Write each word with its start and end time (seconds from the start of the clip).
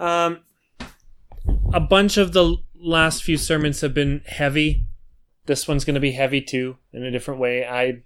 Um, 0.00 0.40
a 1.72 1.80
bunch 1.80 2.16
of 2.16 2.32
the 2.32 2.56
last 2.74 3.22
few 3.22 3.36
sermons 3.36 3.80
have 3.80 3.94
been 3.94 4.22
heavy. 4.26 4.84
This 5.46 5.66
one's 5.66 5.84
going 5.84 5.94
to 5.94 6.00
be 6.00 6.12
heavy 6.12 6.40
too, 6.40 6.76
in 6.92 7.04
a 7.04 7.10
different 7.10 7.40
way. 7.40 7.66
I, 7.66 8.02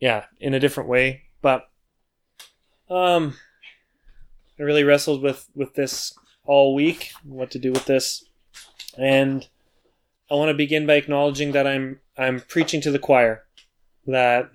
yeah, 0.00 0.24
in 0.40 0.54
a 0.54 0.60
different 0.60 0.88
way. 0.88 1.22
But, 1.42 1.68
um, 2.88 3.36
I 4.58 4.62
really 4.62 4.84
wrestled 4.84 5.22
with 5.22 5.48
with 5.54 5.74
this 5.74 6.12
all 6.44 6.74
week, 6.74 7.12
what 7.22 7.50
to 7.52 7.58
do 7.58 7.70
with 7.70 7.84
this, 7.84 8.24
and 8.96 9.46
I 10.30 10.34
want 10.34 10.48
to 10.48 10.54
begin 10.54 10.86
by 10.86 10.94
acknowledging 10.94 11.52
that 11.52 11.66
I'm 11.66 12.00
I'm 12.16 12.40
preaching 12.40 12.80
to 12.82 12.90
the 12.90 12.98
choir. 12.98 13.44
That 14.06 14.50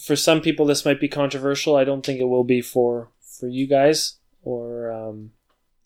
for 0.00 0.14
some 0.14 0.40
people 0.40 0.66
this 0.66 0.84
might 0.84 1.00
be 1.00 1.08
controversial. 1.08 1.74
I 1.74 1.84
don't 1.84 2.04
think 2.04 2.20
it 2.20 2.28
will 2.28 2.44
be 2.44 2.60
for 2.60 3.10
for 3.20 3.48
you 3.48 3.66
guys 3.66 4.18
or 4.42 4.92
um, 4.92 5.32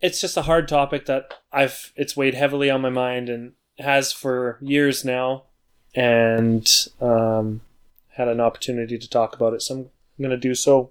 it's 0.01 0.21
just 0.21 0.37
a 0.37 0.43
hard 0.43 0.69
topic 0.69 1.07
that 1.07 1.35
I've 1.53 1.93
it's 1.97 2.17
weighed 2.17 2.35
heavily 2.35 2.71
on 2.71 2.81
my 2.81 2.91
mind 2.91 3.29
and 3.29 3.53
has 3.79 4.13
for 4.13 4.59
years 4.61 5.05
now, 5.05 5.45
and 5.95 6.69
um, 7.01 7.63
had 8.11 8.29
an 8.29 8.41
opportunity 8.41 8.99
to 8.99 9.09
talk 9.09 9.35
about 9.35 9.55
it. 9.55 9.63
So 9.63 9.75
I'm 9.75 9.91
going 10.19 10.31
to 10.31 10.37
do 10.37 10.55
so. 10.55 10.91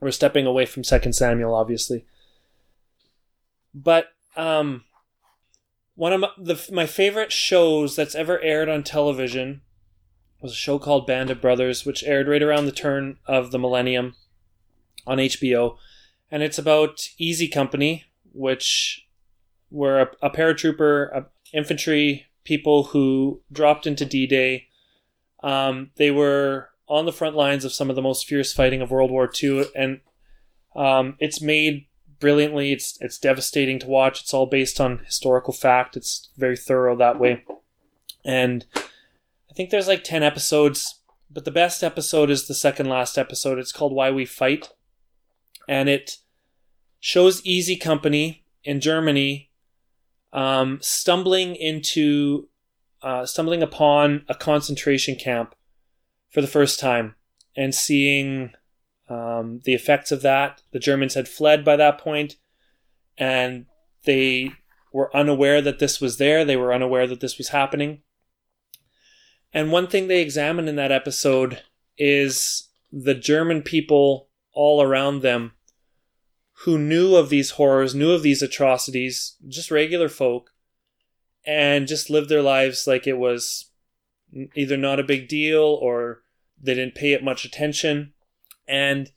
We're 0.00 0.10
stepping 0.10 0.46
away 0.46 0.66
from 0.66 0.84
Second 0.84 1.14
Samuel, 1.14 1.54
obviously, 1.54 2.04
but 3.74 4.08
um, 4.36 4.84
one 5.94 6.12
of 6.12 6.20
my, 6.20 6.28
the, 6.36 6.62
my 6.70 6.86
favorite 6.86 7.32
shows 7.32 7.96
that's 7.96 8.14
ever 8.14 8.40
aired 8.42 8.68
on 8.68 8.82
television 8.82 9.62
was 10.40 10.52
a 10.52 10.56
show 10.56 10.78
called 10.78 11.06
Band 11.06 11.30
of 11.30 11.40
Brothers, 11.40 11.86
which 11.86 12.04
aired 12.04 12.28
right 12.28 12.42
around 12.42 12.66
the 12.66 12.72
turn 12.72 13.16
of 13.26 13.50
the 13.50 13.58
millennium 13.58 14.14
on 15.06 15.18
HBO, 15.18 15.76
and 16.30 16.42
it's 16.42 16.58
about 16.58 17.08
Easy 17.16 17.48
Company, 17.48 18.04
which 18.36 19.06
were 19.70 20.00
a, 20.00 20.10
a 20.22 20.30
paratrooper, 20.30 21.14
a 21.16 21.26
infantry 21.52 22.26
people 22.44 22.84
who 22.84 23.42
dropped 23.52 23.86
into 23.86 24.04
D 24.04 24.26
Day. 24.26 24.68
Um, 25.42 25.90
they 25.96 26.10
were 26.10 26.70
on 26.88 27.04
the 27.04 27.12
front 27.12 27.36
lines 27.36 27.64
of 27.64 27.72
some 27.72 27.90
of 27.90 27.96
the 27.96 28.02
most 28.02 28.26
fierce 28.26 28.52
fighting 28.52 28.80
of 28.80 28.90
World 28.90 29.10
War 29.10 29.30
II, 29.42 29.66
and 29.74 30.00
um, 30.74 31.16
it's 31.18 31.40
made 31.40 31.86
brilliantly. 32.20 32.72
It's 32.72 32.98
it's 33.00 33.18
devastating 33.18 33.78
to 33.80 33.86
watch. 33.86 34.22
It's 34.22 34.34
all 34.34 34.46
based 34.46 34.80
on 34.80 34.98
historical 35.04 35.52
fact. 35.52 35.96
It's 35.96 36.30
very 36.36 36.56
thorough 36.56 36.96
that 36.96 37.18
way, 37.18 37.44
and 38.24 38.64
I 38.74 39.54
think 39.54 39.70
there's 39.70 39.88
like 39.88 40.04
ten 40.04 40.22
episodes, 40.22 41.00
but 41.30 41.44
the 41.44 41.50
best 41.50 41.82
episode 41.82 42.30
is 42.30 42.46
the 42.46 42.54
second 42.54 42.88
last 42.88 43.18
episode. 43.18 43.58
It's 43.58 43.72
called 43.72 43.92
Why 43.92 44.10
We 44.10 44.24
Fight, 44.24 44.70
and 45.68 45.88
it 45.88 46.18
shows 47.00 47.44
Easy 47.44 47.76
Company 47.76 48.44
in 48.64 48.80
Germany 48.80 49.50
um, 50.32 50.78
stumbling 50.82 51.56
into 51.56 52.48
uh, 53.02 53.24
stumbling 53.24 53.62
upon 53.62 54.24
a 54.28 54.34
concentration 54.34 55.16
camp 55.16 55.54
for 56.30 56.40
the 56.40 56.46
first 56.46 56.80
time 56.80 57.14
and 57.56 57.74
seeing 57.74 58.52
um, 59.08 59.60
the 59.64 59.74
effects 59.74 60.12
of 60.12 60.22
that. 60.22 60.62
The 60.72 60.78
Germans 60.78 61.14
had 61.14 61.28
fled 61.28 61.64
by 61.64 61.76
that 61.76 61.98
point, 61.98 62.36
and 63.16 63.66
they 64.04 64.52
were 64.92 65.14
unaware 65.16 65.62
that 65.62 65.78
this 65.78 66.00
was 66.00 66.18
there. 66.18 66.44
They 66.44 66.56
were 66.56 66.74
unaware 66.74 67.06
that 67.06 67.20
this 67.20 67.38
was 67.38 67.48
happening. 67.48 68.02
And 69.52 69.72
one 69.72 69.86
thing 69.86 70.08
they 70.08 70.20
examine 70.20 70.68
in 70.68 70.76
that 70.76 70.92
episode 70.92 71.62
is 71.96 72.68
the 72.92 73.14
German 73.14 73.62
people 73.62 74.28
all 74.52 74.82
around 74.82 75.22
them 75.22 75.52
who 76.64 76.78
knew 76.78 77.16
of 77.16 77.28
these 77.28 77.52
horrors, 77.52 77.94
knew 77.94 78.12
of 78.12 78.22
these 78.22 78.42
atrocities, 78.42 79.36
just 79.46 79.70
regular 79.70 80.08
folk, 80.08 80.52
and 81.44 81.86
just 81.86 82.10
lived 82.10 82.28
their 82.28 82.42
lives 82.42 82.86
like 82.86 83.06
it 83.06 83.18
was 83.18 83.70
either 84.54 84.76
not 84.76 84.98
a 84.98 85.04
big 85.04 85.28
deal 85.28 85.62
or 85.62 86.22
they 86.60 86.74
didn't 86.74 86.94
pay 86.94 87.12
it 87.12 87.22
much 87.22 87.44
attention. 87.44 88.12
And 88.66 89.10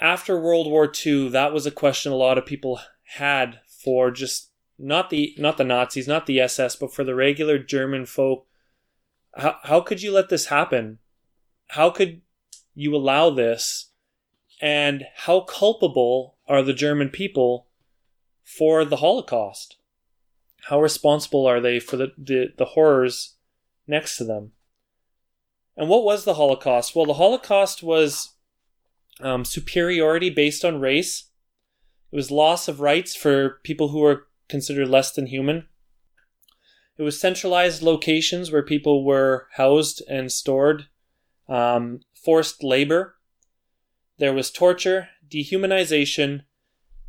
after 0.00 0.38
World 0.38 0.66
War 0.66 0.90
II, 1.06 1.28
that 1.30 1.52
was 1.52 1.64
a 1.64 1.70
question 1.70 2.12
a 2.12 2.16
lot 2.16 2.38
of 2.38 2.44
people 2.44 2.80
had 3.16 3.60
for 3.66 4.10
just 4.10 4.50
not 4.78 5.10
the 5.10 5.34
not 5.38 5.58
the 5.58 5.64
Nazis, 5.64 6.08
not 6.08 6.26
the 6.26 6.40
SS, 6.40 6.76
but 6.76 6.92
for 6.92 7.04
the 7.04 7.14
regular 7.14 7.58
German 7.58 8.04
folk. 8.04 8.46
How 9.36 9.56
how 9.62 9.80
could 9.80 10.02
you 10.02 10.12
let 10.12 10.28
this 10.28 10.46
happen? 10.46 10.98
How 11.68 11.90
could 11.90 12.22
you 12.74 12.94
allow 12.96 13.30
this? 13.30 13.91
And 14.62 15.06
how 15.16 15.40
culpable 15.40 16.36
are 16.46 16.62
the 16.62 16.72
German 16.72 17.08
people 17.08 17.66
for 18.44 18.84
the 18.84 18.98
Holocaust? 18.98 19.76
How 20.68 20.80
responsible 20.80 21.46
are 21.46 21.60
they 21.60 21.80
for 21.80 21.96
the, 21.96 22.12
the, 22.16 22.54
the 22.56 22.66
horrors 22.66 23.34
next 23.88 24.16
to 24.18 24.24
them? 24.24 24.52
And 25.76 25.88
what 25.88 26.04
was 26.04 26.24
the 26.24 26.34
Holocaust? 26.34 26.94
Well, 26.94 27.06
the 27.06 27.14
Holocaust 27.14 27.82
was 27.82 28.36
um, 29.20 29.44
superiority 29.44 30.30
based 30.30 30.64
on 30.64 30.80
race. 30.80 31.24
It 32.12 32.16
was 32.16 32.30
loss 32.30 32.68
of 32.68 32.80
rights 32.80 33.16
for 33.16 33.60
people 33.64 33.88
who 33.88 33.98
were 33.98 34.28
considered 34.48 34.88
less 34.88 35.12
than 35.12 35.26
human. 35.26 35.66
It 36.98 37.02
was 37.02 37.18
centralized 37.18 37.82
locations 37.82 38.52
where 38.52 38.62
people 38.62 39.04
were 39.04 39.48
housed 39.56 40.02
and 40.08 40.30
stored, 40.30 40.86
um, 41.48 42.02
forced 42.14 42.62
labor. 42.62 43.16
There 44.22 44.32
was 44.32 44.52
torture, 44.52 45.08
dehumanization, 45.28 46.42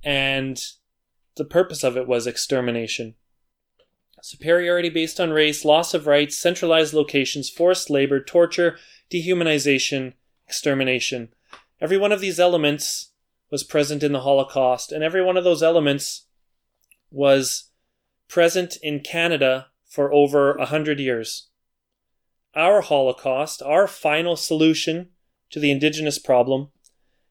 and 0.04 0.60
the 1.36 1.46
purpose 1.46 1.84
of 1.84 1.96
it 1.96 2.08
was 2.08 2.26
extermination. 2.26 3.14
Superiority 4.24 4.90
based 4.90 5.20
on 5.20 5.30
race, 5.30 5.64
loss 5.64 5.94
of 5.94 6.08
rights, 6.08 6.40
centralized 6.40 6.92
locations, 6.92 7.52
forced 7.52 7.92
labor, 7.92 8.20
torture, 8.20 8.80
dehumanization, 9.12 10.14
extermination. 10.48 11.30
Every 11.80 12.00
one 12.00 12.12
of 12.12 12.20
these 12.20 12.40
elements 12.40 13.12
was 13.52 13.64
present 13.64 14.02
in 14.02 14.12
the 14.12 14.22
Holocaust, 14.22 14.92
and 14.92 15.04
every 15.04 15.24
one 15.24 15.38
of 15.38 15.44
those 15.44 15.62
elements 15.62 16.26
was 17.12 17.70
present 18.28 18.76
in 18.82 19.02
Canada 19.02 19.68
for 19.86 20.12
over 20.12 20.56
a 20.56 20.66
hundred 20.66 21.00
years. 21.00 21.50
Our 22.56 22.82
Holocaust, 22.82 23.62
our 23.62 23.86
final 23.86 24.36
solution 24.36 25.10
to 25.52 25.60
the 25.60 25.70
Indigenous 25.70 26.18
problem, 26.18 26.72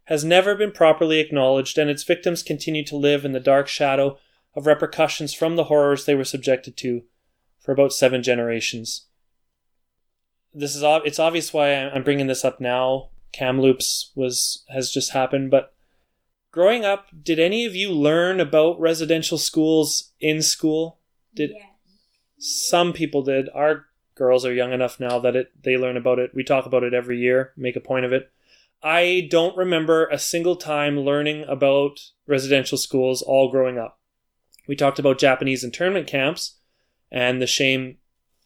has 0.05 0.25
never 0.25 0.55
been 0.55 0.73
properly 0.73 1.21
acknowledged, 1.21 1.79
and 1.79 1.89
its 1.89 2.03
victims 2.03 2.43
continue 2.43 2.85
to 2.85 2.97
live 2.97 3.25
in 3.25 3.33
the 3.33 3.41
dark 3.41 3.69
shadow 3.69 4.19
of 4.55 4.67
repercussions 4.67 5.33
from 5.33 5.57
the 5.57 5.65
horrors 5.65 6.05
they 6.05 6.15
were 6.15 6.25
subjected 6.25 6.77
to 6.77 7.03
for 7.61 7.73
about 7.73 7.93
seven 7.93 8.23
generations. 8.23 9.07
This 10.53 10.75
is 10.77 10.83
it's 11.05 11.19
obvious 11.19 11.53
why 11.53 11.73
I'm 11.75 12.03
bringing 12.03 12.27
this 12.27 12.45
up 12.45 12.61
now 12.61 13.11
Kamloops 13.33 14.13
was 14.15 14.65
has 14.69 14.91
just 14.91 15.13
happened. 15.13 15.51
But 15.51 15.73
growing 16.51 16.85
up, 16.85 17.09
did 17.23 17.39
any 17.39 17.65
of 17.65 17.75
you 17.75 17.91
learn 17.91 18.41
about 18.41 18.81
residential 18.81 19.39
schools 19.39 20.13
in 20.21 20.43
school? 20.43 20.99
Did 21.35 21.53
some 22.39 22.93
people 22.93 23.23
did? 23.23 23.49
Our 23.55 23.87
girls 24.15 24.45
are 24.45 24.53
young 24.53 24.73
enough 24.73 25.01
now 25.01 25.19
that 25.21 25.35
it 25.35 25.63
they 25.63 25.77
learn 25.77 25.97
about 25.97 26.19
it. 26.19 26.33
We 26.35 26.45
talk 26.45 26.67
about 26.67 26.85
it 26.85 26.95
every 26.95 27.19
year, 27.19 27.53
make 27.57 27.77
a 27.77 27.81
point 27.81 28.05
of 28.05 28.13
it. 28.13 28.31
I 28.83 29.29
don't 29.31 29.57
remember 29.57 30.07
a 30.07 30.19
single 30.19 30.57
time 30.57 30.99
learning 30.99 31.45
about 31.49 32.01
residential 32.27 32.79
schools 32.79 33.23
all 33.23 33.51
growing 33.51 33.79
up. 33.79 34.01
We 34.67 34.77
talked 34.77 34.99
about 34.99 35.19
Japanese 35.19 35.63
internment 35.63 36.07
camps 36.07 36.59
and 37.11 37.41
the 37.41 37.47
shame 37.47 37.99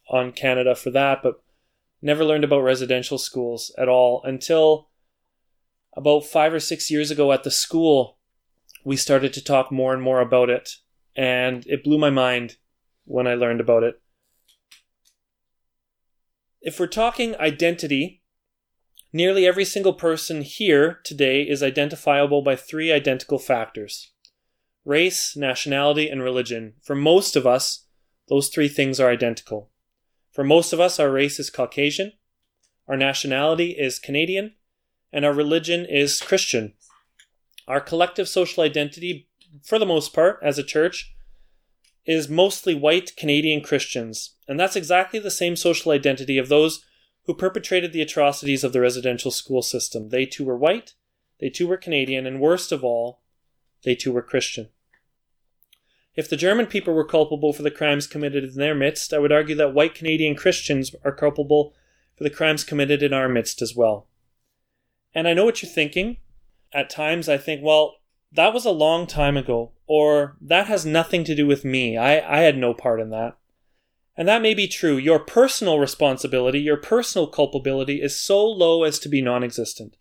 on 0.09 0.31
Canada 0.31 0.75
for 0.75 0.91
that, 0.91 1.21
but 1.23 1.41
Never 2.01 2.23
learned 2.23 2.43
about 2.43 2.59
residential 2.59 3.17
schools 3.17 3.73
at 3.77 3.89
all 3.89 4.21
until 4.23 4.89
about 5.95 6.25
five 6.25 6.53
or 6.53 6.59
six 6.59 6.91
years 6.91 7.09
ago 7.09 7.31
at 7.31 7.43
the 7.43 7.51
school. 7.51 8.17
We 8.85 8.95
started 8.95 9.33
to 9.33 9.43
talk 9.43 9.71
more 9.71 9.93
and 9.93 10.01
more 10.01 10.21
about 10.21 10.49
it, 10.49 10.75
and 11.15 11.65
it 11.65 11.83
blew 11.83 11.97
my 11.97 12.11
mind 12.11 12.57
when 13.05 13.25
I 13.25 13.33
learned 13.33 13.59
about 13.59 13.83
it. 13.83 13.99
If 16.61 16.79
we're 16.79 16.87
talking 16.87 17.35
identity, 17.37 18.21
nearly 19.13 19.45
every 19.45 19.65
single 19.65 19.93
person 19.93 20.41
here 20.41 20.99
today 21.03 21.41
is 21.41 21.63
identifiable 21.63 22.41
by 22.41 22.55
three 22.55 22.91
identical 22.91 23.39
factors 23.39 24.11
race, 24.85 25.35
nationality, 25.35 26.07
and 26.07 26.23
religion. 26.23 26.73
For 26.81 26.95
most 26.95 27.35
of 27.35 27.45
us, 27.45 27.87
those 28.29 28.47
three 28.47 28.69
things 28.69 29.01
are 29.01 29.09
identical. 29.09 29.69
For 30.31 30.45
most 30.45 30.71
of 30.71 30.79
us, 30.79 30.97
our 30.97 31.11
race 31.11 31.39
is 31.39 31.49
Caucasian, 31.49 32.13
our 32.87 32.95
nationality 32.95 33.71
is 33.71 33.99
Canadian, 33.99 34.53
and 35.11 35.25
our 35.25 35.33
religion 35.33 35.85
is 35.85 36.21
Christian. 36.21 36.73
Our 37.67 37.81
collective 37.81 38.29
social 38.29 38.63
identity, 38.63 39.27
for 39.61 39.77
the 39.77 39.85
most 39.85 40.13
part, 40.13 40.39
as 40.41 40.57
a 40.57 40.63
church, 40.63 41.13
is 42.05 42.29
mostly 42.29 42.73
white 42.73 43.17
Canadian 43.17 43.61
Christians, 43.61 44.35
and 44.47 44.57
that's 44.57 44.77
exactly 44.77 45.19
the 45.19 45.29
same 45.29 45.57
social 45.57 45.91
identity 45.91 46.37
of 46.37 46.47
those 46.47 46.85
who 47.27 47.33
perpetrated 47.33 47.91
the 47.91 48.01
atrocities 48.01 48.63
of 48.63 48.73
the 48.73 48.81
residential 48.81 49.29
school 49.29 49.61
system. 49.61 50.09
They 50.09 50.25
too 50.25 50.45
were 50.45 50.57
white, 50.57 50.93
they 51.39 51.49
too 51.49 51.67
were 51.67 51.77
Canadian, 51.77 52.25
and 52.25 52.39
worst 52.39 52.71
of 52.71 52.83
all, 52.83 53.19
they 53.83 53.93
too 53.93 54.13
were 54.13 54.21
Christian. 54.21 54.69
If 56.15 56.29
the 56.29 56.37
German 56.37 56.65
people 56.65 56.95
were 56.95 57.05
culpable 57.05 57.53
for 57.53 57.61
the 57.61 57.69
crimes 57.69 58.07
committed 58.07 58.43
in 58.43 58.55
their 58.55 58.73
midst, 58.73 59.13
I 59.13 59.19
would 59.19 59.31
argue 59.31 59.55
that 59.55 59.73
white 59.73 59.93
Canadian 59.93 60.35
Christians 60.35 60.95
are 61.03 61.11
culpable 61.11 61.75
for 62.15 62.23
the 62.23 62.31
crimes 62.31 62.63
committed 62.63 63.03
in 63.03 63.13
our 63.13 63.29
midst 63.29 63.61
as 63.61 63.75
well. 63.75 64.07
And 65.13 65.27
I 65.27 65.33
know 65.33 65.45
what 65.45 65.61
you're 65.61 65.71
thinking. 65.71 66.17
At 66.73 66.89
times 66.89 67.29
I 67.29 67.37
think, 67.37 67.61
well, 67.63 67.97
that 68.31 68.53
was 68.53 68.65
a 68.65 68.71
long 68.71 69.05
time 69.05 69.37
ago, 69.37 69.73
or 69.85 70.37
that 70.41 70.67
has 70.67 70.85
nothing 70.85 71.23
to 71.25 71.35
do 71.35 71.45
with 71.45 71.63
me. 71.63 71.97
I, 71.97 72.39
I 72.39 72.41
had 72.41 72.57
no 72.57 72.73
part 72.73 72.99
in 72.99 73.09
that. 73.11 73.37
And 74.17 74.27
that 74.27 74.41
may 74.41 74.55
be 74.55 74.67
true. 74.67 74.97
Your 74.97 75.19
personal 75.19 75.79
responsibility, 75.79 76.59
your 76.59 76.77
personal 76.77 77.27
culpability 77.27 78.01
is 78.01 78.19
so 78.19 78.43
low 78.43 78.83
as 78.83 78.97
to 78.99 79.09
be 79.09 79.21
non 79.21 79.43
existent. 79.43 79.95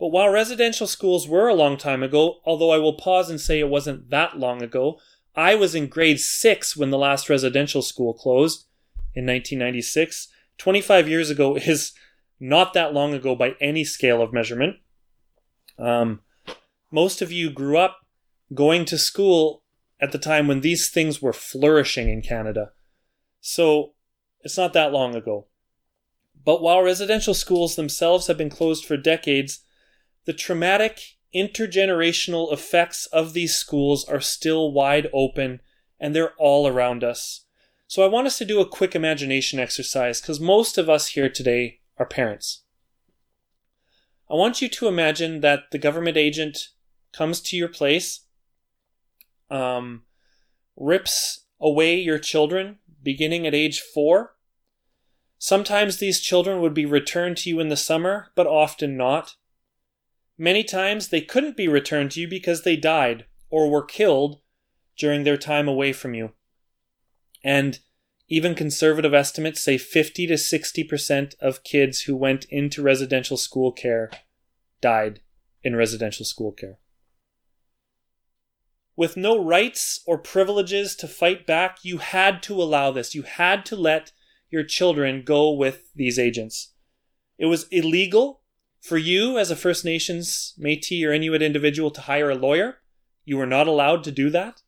But 0.00 0.08
while 0.08 0.30
residential 0.30 0.86
schools 0.86 1.28
were 1.28 1.48
a 1.48 1.54
long 1.54 1.76
time 1.76 2.02
ago, 2.02 2.40
although 2.44 2.70
I 2.70 2.78
will 2.78 2.94
pause 2.94 3.28
and 3.28 3.40
say 3.40 3.60
it 3.60 3.68
wasn't 3.68 4.10
that 4.10 4.38
long 4.38 4.62
ago, 4.62 4.98
I 5.34 5.54
was 5.54 5.74
in 5.74 5.88
grade 5.88 6.20
6 6.20 6.76
when 6.76 6.90
the 6.90 6.98
last 6.98 7.28
residential 7.28 7.82
school 7.82 8.14
closed 8.14 8.66
in 9.14 9.26
1996. 9.26 10.28
25 10.58 11.08
years 11.08 11.28
ago 11.28 11.56
is 11.56 11.92
not 12.40 12.72
that 12.72 12.94
long 12.94 13.12
ago 13.14 13.34
by 13.34 13.54
any 13.60 13.84
scale 13.84 14.22
of 14.22 14.32
measurement. 14.32 14.76
Um, 15.78 16.20
most 16.90 17.20
of 17.20 17.32
you 17.32 17.50
grew 17.50 17.76
up 17.76 17.98
going 18.54 18.84
to 18.86 18.96
school 18.96 19.62
at 20.00 20.12
the 20.12 20.18
time 20.18 20.46
when 20.46 20.60
these 20.60 20.88
things 20.88 21.20
were 21.20 21.32
flourishing 21.32 22.08
in 22.08 22.22
Canada. 22.22 22.70
So 23.48 23.92
it's 24.40 24.56
not 24.56 24.72
that 24.72 24.90
long 24.90 25.14
ago. 25.14 25.46
But 26.44 26.60
while 26.60 26.82
residential 26.82 27.32
schools 27.32 27.76
themselves 27.76 28.26
have 28.26 28.36
been 28.36 28.50
closed 28.50 28.84
for 28.84 28.96
decades, 28.96 29.60
the 30.24 30.32
traumatic 30.32 31.16
intergenerational 31.32 32.52
effects 32.52 33.06
of 33.06 33.34
these 33.34 33.54
schools 33.54 34.04
are 34.04 34.20
still 34.20 34.72
wide 34.72 35.08
open 35.12 35.60
and 36.00 36.12
they're 36.12 36.34
all 36.38 36.66
around 36.66 37.04
us. 37.04 37.44
So 37.86 38.02
I 38.02 38.08
want 38.08 38.26
us 38.26 38.36
to 38.38 38.44
do 38.44 38.60
a 38.60 38.68
quick 38.68 38.96
imagination 38.96 39.60
exercise 39.60 40.20
because 40.20 40.40
most 40.40 40.76
of 40.76 40.90
us 40.90 41.10
here 41.10 41.28
today 41.28 41.78
are 41.98 42.06
parents. 42.06 42.64
I 44.28 44.34
want 44.34 44.60
you 44.60 44.68
to 44.68 44.88
imagine 44.88 45.40
that 45.42 45.70
the 45.70 45.78
government 45.78 46.16
agent 46.16 46.70
comes 47.12 47.40
to 47.42 47.56
your 47.56 47.68
place, 47.68 48.24
um, 49.50 50.02
rips 50.76 51.44
away 51.60 51.94
your 51.94 52.18
children 52.18 52.78
beginning 53.06 53.46
at 53.46 53.54
age 53.54 53.80
four. 53.80 54.34
Sometimes 55.38 55.98
these 55.98 56.20
children 56.20 56.60
would 56.60 56.74
be 56.74 56.84
returned 56.84 57.36
to 57.36 57.48
you 57.48 57.60
in 57.60 57.68
the 57.68 57.76
summer, 57.76 58.32
but 58.34 58.48
often 58.48 58.96
not. 58.96 59.36
Many 60.36 60.64
times 60.64 61.08
they 61.08 61.20
couldn't 61.20 61.56
be 61.56 61.68
returned 61.68 62.10
to 62.10 62.20
you 62.20 62.26
because 62.26 62.62
they 62.62 62.74
died 62.74 63.26
or 63.48 63.70
were 63.70 63.84
killed 63.84 64.40
during 64.98 65.22
their 65.22 65.36
time 65.36 65.68
away 65.68 65.92
from 65.92 66.14
you. 66.14 66.32
And 67.44 67.78
even 68.26 68.56
conservative 68.56 69.14
estimates 69.14 69.62
say 69.62 69.78
50 69.78 70.26
to 70.26 70.34
60% 70.34 71.34
of 71.40 71.62
kids 71.62 72.00
who 72.02 72.16
went 72.16 72.44
into 72.46 72.82
residential 72.82 73.36
school 73.36 73.70
care 73.70 74.10
died 74.80 75.20
in 75.62 75.76
residential 75.76 76.24
school 76.24 76.50
care. 76.50 76.78
With 78.96 79.16
no 79.16 79.38
rights 79.38 80.00
or 80.06 80.16
privileges 80.16 80.96
to 80.96 81.06
fight 81.06 81.46
back, 81.46 81.78
you 81.82 81.98
had 81.98 82.42
to 82.44 82.60
allow 82.62 82.90
this. 82.90 83.14
You 83.14 83.22
had 83.22 83.66
to 83.66 83.76
let 83.76 84.12
your 84.50 84.64
children 84.64 85.22
go 85.22 85.52
with 85.52 85.92
these 85.94 86.18
agents. 86.18 86.72
It 87.38 87.46
was 87.46 87.68
illegal 87.68 88.40
for 88.80 88.96
you, 88.96 89.36
as 89.36 89.50
a 89.50 89.56
First 89.56 89.84
Nations, 89.84 90.54
Metis, 90.56 91.02
or 91.04 91.12
Inuit 91.12 91.42
individual, 91.42 91.90
to 91.90 92.02
hire 92.02 92.30
a 92.30 92.36
lawyer, 92.36 92.78
you 93.24 93.36
were 93.36 93.46
not 93.46 93.66
allowed 93.66 94.04
to 94.04 94.12
do 94.12 94.30
that. 94.30 94.62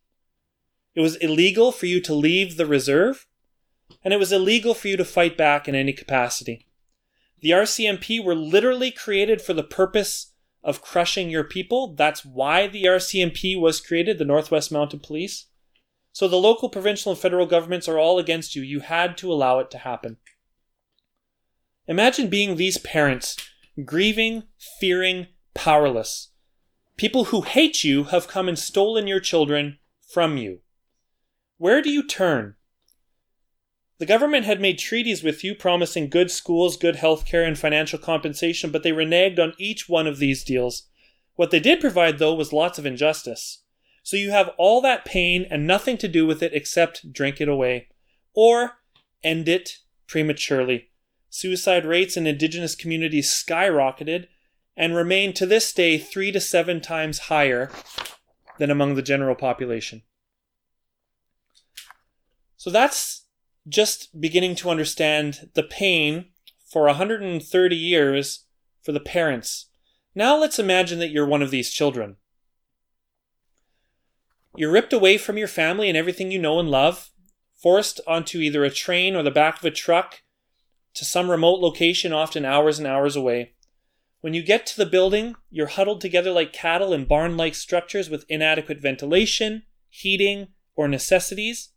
It 0.95 1.01
was 1.01 1.15
illegal 1.17 1.71
for 1.71 1.87
you 1.87 2.01
to 2.01 2.13
leave 2.13 2.57
the 2.57 2.67
reserve, 2.67 3.29
and 4.03 4.13
it 4.13 4.19
was 4.19 4.33
illegal 4.33 4.75
for 4.75 4.89
you 4.89 4.97
to 4.97 5.05
fight 5.05 5.37
back 5.37 5.69
in 5.69 5.77
any 5.77 5.93
capacity. 5.93 6.67
The 7.41 7.51
RCMP 7.51 8.23
were 8.23 8.35
literally 8.35 8.91
created 8.91 9.41
for 9.41 9.53
the 9.53 9.63
purpose 9.63 10.33
of 10.63 10.83
crushing 10.83 11.31
your 11.31 11.45
people. 11.45 11.95
That's 11.95 12.25
why 12.25 12.67
the 12.67 12.85
RCMP 12.85 13.59
was 13.59 13.81
created, 13.81 14.19
the 14.19 14.25
Northwest 14.25 14.73
Mounted 14.73 15.03
Police. 15.03 15.47
So 16.13 16.27
the 16.27 16.37
local, 16.37 16.69
provincial, 16.69 17.13
and 17.13 17.21
federal 17.21 17.47
governments 17.47 17.89
are 17.89 17.99
all 17.99 18.19
against 18.19 18.57
you. 18.57 18.63
You 18.63 18.81
had 18.81 19.17
to 19.19 19.33
allow 19.33 19.61
it 19.61 19.71
to 19.71 19.79
happen. 19.79 20.17
Imagine 21.87 22.29
being 22.29 22.57
these 22.57 22.79
parents 22.79 23.37
grieving, 23.85 24.43
fearing, 24.81 25.29
powerless. 25.55 26.31
People 26.97 27.27
who 27.27 27.43
hate 27.43 27.85
you 27.85 28.05
have 28.05 28.27
come 28.27 28.49
and 28.49 28.59
stolen 28.59 29.07
your 29.07 29.21
children 29.21 29.79
from 30.13 30.37
you. 30.37 30.61
Where 31.57 31.81
do 31.81 31.91
you 31.91 32.05
turn? 32.05 32.57
The 33.99 34.07
government 34.07 34.47
had 34.47 34.61
made 34.61 34.79
treaties 34.79 35.23
with 35.23 35.43
you 35.43 35.55
promising 35.55 36.09
good 36.09 36.31
schools, 36.31 36.77
good 36.77 36.97
health 36.97 37.27
care, 37.27 37.45
and 37.45 37.59
financial 37.59 37.99
compensation, 37.99 38.71
but 38.71 38.83
they 38.83 38.93
reneged 38.93 39.39
on 39.39 39.55
each 39.59 39.89
one 39.89 40.07
of 40.07 40.19
these 40.19 40.45
deals. 40.45 40.85
What 41.35 41.51
they 41.51 41.61
did 41.61 41.81
provide, 41.81 42.19
though, 42.19 42.35
was 42.35 42.53
lots 42.53 42.79
of 42.79 42.87
injustice. 42.87 43.63
So 44.03 44.17
you 44.17 44.31
have 44.31 44.51
all 44.57 44.81
that 44.83 45.05
pain 45.05 45.47
and 45.51 45.67
nothing 45.67 45.99
to 45.99 46.09
do 46.09 46.27
with 46.27 46.43
it 46.43 46.55
except 46.55 47.13
drink 47.13 47.41
it 47.41 47.49
away. 47.49 47.89
Or 48.35 48.79
end 49.23 49.49
it 49.49 49.79
prematurely 50.07 50.91
suicide 51.31 51.85
rates 51.85 52.17
in 52.17 52.27
indigenous 52.27 52.75
communities 52.75 53.29
skyrocketed 53.29 54.27
and 54.77 54.95
remain 54.95 55.33
to 55.35 55.47
this 55.47 55.73
day 55.73 55.99
three 55.99 56.33
to 56.33 56.41
seven 56.41 56.81
times 56.81 57.19
higher 57.19 57.71
than 58.59 58.71
among 58.71 58.95
the 58.95 59.03
general 59.03 59.35
population. 59.35 60.03
So 62.57 62.71
that's 62.71 63.27
just 63.69 64.21
beginning 64.21 64.55
to 64.57 64.71
understand 64.71 65.51
the 65.55 65.63
pain 65.63 66.27
for 66.67 66.85
130 66.85 67.77
years 67.77 68.45
for 68.83 68.93
the 68.93 69.01
parents. 69.01 69.67
Now 70.15 70.37
let's 70.39 70.59
imagine 70.59 70.99
that 70.99 71.11
you're 71.11 71.27
one 71.27 71.43
of 71.43 71.51
these 71.51 71.71
children. 71.71 72.17
You're 74.57 74.73
ripped 74.73 74.93
away 74.93 75.19
from 75.19 75.39
your 75.39 75.49
family 75.49 75.89
and 75.89 75.97
everything 75.97 76.33
you 76.33 76.39
know 76.39 76.59
and 76.59 76.71
love, 76.71 77.11
forced 77.55 78.01
onto 78.07 78.39
either 78.39 78.65
a 78.65 78.71
train 78.71 79.15
or 79.15 79.23
the 79.23 79.31
back 79.31 79.59
of 79.59 79.65
a 79.65 79.71
truck 79.71 80.23
to 80.95 81.05
some 81.05 81.31
remote 81.31 81.61
location, 81.61 82.13
often 82.13 82.45
hours 82.45 82.79
and 82.79 82.87
hours 82.87 83.15
away. 83.15 83.55
When 84.21 84.35
you 84.35 84.43
get 84.43 84.67
to 84.67 84.77
the 84.77 84.87
building, 84.87 85.37
you're 85.51 85.69
huddled 85.69 86.01
together 86.01 86.33
like 86.33 86.53
cattle 86.53 86.93
in 86.93 87.05
barn 87.05 87.37
like 87.37 87.55
structures 87.55 88.11
with 88.11 88.25
inadequate 88.29 88.81
ventilation, 88.81 89.63
heating, 89.89 90.49
or 90.75 90.89
necessities. 90.89 91.71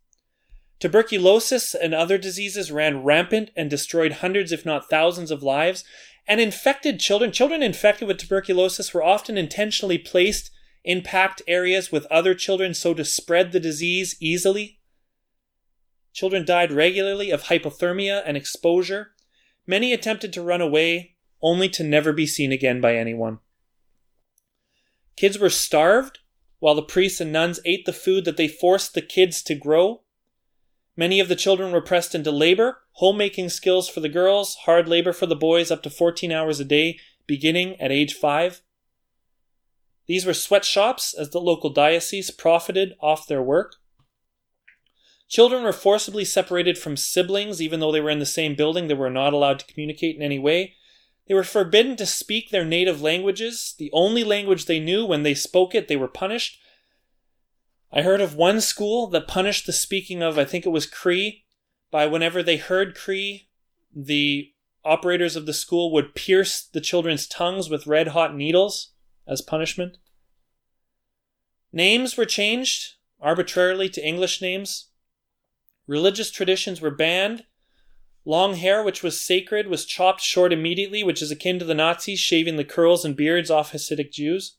Tuberculosis 0.82 1.76
and 1.76 1.94
other 1.94 2.18
diseases 2.18 2.72
ran 2.72 3.04
rampant 3.04 3.52
and 3.54 3.70
destroyed 3.70 4.14
hundreds, 4.14 4.50
if 4.50 4.66
not 4.66 4.90
thousands, 4.90 5.30
of 5.30 5.40
lives. 5.40 5.84
And 6.26 6.40
infected 6.40 6.98
children, 6.98 7.30
children 7.30 7.62
infected 7.62 8.08
with 8.08 8.18
tuberculosis, 8.18 8.92
were 8.92 9.04
often 9.04 9.38
intentionally 9.38 9.96
placed 9.96 10.50
in 10.82 11.02
packed 11.02 11.40
areas 11.46 11.92
with 11.92 12.06
other 12.06 12.34
children 12.34 12.74
so 12.74 12.94
to 12.94 13.04
spread 13.04 13.52
the 13.52 13.60
disease 13.60 14.16
easily. 14.18 14.80
Children 16.12 16.44
died 16.44 16.72
regularly 16.72 17.30
of 17.30 17.44
hypothermia 17.44 18.20
and 18.26 18.36
exposure. 18.36 19.12
Many 19.68 19.92
attempted 19.92 20.32
to 20.32 20.42
run 20.42 20.60
away, 20.60 21.14
only 21.40 21.68
to 21.68 21.84
never 21.84 22.12
be 22.12 22.26
seen 22.26 22.50
again 22.50 22.80
by 22.80 22.96
anyone. 22.96 23.38
Kids 25.16 25.38
were 25.38 25.48
starved, 25.48 26.18
while 26.58 26.74
the 26.74 26.82
priests 26.82 27.20
and 27.20 27.30
nuns 27.32 27.60
ate 27.64 27.86
the 27.86 27.92
food 27.92 28.24
that 28.24 28.36
they 28.36 28.48
forced 28.48 28.94
the 28.94 29.00
kids 29.00 29.44
to 29.44 29.54
grow. 29.54 30.01
Many 30.96 31.20
of 31.20 31.28
the 31.28 31.36
children 31.36 31.72
were 31.72 31.80
pressed 31.80 32.14
into 32.14 32.30
labor, 32.30 32.82
homemaking 32.92 33.48
skills 33.48 33.88
for 33.88 34.00
the 34.00 34.08
girls, 34.08 34.56
hard 34.64 34.88
labor 34.88 35.12
for 35.12 35.26
the 35.26 35.36
boys 35.36 35.70
up 35.70 35.82
to 35.84 35.90
14 35.90 36.30
hours 36.30 36.60
a 36.60 36.64
day, 36.64 36.98
beginning 37.26 37.80
at 37.80 37.90
age 37.90 38.14
5. 38.14 38.60
These 40.06 40.26
were 40.26 40.34
sweatshops 40.34 41.14
as 41.14 41.30
the 41.30 41.40
local 41.40 41.70
diocese 41.70 42.30
profited 42.30 42.94
off 43.00 43.26
their 43.26 43.42
work. 43.42 43.76
Children 45.28 45.62
were 45.62 45.72
forcibly 45.72 46.26
separated 46.26 46.76
from 46.76 46.98
siblings, 46.98 47.62
even 47.62 47.80
though 47.80 47.92
they 47.92 48.02
were 48.02 48.10
in 48.10 48.18
the 48.18 48.26
same 48.26 48.54
building, 48.54 48.88
they 48.88 48.94
were 48.94 49.08
not 49.08 49.32
allowed 49.32 49.60
to 49.60 49.66
communicate 49.66 50.14
in 50.16 50.20
any 50.20 50.38
way. 50.38 50.74
They 51.26 51.32
were 51.32 51.44
forbidden 51.44 51.96
to 51.96 52.04
speak 52.04 52.50
their 52.50 52.66
native 52.66 53.00
languages, 53.00 53.74
the 53.78 53.90
only 53.94 54.24
language 54.24 54.66
they 54.66 54.80
knew. 54.80 55.06
When 55.06 55.22
they 55.22 55.32
spoke 55.32 55.74
it, 55.74 55.88
they 55.88 55.96
were 55.96 56.08
punished. 56.08 56.60
I 57.92 58.02
heard 58.02 58.20
of 58.22 58.34
one 58.34 58.60
school 58.60 59.06
that 59.08 59.28
punished 59.28 59.66
the 59.66 59.72
speaking 59.72 60.22
of, 60.22 60.38
I 60.38 60.44
think 60.44 60.64
it 60.64 60.70
was 60.70 60.86
Cree, 60.86 61.44
by 61.90 62.06
whenever 62.06 62.42
they 62.42 62.56
heard 62.56 62.94
Cree, 62.94 63.48
the 63.94 64.52
operators 64.84 65.36
of 65.36 65.44
the 65.44 65.52
school 65.52 65.92
would 65.92 66.14
pierce 66.14 66.62
the 66.62 66.80
children's 66.80 67.26
tongues 67.26 67.68
with 67.68 67.86
red 67.86 68.08
hot 68.08 68.34
needles 68.34 68.92
as 69.26 69.42
punishment. 69.42 69.98
Names 71.72 72.16
were 72.16 72.24
changed 72.24 72.94
arbitrarily 73.20 73.88
to 73.90 74.04
English 74.04 74.40
names. 74.40 74.88
Religious 75.86 76.30
traditions 76.30 76.80
were 76.80 76.90
banned. 76.90 77.44
Long 78.24 78.54
hair, 78.54 78.82
which 78.82 79.02
was 79.02 79.20
sacred, 79.20 79.68
was 79.68 79.84
chopped 79.84 80.20
short 80.20 80.52
immediately, 80.52 81.04
which 81.04 81.22
is 81.22 81.30
akin 81.30 81.58
to 81.58 81.64
the 81.64 81.74
Nazis 81.74 82.20
shaving 82.20 82.56
the 82.56 82.64
curls 82.64 83.04
and 83.04 83.16
beards 83.16 83.50
off 83.50 83.72
Hasidic 83.72 84.12
Jews. 84.12 84.56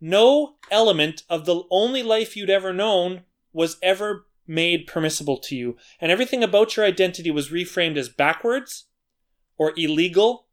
No 0.00 0.56
element 0.70 1.22
of 1.28 1.46
the 1.46 1.62
only 1.70 2.02
life 2.02 2.36
you'd 2.36 2.50
ever 2.50 2.72
known 2.72 3.22
was 3.52 3.78
ever 3.82 4.26
made 4.46 4.86
permissible 4.86 5.38
to 5.38 5.56
you. 5.56 5.76
And 6.00 6.12
everything 6.12 6.42
about 6.42 6.76
your 6.76 6.86
identity 6.86 7.30
was 7.30 7.50
reframed 7.50 7.96
as 7.96 8.08
backwards 8.08 8.86
or 9.56 9.72
illegal 9.76 10.46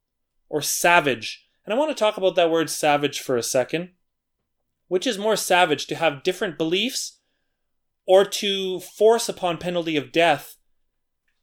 or 0.50 0.62
savage. 0.62 1.48
And 1.66 1.74
I 1.74 1.78
want 1.78 1.92
to 1.92 1.96
talk 1.96 2.18
about 2.18 2.36
that 2.36 2.52
word 2.52 2.70
savage 2.70 3.20
for 3.20 3.38
a 3.38 3.44
second. 3.44 3.90
Which 4.88 5.08
is 5.08 5.18
more 5.18 5.36
savage, 5.36 5.88
to 5.88 5.96
have 5.96 6.24
different 6.24 6.58
beliefs 6.58 7.20
or 8.06 8.26
to 8.26 8.80
force 8.80 9.28
upon 9.28 9.58
penalty 9.58 9.98
of 9.98 10.12
death 10.12 10.58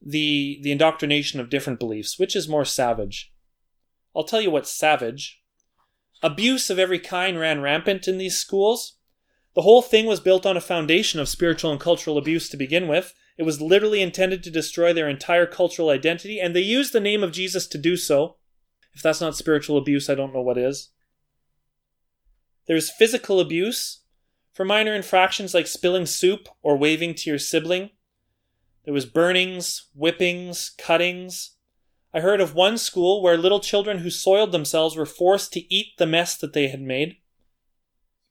the, 0.01 0.61
the 0.63 0.73
indoctrination 0.73 1.41
of 1.41 1.51
different 1.51 1.81
beliefs? 1.81 2.19
Which 2.19 2.37
is 2.37 2.49
more 2.49 2.65
savage? 2.65 3.33
I'll 4.15 4.25
tell 4.25 4.41
you 4.41 4.51
what's 4.51 4.73
savage. 4.73 5.43
Abuse 6.23 6.69
of 6.71 6.79
every 6.79 6.99
kind 6.99 7.39
ran 7.39 7.61
rampant 7.61 8.07
in 8.07 8.19
these 8.19 8.39
schools. 8.39 8.99
The 9.55 9.63
whole 9.63 9.83
thing 9.83 10.07
was 10.07 10.21
built 10.21 10.47
on 10.47 10.57
a 10.57 10.61
foundation 10.61 11.19
of 11.19 11.29
spiritual 11.29 11.73
and 11.73 11.81
cultural 11.81 12.19
abuse 12.19 12.49
to 12.51 12.57
begin 12.57 12.89
with. 12.89 13.15
It 13.37 13.45
was 13.45 13.61
literally 13.61 14.03
intended 14.03 14.43
to 14.45 14.51
destroy 14.51 14.93
their 14.93 15.09
entire 15.09 15.47
cultural 15.47 15.89
identity, 15.89 16.39
and 16.39 16.55
they 16.55 16.61
used 16.61 16.93
the 16.93 17.01
name 17.01 17.25
of 17.25 17.33
Jesus 17.33 17.67
to 17.69 17.79
do 17.79 17.97
so. 17.97 18.37
If 18.93 19.03
that's 19.03 19.21
not 19.21 19.37
spiritual 19.37 19.79
abuse, 19.79 20.11
I 20.11 20.15
don't 20.15 20.35
know 20.35 20.43
what 20.43 20.59
is. 20.59 20.91
There's 22.67 22.91
physical 22.91 23.41
abuse 23.41 24.03
for 24.53 24.65
minor 24.65 24.95
infractions 24.95 25.55
like 25.55 25.67
spilling 25.67 26.07
soup 26.07 26.49
or 26.63 26.77
waving 26.77 27.15
to 27.15 27.31
your 27.31 27.39
sibling. 27.39 27.91
There 28.85 28.95
was 28.95 29.07
burnings, 29.07 29.89
whippings, 29.95 30.71
cuttings, 30.77 31.57
I 32.13 32.21
heard 32.21 32.41
of 32.41 32.55
one 32.55 32.77
school 32.77 33.23
where 33.23 33.37
little 33.37 33.61
children 33.61 33.99
who 33.99 34.11
soiled 34.11 34.53
themselves 34.53 34.97
were 34.97 35.07
forced 35.07 35.53
to 35.53 35.73
eat 35.73 35.97
the 35.97 36.07
mess 36.07 36.37
that 36.37 36.53
they 36.53 36.69
had 36.69 36.81
made. 36.81 37.17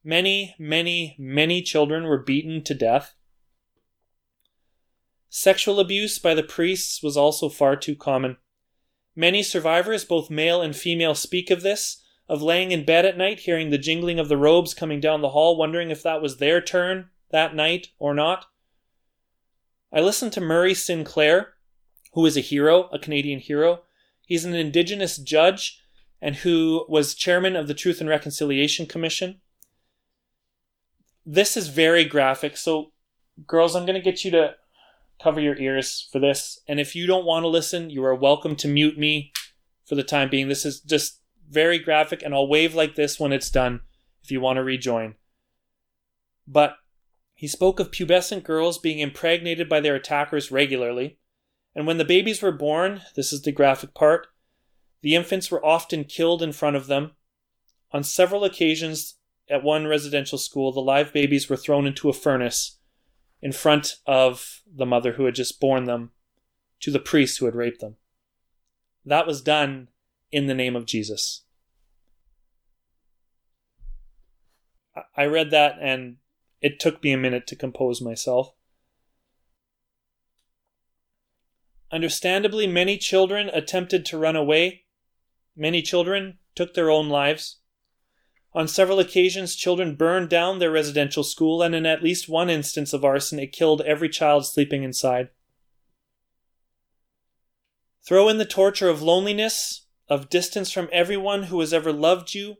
Many, 0.03 0.55
many, 0.59 1.15
many 1.17 1.61
children 1.61 2.03
were 2.03 2.21
beaten 2.21 2.63
to 2.65 2.73
death. 2.73 3.13
Sexual 5.29 5.79
abuse 5.79 6.19
by 6.19 6.33
the 6.33 6.43
priests 6.43 7.03
was 7.03 7.15
also 7.15 7.47
far 7.47 7.75
too 7.75 7.95
common. 7.95 8.37
Many 9.15 9.43
survivors, 9.43 10.03
both 10.03 10.29
male 10.29 10.61
and 10.61 10.75
female, 10.75 11.15
speak 11.15 11.49
of 11.49 11.61
this, 11.61 12.03
of 12.27 12.41
laying 12.41 12.71
in 12.71 12.85
bed 12.85 13.05
at 13.05 13.17
night, 13.17 13.41
hearing 13.41 13.69
the 13.69 13.77
jingling 13.77 14.19
of 14.19 14.29
the 14.29 14.37
robes 14.37 14.73
coming 14.73 14.99
down 14.99 15.21
the 15.21 15.29
hall, 15.29 15.57
wondering 15.57 15.89
if 15.89 16.03
that 16.03 16.21
was 16.21 16.37
their 16.37 16.61
turn 16.61 17.09
that 17.31 17.55
night 17.55 17.89
or 17.97 18.13
not. 18.13 18.45
I 19.91 20.01
listened 20.01 20.33
to 20.33 20.41
Murray 20.41 20.73
Sinclair, 20.73 21.53
who 22.11 22.25
is 22.25 22.37
a 22.37 22.41
hero, 22.41 22.89
a 22.91 22.99
Canadian 22.99 23.39
hero. 23.39 23.81
He's 24.25 24.45
an 24.45 24.55
Indigenous 24.55 25.17
judge 25.17 25.81
and 26.21 26.37
who 26.37 26.85
was 26.89 27.15
chairman 27.15 27.55
of 27.55 27.67
the 27.67 27.73
Truth 27.73 28.01
and 28.01 28.09
Reconciliation 28.09 28.85
Commission. 28.85 29.41
This 31.25 31.55
is 31.55 31.67
very 31.67 32.05
graphic. 32.05 32.57
So, 32.57 32.91
girls, 33.45 33.75
I'm 33.75 33.85
going 33.85 33.95
to 33.95 34.01
get 34.01 34.25
you 34.25 34.31
to 34.31 34.55
cover 35.21 35.39
your 35.39 35.57
ears 35.57 36.07
for 36.11 36.19
this. 36.19 36.59
And 36.67 36.79
if 36.79 36.95
you 36.95 37.05
don't 37.05 37.25
want 37.25 37.43
to 37.43 37.47
listen, 37.47 37.89
you 37.89 38.03
are 38.03 38.15
welcome 38.15 38.55
to 38.57 38.67
mute 38.67 38.97
me 38.97 39.31
for 39.85 39.95
the 39.95 40.03
time 40.03 40.29
being. 40.29 40.47
This 40.47 40.65
is 40.65 40.81
just 40.81 41.21
very 41.49 41.79
graphic, 41.79 42.21
and 42.23 42.33
I'll 42.33 42.47
wave 42.47 42.75
like 42.75 42.95
this 42.95 43.19
when 43.19 43.31
it's 43.31 43.49
done 43.49 43.81
if 44.23 44.31
you 44.31 44.41
want 44.41 44.57
to 44.57 44.63
rejoin. 44.63 45.15
But 46.47 46.77
he 47.33 47.47
spoke 47.47 47.79
of 47.79 47.91
pubescent 47.91 48.43
girls 48.43 48.77
being 48.77 48.99
impregnated 48.99 49.69
by 49.69 49.79
their 49.79 49.95
attackers 49.95 50.51
regularly. 50.51 51.18
And 51.79 51.87
when 51.87 51.97
the 51.97 52.03
babies 52.03 52.41
were 52.41 52.51
born, 52.51 53.03
this 53.15 53.31
is 53.31 53.43
the 53.43 53.53
graphic 53.53 53.93
part, 53.93 54.27
the 55.01 55.15
infants 55.15 55.49
were 55.49 55.65
often 55.65 56.03
killed 56.03 56.43
in 56.43 56.51
front 56.51 56.75
of 56.75 56.87
them. 56.87 57.11
On 57.93 58.03
several 58.03 58.43
occasions 58.43 59.15
at 59.49 59.63
one 59.63 59.87
residential 59.87 60.37
school, 60.37 60.73
the 60.73 60.81
live 60.81 61.13
babies 61.13 61.49
were 61.49 61.55
thrown 61.55 61.87
into 61.87 62.09
a 62.09 62.13
furnace 62.13 62.79
in 63.41 63.53
front 63.53 63.95
of 64.05 64.61
the 64.69 64.85
mother 64.85 65.13
who 65.13 65.23
had 65.23 65.35
just 65.35 65.61
borne 65.61 65.85
them 65.85 66.11
to 66.81 66.91
the 66.91 66.99
priest 66.99 67.37
who 67.37 67.45
had 67.45 67.55
raped 67.55 67.79
them. 67.79 67.95
That 69.05 69.25
was 69.25 69.41
done 69.41 69.87
in 70.33 70.47
the 70.47 70.53
name 70.53 70.75
of 70.75 70.85
Jesus. 70.85 71.43
I 75.15 75.23
read 75.23 75.49
that 75.51 75.77
and 75.79 76.17
it 76.59 76.77
took 76.77 77.01
me 77.01 77.13
a 77.13 77.17
minute 77.17 77.47
to 77.47 77.55
compose 77.55 78.01
myself. 78.01 78.53
Understandably, 81.91 82.67
many 82.67 82.97
children 82.97 83.49
attempted 83.49 84.05
to 84.05 84.17
run 84.17 84.35
away. 84.35 84.83
Many 85.55 85.81
children 85.81 86.37
took 86.55 86.73
their 86.73 86.89
own 86.89 87.09
lives. 87.09 87.57
On 88.53 88.67
several 88.67 88.99
occasions, 88.99 89.55
children 89.55 89.95
burned 89.95 90.29
down 90.29 90.59
their 90.59 90.71
residential 90.71 91.23
school, 91.23 91.61
and 91.61 91.75
in 91.75 91.85
at 91.85 92.03
least 92.03 92.29
one 92.29 92.49
instance 92.49 92.93
of 92.93 93.05
arson, 93.05 93.39
it 93.39 93.51
killed 93.51 93.81
every 93.81 94.09
child 94.09 94.45
sleeping 94.45 94.83
inside. 94.83 95.29
Throw 98.05 98.27
in 98.29 98.37
the 98.37 98.45
torture 98.45 98.89
of 98.89 99.01
loneliness, 99.01 99.85
of 100.07 100.29
distance 100.29 100.71
from 100.71 100.89
everyone 100.91 101.43
who 101.43 101.59
has 101.59 101.73
ever 101.73 101.93
loved 101.93 102.33
you. 102.33 102.57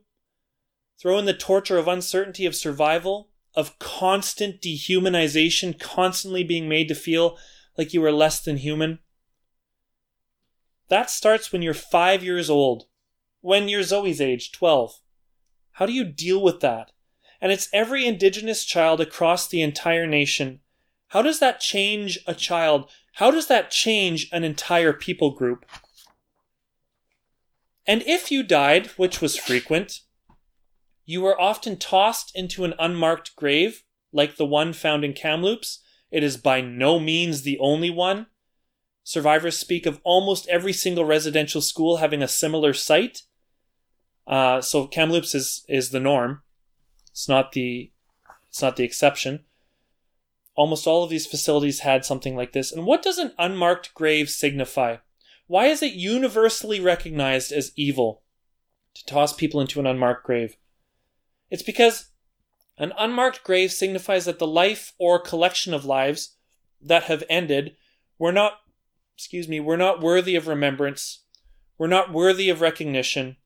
Throw 1.00 1.18
in 1.18 1.24
the 1.24 1.34
torture 1.34 1.78
of 1.78 1.88
uncertainty 1.88 2.46
of 2.46 2.54
survival, 2.54 3.30
of 3.54 3.78
constant 3.80 4.60
dehumanization, 4.60 5.78
constantly 5.78 6.44
being 6.44 6.68
made 6.68 6.86
to 6.88 6.94
feel 6.94 7.36
like 7.76 7.92
you 7.92 8.04
are 8.04 8.12
less 8.12 8.40
than 8.40 8.58
human. 8.58 9.00
That 10.90 11.08
starts 11.08 11.52
when 11.52 11.62
you're 11.62 11.72
five 11.72 12.22
years 12.22 12.50
old, 12.50 12.84
when 13.40 13.68
you're 13.68 13.84
Zoe's 13.84 14.20
age, 14.20 14.50
12. 14.50 15.00
How 15.72 15.86
do 15.86 15.92
you 15.92 16.04
deal 16.04 16.42
with 16.42 16.60
that? 16.60 16.90
And 17.40 17.52
it's 17.52 17.68
every 17.72 18.06
Indigenous 18.06 18.64
child 18.64 19.00
across 19.00 19.48
the 19.48 19.62
entire 19.62 20.06
nation. 20.06 20.60
How 21.08 21.22
does 21.22 21.38
that 21.38 21.60
change 21.60 22.18
a 22.26 22.34
child? 22.34 22.90
How 23.14 23.30
does 23.30 23.46
that 23.46 23.70
change 23.70 24.28
an 24.32 24.44
entire 24.44 24.92
people 24.92 25.30
group? 25.30 25.64
And 27.86 28.02
if 28.02 28.30
you 28.30 28.42
died, 28.42 28.88
which 28.96 29.20
was 29.20 29.36
frequent, 29.36 30.00
you 31.06 31.22
were 31.22 31.40
often 31.40 31.76
tossed 31.76 32.32
into 32.34 32.64
an 32.64 32.74
unmarked 32.78 33.34
grave, 33.36 33.84
like 34.12 34.36
the 34.36 34.46
one 34.46 34.72
found 34.72 35.04
in 35.04 35.12
Kamloops. 35.12 35.80
It 36.10 36.24
is 36.24 36.36
by 36.36 36.60
no 36.60 36.98
means 36.98 37.42
the 37.42 37.58
only 37.60 37.90
one. 37.90 38.26
Survivors 39.02 39.58
speak 39.58 39.86
of 39.86 40.00
almost 40.04 40.48
every 40.48 40.72
single 40.72 41.04
residential 41.04 41.60
school 41.60 41.96
having 41.96 42.22
a 42.22 42.28
similar 42.28 42.72
site. 42.72 43.22
Uh, 44.26 44.60
so 44.60 44.86
Kamloops 44.86 45.34
is 45.34 45.64
is 45.68 45.90
the 45.90 46.00
norm. 46.00 46.42
It's 47.10 47.28
not 47.28 47.52
the 47.52 47.90
it's 48.48 48.62
not 48.62 48.76
the 48.76 48.84
exception. 48.84 49.44
Almost 50.54 50.86
all 50.86 51.02
of 51.02 51.10
these 51.10 51.26
facilities 51.26 51.80
had 51.80 52.04
something 52.04 52.36
like 52.36 52.52
this. 52.52 52.70
And 52.72 52.84
what 52.84 53.02
does 53.02 53.18
an 53.18 53.32
unmarked 53.38 53.94
grave 53.94 54.28
signify? 54.28 54.96
Why 55.46 55.66
is 55.66 55.82
it 55.82 55.94
universally 55.94 56.80
recognized 56.80 57.50
as 57.50 57.72
evil 57.74 58.22
to 58.94 59.04
toss 59.06 59.32
people 59.32 59.60
into 59.60 59.80
an 59.80 59.86
unmarked 59.86 60.24
grave? 60.24 60.56
It's 61.50 61.62
because 61.62 62.10
an 62.78 62.92
unmarked 62.98 63.42
grave 63.42 63.72
signifies 63.72 64.26
that 64.26 64.38
the 64.38 64.46
life 64.46 64.92
or 64.98 65.18
collection 65.18 65.74
of 65.74 65.84
lives 65.84 66.36
that 66.80 67.04
have 67.04 67.24
ended 67.28 67.76
were 68.18 68.32
not 68.32 68.59
excuse 69.20 69.48
me, 69.48 69.60
we're 69.60 69.76
not 69.76 70.00
worthy 70.00 70.34
of 70.34 70.48
remembrance. 70.48 71.24
We're 71.76 71.88
not 71.88 72.10
worthy 72.10 72.48
of 72.48 72.62
recognition. 72.62 73.36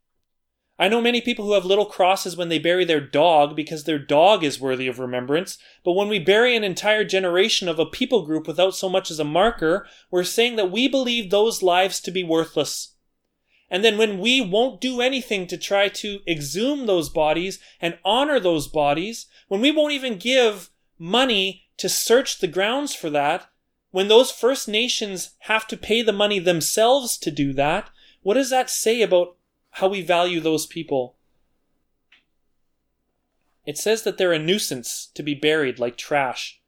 I 0.78 0.86
know 0.86 1.00
many 1.00 1.20
people 1.20 1.44
who 1.46 1.54
have 1.54 1.64
little 1.64 1.84
crosses 1.84 2.36
when 2.36 2.48
they 2.48 2.60
bury 2.60 2.84
their 2.84 3.00
dog 3.00 3.56
because 3.56 3.82
their 3.82 3.98
dog 3.98 4.44
is 4.44 4.60
worthy 4.60 4.86
of 4.86 5.00
remembrance, 5.00 5.58
but 5.84 5.94
when 5.94 6.06
we 6.06 6.20
bury 6.20 6.54
an 6.54 6.62
entire 6.62 7.02
generation 7.02 7.68
of 7.68 7.80
a 7.80 7.86
people 7.86 8.24
group 8.24 8.46
without 8.46 8.76
so 8.76 8.88
much 8.88 9.10
as 9.10 9.18
a 9.18 9.24
marker, 9.24 9.84
we're 10.12 10.22
saying 10.22 10.54
that 10.54 10.70
we 10.70 10.86
believe 10.86 11.30
those 11.30 11.60
lives 11.60 11.98
to 12.02 12.12
be 12.12 12.22
worthless. 12.22 12.94
And 13.68 13.82
then 13.82 13.98
when 13.98 14.20
we 14.20 14.40
won't 14.40 14.80
do 14.80 15.00
anything 15.00 15.48
to 15.48 15.58
try 15.58 15.88
to 15.88 16.20
exhume 16.28 16.86
those 16.86 17.08
bodies 17.08 17.58
and 17.80 17.98
honor 18.04 18.38
those 18.38 18.68
bodies, 18.68 19.26
when 19.48 19.60
we 19.60 19.72
won't 19.72 19.92
even 19.92 20.18
give 20.18 20.70
money 21.00 21.64
to 21.78 21.88
search 21.88 22.38
the 22.38 22.46
grounds 22.46 22.94
for 22.94 23.10
that, 23.10 23.48
when 23.94 24.08
those 24.08 24.32
First 24.32 24.66
Nations 24.66 25.36
have 25.42 25.68
to 25.68 25.76
pay 25.76 26.02
the 26.02 26.12
money 26.12 26.40
themselves 26.40 27.16
to 27.16 27.30
do 27.30 27.52
that, 27.52 27.90
what 28.24 28.34
does 28.34 28.50
that 28.50 28.68
say 28.68 29.02
about 29.02 29.36
how 29.70 29.86
we 29.86 30.02
value 30.02 30.40
those 30.40 30.66
people? 30.66 31.14
It 33.64 33.78
says 33.78 34.02
that 34.02 34.18
they're 34.18 34.32
a 34.32 34.38
nuisance 34.40 35.12
to 35.14 35.22
be 35.22 35.36
buried 35.36 35.78
like 35.78 35.96
trash. 35.96 36.60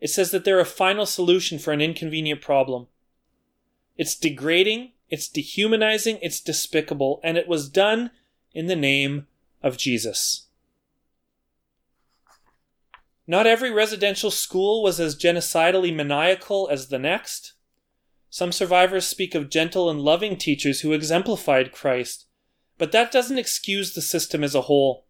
It 0.00 0.10
says 0.10 0.30
that 0.30 0.44
they're 0.44 0.60
a 0.60 0.64
final 0.64 1.04
solution 1.04 1.58
for 1.58 1.72
an 1.72 1.80
inconvenient 1.80 2.40
problem. 2.42 2.86
It's 3.96 4.14
degrading, 4.14 4.92
it's 5.10 5.26
dehumanizing, 5.26 6.20
it's 6.22 6.40
despicable, 6.40 7.18
and 7.24 7.36
it 7.36 7.48
was 7.48 7.68
done 7.68 8.12
in 8.54 8.68
the 8.68 8.76
name 8.76 9.26
of 9.64 9.78
Jesus. 9.78 10.46
Not 13.30 13.46
every 13.46 13.70
residential 13.70 14.30
school 14.30 14.82
was 14.82 14.98
as 14.98 15.14
genocidally 15.14 15.94
maniacal 15.94 16.66
as 16.72 16.88
the 16.88 16.98
next. 16.98 17.52
Some 18.30 18.52
survivors 18.52 19.06
speak 19.06 19.34
of 19.34 19.50
gentle 19.50 19.90
and 19.90 20.00
loving 20.00 20.38
teachers 20.38 20.80
who 20.80 20.94
exemplified 20.94 21.70
Christ, 21.70 22.24
but 22.78 22.90
that 22.92 23.12
doesn't 23.12 23.38
excuse 23.38 23.92
the 23.92 24.00
system 24.00 24.42
as 24.42 24.54
a 24.54 24.62
whole. 24.62 25.04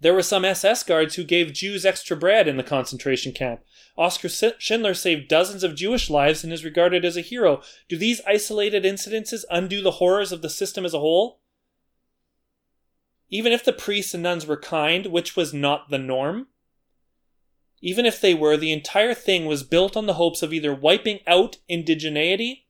There 0.00 0.12
were 0.12 0.22
some 0.22 0.44
SS 0.44 0.82
guards 0.82 1.14
who 1.14 1.22
gave 1.22 1.52
Jews 1.52 1.86
extra 1.86 2.16
bread 2.16 2.48
in 2.48 2.56
the 2.56 2.64
concentration 2.64 3.30
camp. 3.30 3.60
Oskar 3.96 4.28
Schindler 4.58 4.94
saved 4.94 5.28
dozens 5.28 5.62
of 5.62 5.76
Jewish 5.76 6.10
lives 6.10 6.42
and 6.42 6.52
is 6.52 6.64
regarded 6.64 7.04
as 7.04 7.16
a 7.16 7.20
hero. 7.20 7.62
Do 7.88 7.96
these 7.96 8.20
isolated 8.26 8.82
incidences 8.82 9.44
undo 9.50 9.82
the 9.82 9.92
horrors 9.92 10.32
of 10.32 10.42
the 10.42 10.50
system 10.50 10.84
as 10.84 10.94
a 10.94 10.98
whole? 10.98 11.42
Even 13.28 13.52
if 13.52 13.64
the 13.64 13.72
priests 13.72 14.14
and 14.14 14.22
nuns 14.24 14.46
were 14.46 14.56
kind, 14.56 15.06
which 15.06 15.36
was 15.36 15.54
not 15.54 15.90
the 15.90 15.98
norm, 15.98 16.48
even 17.80 18.04
if 18.04 18.20
they 18.20 18.34
were, 18.34 18.56
the 18.56 18.72
entire 18.72 19.14
thing 19.14 19.46
was 19.46 19.62
built 19.62 19.96
on 19.96 20.06
the 20.06 20.14
hopes 20.14 20.42
of 20.42 20.52
either 20.52 20.74
wiping 20.74 21.20
out 21.26 21.58
indigeneity 21.68 22.64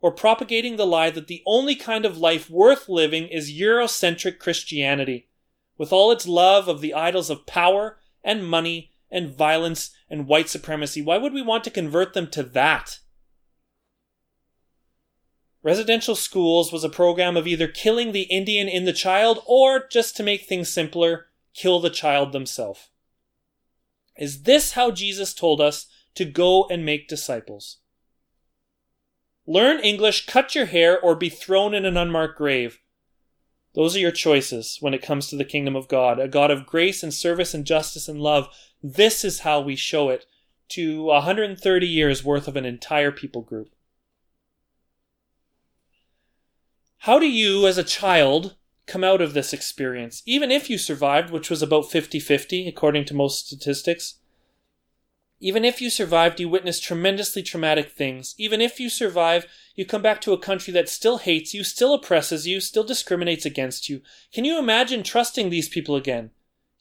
or 0.00 0.10
propagating 0.10 0.76
the 0.76 0.86
lie 0.86 1.10
that 1.10 1.26
the 1.26 1.42
only 1.46 1.74
kind 1.74 2.04
of 2.04 2.18
life 2.18 2.50
worth 2.50 2.88
living 2.88 3.26
is 3.28 3.52
Eurocentric 3.52 4.38
Christianity, 4.38 5.28
with 5.78 5.92
all 5.92 6.10
its 6.10 6.26
love 6.26 6.68
of 6.68 6.80
the 6.80 6.94
idols 6.94 7.30
of 7.30 7.46
power 7.46 7.98
and 8.22 8.46
money 8.46 8.92
and 9.10 9.34
violence 9.34 9.90
and 10.08 10.26
white 10.26 10.48
supremacy. 10.48 11.02
Why 11.02 11.18
would 11.18 11.32
we 11.32 11.42
want 11.42 11.64
to 11.64 11.70
convert 11.70 12.14
them 12.14 12.28
to 12.28 12.42
that? 12.42 13.00
Residential 15.62 16.14
schools 16.14 16.72
was 16.72 16.84
a 16.84 16.88
program 16.88 17.36
of 17.36 17.46
either 17.46 17.68
killing 17.68 18.12
the 18.12 18.22
Indian 18.22 18.68
in 18.68 18.86
the 18.86 18.94
child 18.94 19.42
or, 19.46 19.86
just 19.90 20.16
to 20.16 20.22
make 20.22 20.42
things 20.42 20.72
simpler, 20.72 21.26
kill 21.54 21.80
the 21.80 21.90
child 21.90 22.32
themselves. 22.32 22.88
Is 24.16 24.42
this 24.42 24.72
how 24.72 24.90
Jesus 24.90 25.32
told 25.34 25.60
us 25.60 25.86
to 26.14 26.24
go 26.24 26.66
and 26.70 26.84
make 26.84 27.08
disciples? 27.08 27.78
Learn 29.46 29.80
English, 29.80 30.26
cut 30.26 30.54
your 30.54 30.66
hair, 30.66 31.00
or 31.00 31.14
be 31.14 31.28
thrown 31.28 31.74
in 31.74 31.84
an 31.84 31.96
unmarked 31.96 32.38
grave. 32.38 32.78
Those 33.74 33.96
are 33.96 34.00
your 34.00 34.10
choices 34.10 34.78
when 34.80 34.94
it 34.94 35.02
comes 35.02 35.28
to 35.28 35.36
the 35.36 35.44
kingdom 35.44 35.76
of 35.76 35.88
God, 35.88 36.18
a 36.18 36.28
God 36.28 36.50
of 36.50 36.66
grace 36.66 37.02
and 37.02 37.14
service 37.14 37.54
and 37.54 37.64
justice 37.64 38.08
and 38.08 38.20
love. 38.20 38.48
This 38.82 39.24
is 39.24 39.40
how 39.40 39.60
we 39.60 39.76
show 39.76 40.08
it 40.08 40.26
to 40.70 41.04
130 41.04 41.86
years 41.86 42.24
worth 42.24 42.48
of 42.48 42.56
an 42.56 42.64
entire 42.64 43.12
people 43.12 43.42
group. 43.42 43.74
How 46.98 47.18
do 47.18 47.26
you, 47.26 47.66
as 47.66 47.78
a 47.78 47.84
child, 47.84 48.56
come 48.90 49.04
out 49.04 49.20
of 49.20 49.32
this 49.32 49.52
experience, 49.52 50.22
even 50.26 50.50
if 50.50 50.68
you 50.68 50.76
survived, 50.76 51.30
which 51.30 51.48
was 51.48 51.62
about 51.62 51.90
50 51.90 52.18
50, 52.18 52.66
according 52.66 53.04
to 53.06 53.14
most 53.14 53.46
statistics. 53.46 54.16
Even 55.38 55.64
if 55.64 55.80
you 55.80 55.88
survived, 55.88 56.38
you 56.38 56.48
witness 56.48 56.78
tremendously 56.78 57.42
traumatic 57.42 57.90
things. 57.92 58.34
Even 58.36 58.60
if 58.60 58.78
you 58.78 58.90
survive, 58.90 59.46
you 59.74 59.86
come 59.86 60.02
back 60.02 60.20
to 60.20 60.34
a 60.34 60.38
country 60.38 60.72
that 60.74 60.88
still 60.88 61.16
hates 61.16 61.54
you, 61.54 61.64
still 61.64 61.94
oppresses 61.94 62.46
you, 62.46 62.60
still 62.60 62.84
discriminates 62.84 63.46
against 63.46 63.88
you. 63.88 64.02
Can 64.34 64.44
you 64.44 64.58
imagine 64.58 65.02
trusting 65.02 65.48
these 65.48 65.68
people 65.68 65.96
again? 65.96 66.30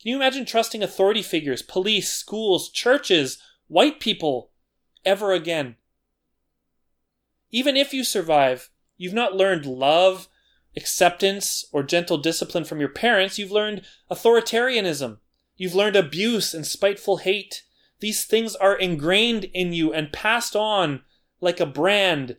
Can 0.02 0.10
you 0.10 0.16
imagine 0.18 0.46
trusting 0.46 0.84
authority 0.84 1.22
figures, 1.22 1.62
police, 1.62 2.12
schools, 2.12 2.70
churches, 2.70 3.38
white 3.68 4.00
people 4.02 4.52
ever 5.06 5.32
again? 5.32 5.76
Even 7.52 7.78
if 7.78 7.94
you 7.94 8.04
survive, 8.04 8.70
you've 8.98 9.14
not 9.14 9.36
learned 9.36 9.66
love, 9.66 10.28
acceptance 10.80 11.66
or 11.74 11.84
gentle 11.84 12.18
discipline 12.18 12.64
from 12.64 12.80
your 12.80 12.90
parents, 12.90 13.38
you've 13.38 13.52
learned 13.52 13.82
authoritarianism. 14.10 15.18
You've 15.58 15.76
learned 15.76 15.98
abuse 15.98 16.54
and 16.54 16.66
spiteful 16.66 17.18
hate. 17.18 17.64
These 18.00 18.24
things 18.24 18.56
are 18.56 18.76
ingrained 18.76 19.44
in 19.54 19.74
you 19.74 19.92
and 19.94 20.14
passed 20.14 20.56
on 20.56 21.02
like 21.42 21.60
a 21.60 21.66
brand 21.66 22.38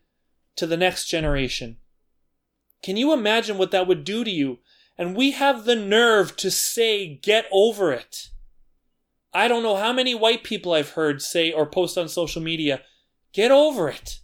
to 0.57 0.67
the 0.67 0.79
next 0.79 1.07
generation. 1.07 1.77
Can 2.83 2.97
you 2.97 3.13
imagine 3.13 3.59
what 3.59 3.71
that 3.73 3.87
would 3.87 4.05
do 4.05 4.25
to 4.25 4.31
you? 4.31 4.59
And 4.97 5.15
we 5.15 5.33
have 5.33 5.65
the 5.65 5.77
nerve 5.77 6.35
to 6.37 6.51
say, 6.51 7.15
get 7.23 7.45
over 7.53 7.93
it. 7.93 8.31
I 9.33 9.49
don't 9.49 9.63
know 9.63 9.77
how 9.77 9.93
many 9.93 10.15
white 10.15 10.43
people 10.43 10.73
I've 10.73 10.91
heard 10.91 11.23
say 11.23 11.53
or 11.53 11.67
post 11.67 11.97
on 11.97 12.09
social 12.09 12.43
media, 12.43 12.83
get 13.33 13.51
over 13.51 13.89
it. 13.89 14.21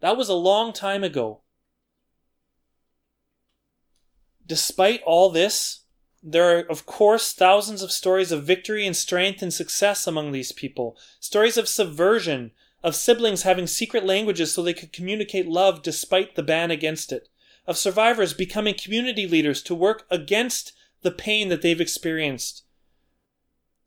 That 0.00 0.16
was 0.16 0.28
a 0.28 0.34
long 0.34 0.72
time 0.72 1.04
ago. 1.04 1.42
Despite 4.46 5.02
all 5.04 5.30
this, 5.30 5.80
there 6.22 6.58
are, 6.58 6.60
of 6.62 6.86
course, 6.86 7.32
thousands 7.32 7.82
of 7.82 7.92
stories 7.92 8.32
of 8.32 8.44
victory 8.44 8.86
and 8.86 8.96
strength 8.96 9.42
and 9.42 9.52
success 9.52 10.06
among 10.06 10.32
these 10.32 10.52
people. 10.52 10.96
Stories 11.20 11.56
of 11.56 11.68
subversion, 11.68 12.52
of 12.82 12.94
siblings 12.94 13.42
having 13.42 13.66
secret 13.66 14.04
languages 14.04 14.52
so 14.52 14.62
they 14.62 14.74
could 14.74 14.92
communicate 14.92 15.46
love 15.46 15.82
despite 15.82 16.34
the 16.34 16.42
ban 16.42 16.70
against 16.70 17.12
it, 17.12 17.28
of 17.66 17.76
survivors 17.76 18.34
becoming 18.34 18.74
community 18.74 19.26
leaders 19.26 19.62
to 19.62 19.74
work 19.74 20.06
against 20.10 20.72
the 21.02 21.10
pain 21.10 21.48
that 21.48 21.62
they've 21.62 21.80
experienced. 21.80 22.64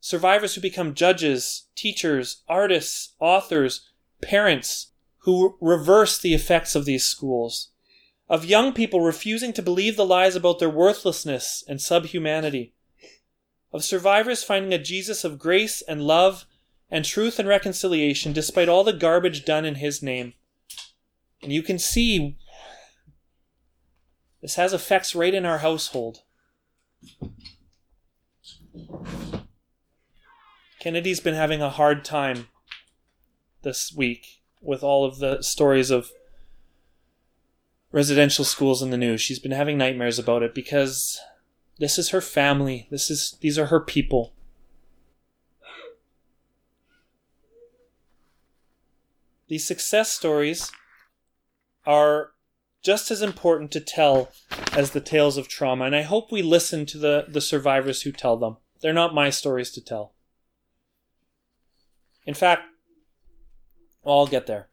Survivors 0.00 0.54
who 0.54 0.60
become 0.60 0.94
judges, 0.94 1.66
teachers, 1.74 2.42
artists, 2.48 3.14
authors, 3.18 3.88
parents 4.22 4.92
who 5.18 5.56
reverse 5.60 6.18
the 6.18 6.34
effects 6.34 6.74
of 6.74 6.84
these 6.84 7.04
schools 7.04 7.70
of 8.28 8.44
young 8.44 8.72
people 8.72 9.00
refusing 9.00 9.52
to 9.54 9.62
believe 9.62 9.96
the 9.96 10.04
lies 10.04 10.36
about 10.36 10.58
their 10.58 10.70
worthlessness 10.70 11.64
and 11.66 11.80
subhumanity, 11.80 12.74
of 13.72 13.84
survivors 13.84 14.44
finding 14.44 14.72
a 14.72 14.78
Jesus 14.78 15.24
of 15.24 15.38
grace 15.38 15.82
and 15.82 16.02
love 16.02 16.46
and 16.90 17.04
truth 17.04 17.38
and 17.38 17.48
reconciliation 17.48 18.32
despite 18.32 18.68
all 18.68 18.84
the 18.84 18.92
garbage 18.92 19.44
done 19.44 19.64
in 19.64 19.76
his 19.76 20.02
name. 20.02 20.34
And 21.42 21.52
you 21.52 21.62
can 21.62 21.78
see 21.78 22.36
this 24.42 24.56
has 24.56 24.72
effects 24.72 25.14
right 25.14 25.34
in 25.34 25.44
our 25.44 25.58
household. 25.58 26.22
Kennedy's 30.80 31.20
been 31.20 31.34
having 31.34 31.60
a 31.60 31.70
hard 31.70 32.04
time 32.04 32.48
this 33.62 33.92
week 33.92 34.42
with 34.60 34.82
all 34.82 35.04
of 35.04 35.18
the 35.18 35.42
stories 35.42 35.90
of 35.90 36.10
residential 37.92 38.44
schools 38.44 38.82
in 38.82 38.90
the 38.90 38.96
news. 38.96 39.20
She's 39.20 39.38
been 39.38 39.52
having 39.52 39.78
nightmares 39.78 40.18
about 40.18 40.42
it 40.42 40.54
because 40.54 41.20
this 41.78 41.98
is 41.98 42.10
her 42.10 42.20
family. 42.20 42.86
This 42.90 43.10
is 43.10 43.36
these 43.40 43.58
are 43.58 43.66
her 43.66 43.80
people. 43.80 44.34
These 49.48 49.66
success 49.66 50.12
stories 50.12 50.70
are 51.86 52.32
just 52.82 53.10
as 53.10 53.22
important 53.22 53.70
to 53.72 53.80
tell 53.80 54.30
as 54.72 54.90
the 54.90 55.00
tales 55.00 55.36
of 55.36 55.48
trauma, 55.48 55.86
and 55.86 55.96
I 55.96 56.02
hope 56.02 56.30
we 56.30 56.42
listen 56.42 56.84
to 56.86 56.98
the, 56.98 57.24
the 57.26 57.40
survivors 57.40 58.02
who 58.02 58.12
tell 58.12 58.36
them. 58.36 58.58
They're 58.80 58.92
not 58.92 59.14
my 59.14 59.30
stories 59.30 59.70
to 59.72 59.80
tell. 59.80 60.12
In 62.26 62.34
fact, 62.34 62.62
well, 64.02 64.18
I'll 64.18 64.26
get 64.26 64.46
there. 64.46 64.68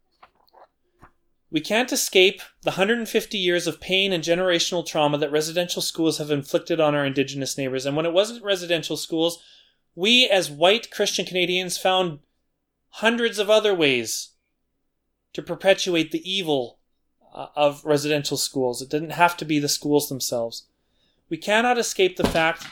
We 1.56 1.62
can't 1.62 1.94
escape 1.94 2.42
the 2.64 2.72
150 2.72 3.38
years 3.38 3.66
of 3.66 3.80
pain 3.80 4.12
and 4.12 4.22
generational 4.22 4.86
trauma 4.86 5.18
that 5.20 5.32
residential 5.32 5.82
schools 5.82 6.18
have 6.18 6.30
inflicted 6.30 6.82
on 6.82 6.94
our 6.94 7.06
Indigenous 7.06 7.58
neighbors. 7.58 7.86
And 7.86 7.96
when 7.96 8.06
it 8.06 8.12
wasn't 8.12 8.44
residential 8.44 8.98
schools, 8.98 9.42
we 9.96 10.28
as 10.28 10.52
white 10.52 10.92
Christian 10.92 11.26
Canadians 11.26 11.78
found 11.78 12.20
hundreds 12.90 13.40
of 13.40 13.50
other 13.50 13.74
ways 13.74 14.32
to 15.32 15.42
perpetuate 15.42 16.12
the 16.12 16.30
evil 16.30 16.80
uh, 17.34 17.48
of 17.56 17.86
residential 17.86 18.36
schools. 18.36 18.82
It 18.82 18.90
didn't 18.90 19.12
have 19.12 19.38
to 19.38 19.46
be 19.46 19.58
the 19.58 19.70
schools 19.70 20.10
themselves. 20.10 20.68
We 21.30 21.38
cannot 21.38 21.78
escape 21.78 22.18
the 22.18 22.28
fact 22.28 22.68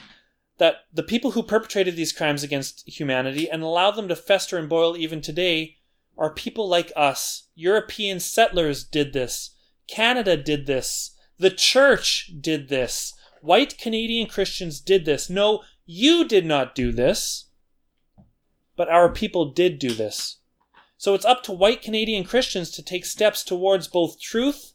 that 0.58 0.88
the 0.94 1.04
people 1.04 1.32
who 1.32 1.44
perpetrated 1.44 1.96
these 1.96 2.12
crimes 2.12 2.44
against 2.44 2.86
humanity 2.86 3.50
and 3.50 3.64
allowed 3.64 3.92
them 3.92 4.10
to 4.10 4.16
fester 4.18 4.58
and 4.58 4.68
boil 4.68 4.98
even 4.98 5.22
today 5.22 5.78
are 6.18 6.34
people 6.34 6.68
like 6.68 6.92
us. 6.96 7.48
European 7.56 8.20
settlers 8.20 8.84
did 8.84 9.14
this. 9.14 9.56
Canada 9.88 10.38
did 10.38 10.66
this. 10.66 11.16
The 11.38 11.50
church 11.50 12.32
did 12.40 12.70
this. 12.70 13.14
White 13.42 13.78
Canadian 13.78 14.28
Christians 14.28 14.80
did 14.80 15.06
this. 15.06 15.30
No, 15.30 15.64
you 15.86 16.28
did 16.28 16.46
not 16.46 16.76
do 16.76 16.92
this. 16.92 17.50
But 18.76 18.90
our 18.90 19.12
people 19.12 19.52
did 19.52 19.80
do 19.80 19.94
this. 19.94 20.40
So 20.98 21.14
it's 21.14 21.26
up 21.26 21.44
to 21.44 21.52
white 21.52 21.82
Canadian 21.82 22.24
Christians 22.24 22.72
to 22.72 22.82
take 22.82 23.06
steps 23.06 23.44
towards 23.44 23.88
both 23.88 24.22
truth 24.22 24.74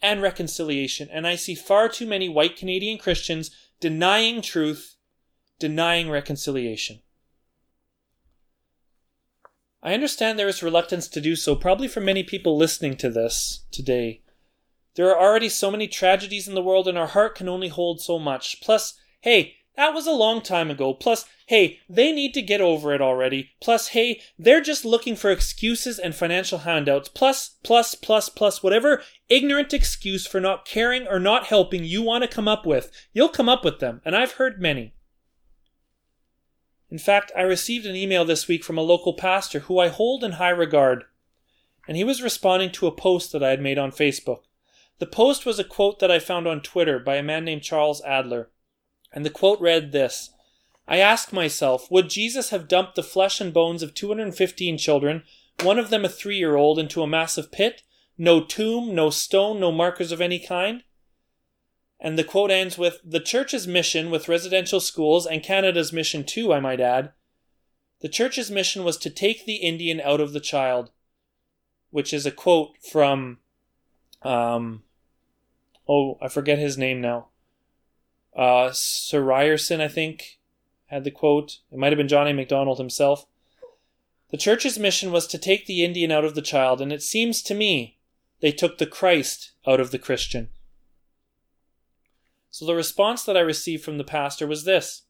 and 0.00 0.22
reconciliation. 0.22 1.08
And 1.12 1.26
I 1.26 1.36
see 1.36 1.54
far 1.54 1.88
too 1.88 2.06
many 2.06 2.28
white 2.28 2.56
Canadian 2.56 2.96
Christians 2.96 3.50
denying 3.78 4.40
truth, 4.40 4.96
denying 5.58 6.08
reconciliation. 6.08 7.02
I 9.82 9.94
understand 9.94 10.38
there 10.38 10.48
is 10.48 10.62
reluctance 10.62 11.08
to 11.08 11.20
do 11.20 11.34
so, 11.36 11.56
probably 11.56 11.88
for 11.88 12.00
many 12.00 12.22
people 12.22 12.56
listening 12.56 12.96
to 12.98 13.08
this 13.08 13.64
today. 13.70 14.22
There 14.96 15.08
are 15.08 15.18
already 15.18 15.48
so 15.48 15.70
many 15.70 15.88
tragedies 15.88 16.46
in 16.46 16.54
the 16.54 16.62
world, 16.62 16.86
and 16.86 16.98
our 16.98 17.06
heart 17.06 17.34
can 17.34 17.48
only 17.48 17.68
hold 17.68 18.02
so 18.02 18.18
much. 18.18 18.60
Plus, 18.60 18.98
hey, 19.20 19.54
that 19.76 19.94
was 19.94 20.06
a 20.06 20.12
long 20.12 20.42
time 20.42 20.70
ago. 20.70 20.92
Plus, 20.92 21.24
hey, 21.46 21.78
they 21.88 22.12
need 22.12 22.34
to 22.34 22.42
get 22.42 22.60
over 22.60 22.92
it 22.92 23.00
already. 23.00 23.52
Plus, 23.62 23.88
hey, 23.88 24.20
they're 24.38 24.60
just 24.60 24.84
looking 24.84 25.16
for 25.16 25.30
excuses 25.30 25.98
and 25.98 26.14
financial 26.14 26.58
handouts. 26.58 27.08
Plus, 27.08 27.56
plus, 27.62 27.94
plus, 27.94 28.28
plus, 28.28 28.62
whatever 28.62 29.02
ignorant 29.30 29.72
excuse 29.72 30.26
for 30.26 30.40
not 30.40 30.66
caring 30.66 31.06
or 31.06 31.18
not 31.18 31.46
helping 31.46 31.84
you 31.84 32.02
want 32.02 32.22
to 32.22 32.28
come 32.28 32.48
up 32.48 32.66
with, 32.66 32.90
you'll 33.14 33.30
come 33.30 33.48
up 33.48 33.64
with 33.64 33.78
them, 33.78 34.02
and 34.04 34.14
I've 34.14 34.32
heard 34.32 34.60
many. 34.60 34.92
In 36.90 36.98
fact, 36.98 37.30
I 37.36 37.42
received 37.42 37.86
an 37.86 37.94
email 37.94 38.24
this 38.24 38.48
week 38.48 38.64
from 38.64 38.76
a 38.76 38.82
local 38.82 39.14
pastor 39.14 39.60
who 39.60 39.78
I 39.78 39.88
hold 39.88 40.24
in 40.24 40.32
high 40.32 40.50
regard, 40.50 41.04
and 41.86 41.96
he 41.96 42.04
was 42.04 42.22
responding 42.22 42.72
to 42.72 42.88
a 42.88 42.92
post 42.92 43.30
that 43.32 43.44
I 43.44 43.50
had 43.50 43.60
made 43.60 43.78
on 43.78 43.92
Facebook. 43.92 44.42
The 44.98 45.06
post 45.06 45.46
was 45.46 45.58
a 45.58 45.64
quote 45.64 46.00
that 46.00 46.10
I 46.10 46.18
found 46.18 46.48
on 46.48 46.60
Twitter 46.60 46.98
by 46.98 47.16
a 47.16 47.22
man 47.22 47.44
named 47.44 47.62
Charles 47.62 48.02
Adler, 48.02 48.50
and 49.12 49.24
the 49.24 49.30
quote 49.30 49.60
read 49.60 49.92
this 49.92 50.30
I 50.88 50.98
ask 50.98 51.32
myself, 51.32 51.88
would 51.90 52.10
Jesus 52.10 52.50
have 52.50 52.66
dumped 52.66 52.96
the 52.96 53.04
flesh 53.04 53.40
and 53.40 53.54
bones 53.54 53.84
of 53.84 53.94
215 53.94 54.76
children, 54.76 55.22
one 55.62 55.78
of 55.78 55.90
them 55.90 56.04
a 56.04 56.08
three 56.08 56.36
year 56.36 56.56
old, 56.56 56.78
into 56.78 57.02
a 57.02 57.06
massive 57.06 57.52
pit? 57.52 57.82
No 58.18 58.42
tomb, 58.44 58.94
no 58.94 59.10
stone, 59.10 59.60
no 59.60 59.70
markers 59.70 60.10
of 60.10 60.20
any 60.20 60.40
kind? 60.40 60.82
And 62.00 62.18
the 62.18 62.24
quote 62.24 62.50
ends 62.50 62.78
with 62.78 63.00
The 63.04 63.20
church's 63.20 63.66
mission 63.66 64.10
with 64.10 64.28
residential 64.28 64.80
schools, 64.80 65.26
and 65.26 65.42
Canada's 65.42 65.92
mission 65.92 66.24
too, 66.24 66.52
I 66.52 66.60
might 66.60 66.80
add. 66.80 67.12
The 68.00 68.08
church's 68.08 68.50
mission 68.50 68.84
was 68.84 68.96
to 68.98 69.10
take 69.10 69.44
the 69.44 69.56
Indian 69.56 70.00
out 70.00 70.20
of 70.20 70.32
the 70.32 70.40
child, 70.40 70.90
which 71.90 72.14
is 72.14 72.24
a 72.24 72.30
quote 72.30 72.70
from, 72.90 73.38
um, 74.22 74.82
oh, 75.86 76.16
I 76.22 76.28
forget 76.28 76.58
his 76.58 76.78
name 76.78 77.02
now. 77.02 77.26
Uh, 78.34 78.70
Sir 78.72 79.20
Ryerson, 79.20 79.82
I 79.82 79.88
think, 79.88 80.38
had 80.86 81.04
the 81.04 81.10
quote. 81.10 81.58
It 81.70 81.78
might 81.78 81.92
have 81.92 81.98
been 81.98 82.08
John 82.08 82.26
A. 82.26 82.32
Macdonald 82.32 82.78
himself. 82.78 83.26
The 84.30 84.38
church's 84.38 84.78
mission 84.78 85.12
was 85.12 85.26
to 85.26 85.38
take 85.38 85.66
the 85.66 85.84
Indian 85.84 86.10
out 86.10 86.24
of 86.24 86.34
the 86.34 86.42
child, 86.42 86.80
and 86.80 86.92
it 86.92 87.02
seems 87.02 87.42
to 87.42 87.54
me 87.54 87.98
they 88.40 88.52
took 88.52 88.78
the 88.78 88.86
Christ 88.86 89.52
out 89.66 89.80
of 89.80 89.90
the 89.90 89.98
Christian. 89.98 90.48
So 92.50 92.66
the 92.66 92.74
response 92.74 93.22
that 93.24 93.36
I 93.36 93.40
received 93.40 93.84
from 93.84 93.98
the 93.98 94.04
pastor 94.04 94.46
was 94.46 94.64
this 94.64 95.02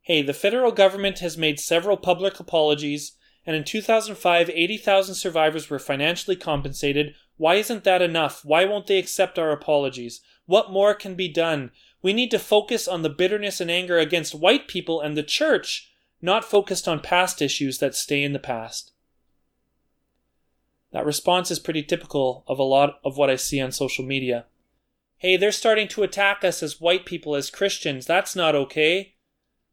Hey, 0.00 0.22
the 0.22 0.32
federal 0.32 0.72
government 0.72 1.18
has 1.18 1.36
made 1.36 1.58
several 1.58 1.96
public 1.96 2.38
apologies, 2.38 3.16
and 3.44 3.54
in 3.54 3.64
2005, 3.64 4.50
80,000 4.50 5.14
survivors 5.14 5.68
were 5.68 5.78
financially 5.78 6.36
compensated. 6.36 7.14
Why 7.36 7.56
isn't 7.56 7.84
that 7.84 8.02
enough? 8.02 8.44
Why 8.44 8.64
won't 8.64 8.86
they 8.86 8.98
accept 8.98 9.38
our 9.38 9.50
apologies? 9.50 10.20
What 10.46 10.70
more 10.70 10.94
can 10.94 11.14
be 11.14 11.28
done? 11.28 11.72
We 12.02 12.12
need 12.12 12.30
to 12.30 12.38
focus 12.38 12.86
on 12.88 13.02
the 13.02 13.10
bitterness 13.10 13.60
and 13.60 13.70
anger 13.70 13.98
against 13.98 14.34
white 14.34 14.68
people 14.68 15.00
and 15.00 15.16
the 15.16 15.22
church, 15.22 15.92
not 16.22 16.44
focused 16.44 16.88
on 16.88 17.00
past 17.00 17.42
issues 17.42 17.78
that 17.78 17.94
stay 17.94 18.22
in 18.22 18.32
the 18.32 18.38
past. 18.38 18.92
That 20.92 21.04
response 21.04 21.50
is 21.50 21.58
pretty 21.58 21.82
typical 21.82 22.44
of 22.46 22.58
a 22.58 22.62
lot 22.62 23.00
of 23.04 23.16
what 23.16 23.28
I 23.28 23.36
see 23.36 23.60
on 23.60 23.72
social 23.72 24.04
media. 24.04 24.46
Hey, 25.18 25.36
they're 25.36 25.52
starting 25.52 25.88
to 25.88 26.02
attack 26.02 26.44
us 26.44 26.62
as 26.62 26.80
white 26.80 27.06
people, 27.06 27.34
as 27.34 27.50
Christians. 27.50 28.04
That's 28.04 28.36
not 28.36 28.54
okay. 28.54 29.14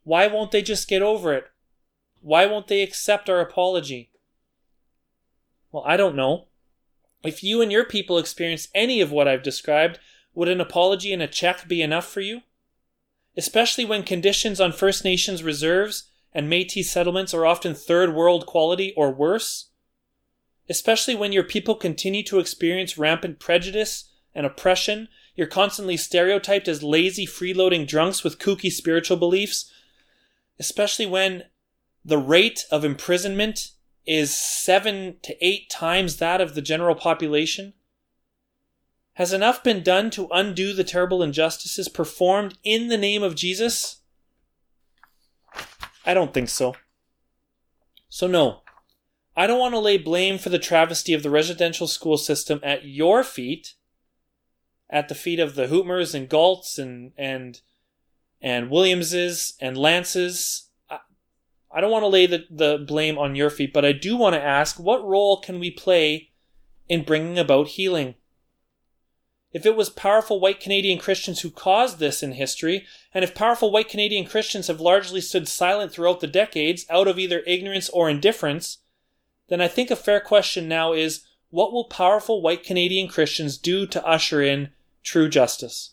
Why 0.03 0.27
won't 0.27 0.51
they 0.51 0.61
just 0.61 0.87
get 0.87 1.01
over 1.01 1.33
it? 1.33 1.45
Why 2.21 2.45
won't 2.45 2.67
they 2.67 2.81
accept 2.81 3.29
our 3.29 3.41
apology? 3.41 4.11
Well, 5.71 5.83
I 5.85 5.97
don't 5.97 6.15
know. 6.15 6.47
If 7.23 7.43
you 7.43 7.61
and 7.61 7.71
your 7.71 7.85
people 7.85 8.17
experience 8.17 8.69
any 8.73 9.01
of 9.01 9.11
what 9.11 9.27
I've 9.27 9.43
described, 9.43 9.99
would 10.33 10.47
an 10.47 10.61
apology 10.61 11.11
and 11.11 11.21
a 11.21 11.27
check 11.27 11.67
be 11.67 11.81
enough 11.81 12.07
for 12.07 12.21
you? 12.21 12.41
Especially 13.35 13.83
when 13.83 14.03
conditions 14.03 14.61
on 14.61 14.71
First 14.71 15.03
Nations 15.03 15.43
reserves 15.43 16.09
and 16.33 16.49
Metis 16.49 16.91
settlements 16.91 17.33
are 17.33 17.45
often 17.45 17.73
third 17.73 18.13
world 18.13 18.45
quality 18.45 18.93
or 18.95 19.11
worse? 19.11 19.69
Especially 20.69 21.15
when 21.15 21.31
your 21.31 21.43
people 21.43 21.75
continue 21.75 22.23
to 22.23 22.39
experience 22.39 22.97
rampant 22.97 23.39
prejudice 23.39 24.09
and 24.33 24.45
oppression 24.45 25.09
you're 25.35 25.47
constantly 25.47 25.97
stereotyped 25.97 26.67
as 26.67 26.83
lazy, 26.83 27.25
freeloading 27.25 27.87
drunks 27.87 28.23
with 28.23 28.39
kooky 28.39 28.71
spiritual 28.71 29.17
beliefs, 29.17 29.71
especially 30.59 31.05
when 31.05 31.43
the 32.05 32.17
rate 32.17 32.65
of 32.71 32.85
imprisonment 32.85 33.71
is 34.05 34.35
seven 34.35 35.15
to 35.23 35.35
eight 35.45 35.69
times 35.69 36.17
that 36.17 36.41
of 36.41 36.55
the 36.55 36.61
general 36.61 36.95
population? 36.95 37.73
Has 39.13 39.31
enough 39.31 39.63
been 39.63 39.83
done 39.83 40.09
to 40.11 40.27
undo 40.31 40.73
the 40.73 40.83
terrible 40.83 41.21
injustices 41.23 41.87
performed 41.87 42.57
in 42.63 42.87
the 42.87 42.97
name 42.97 43.23
of 43.23 43.35
Jesus? 43.35 44.01
I 46.05 46.13
don't 46.13 46.33
think 46.33 46.49
so. 46.49 46.75
So, 48.09 48.27
no, 48.27 48.61
I 49.35 49.47
don't 49.47 49.59
want 49.59 49.73
to 49.73 49.79
lay 49.79 49.97
blame 49.97 50.37
for 50.37 50.49
the 50.49 50.59
travesty 50.59 51.13
of 51.13 51.23
the 51.23 51.29
residential 51.29 51.87
school 51.87 52.17
system 52.17 52.59
at 52.63 52.85
your 52.85 53.23
feet 53.23 53.75
at 54.93 55.09
the 55.09 55.15
feet 55.15 55.39
of 55.39 55.55
the 55.55 55.65
Hootmers 55.65 56.13
and 56.13 56.29
Galts 56.29 56.77
and 56.77 57.11
and 57.17 57.59
and 58.39 58.69
Williamses 58.69 59.55
and 59.59 59.75
Lances. 59.75 60.69
I, 60.89 60.99
I 61.71 61.81
don't 61.81 61.91
want 61.91 62.03
to 62.03 62.07
lay 62.07 62.27
the, 62.27 62.45
the 62.49 62.85
blame 62.87 63.17
on 63.17 63.35
your 63.35 63.49
feet, 63.49 63.73
but 63.73 63.83
I 63.83 63.91
do 63.91 64.15
want 64.15 64.35
to 64.35 64.41
ask 64.41 64.79
what 64.79 65.03
role 65.03 65.41
can 65.41 65.59
we 65.59 65.71
play 65.71 66.29
in 66.87 67.03
bringing 67.03 67.39
about 67.39 67.69
healing? 67.69 68.15
If 69.51 69.65
it 69.65 69.75
was 69.75 69.89
powerful 69.89 70.39
white 70.39 70.59
Canadian 70.59 70.99
Christians 70.99 71.41
who 71.41 71.51
caused 71.51 71.99
this 71.99 72.21
in 72.21 72.33
history, 72.33 72.85
and 73.13 73.23
if 73.23 73.35
powerful 73.35 73.71
white 73.71 73.89
Canadian 73.89 74.25
Christians 74.25 74.67
have 74.67 74.81
largely 74.81 75.21
stood 75.21 75.47
silent 75.47 75.91
throughout 75.91 76.19
the 76.19 76.27
decades 76.27 76.85
out 76.89 77.07
of 77.07 77.17
either 77.17 77.43
ignorance 77.45 77.89
or 77.89 78.09
indifference, 78.09 78.79
then 79.49 79.61
I 79.61 79.67
think 79.67 79.89
a 79.89 79.95
fair 79.95 80.19
question 80.19 80.67
now 80.67 80.93
is 80.93 81.23
what 81.49 81.71
will 81.71 81.85
powerful 81.85 82.41
white 82.41 82.63
Canadian 82.63 83.07
Christians 83.07 83.57
do 83.57 83.85
to 83.87 84.05
usher 84.05 84.41
in 84.41 84.71
true 85.03 85.29
justice. 85.29 85.91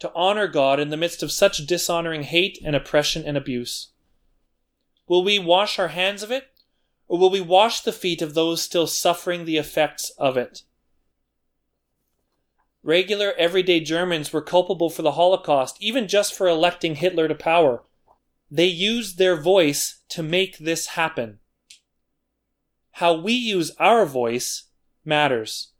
To 0.00 0.12
honor 0.14 0.48
God 0.48 0.80
in 0.80 0.90
the 0.90 0.96
midst 0.96 1.22
of 1.22 1.32
such 1.32 1.66
dishonoring 1.66 2.24
hate 2.24 2.58
and 2.64 2.76
oppression 2.76 3.24
and 3.24 3.36
abuse. 3.36 3.92
Will 5.08 5.24
we 5.24 5.38
wash 5.38 5.78
our 5.78 5.88
hands 5.88 6.22
of 6.22 6.30
it, 6.30 6.48
or 7.08 7.18
will 7.18 7.30
we 7.30 7.40
wash 7.40 7.80
the 7.80 7.92
feet 7.92 8.22
of 8.22 8.34
those 8.34 8.62
still 8.62 8.86
suffering 8.86 9.44
the 9.44 9.58
effects 9.58 10.10
of 10.18 10.36
it? 10.36 10.62
Regular, 12.82 13.32
everyday 13.38 13.80
Germans 13.80 14.32
were 14.32 14.42
culpable 14.42 14.90
for 14.90 15.02
the 15.02 15.12
Holocaust, 15.12 15.76
even 15.80 16.08
just 16.08 16.34
for 16.34 16.48
electing 16.48 16.96
Hitler 16.96 17.28
to 17.28 17.34
power. 17.34 17.84
They 18.50 18.66
used 18.66 19.18
their 19.18 19.36
voice 19.36 20.02
to 20.08 20.22
make 20.22 20.58
this 20.58 20.88
happen. 20.88 21.38
How 22.92 23.14
we 23.14 23.32
use 23.32 23.70
our 23.78 24.04
voice 24.04 24.64
matters. 25.04 25.71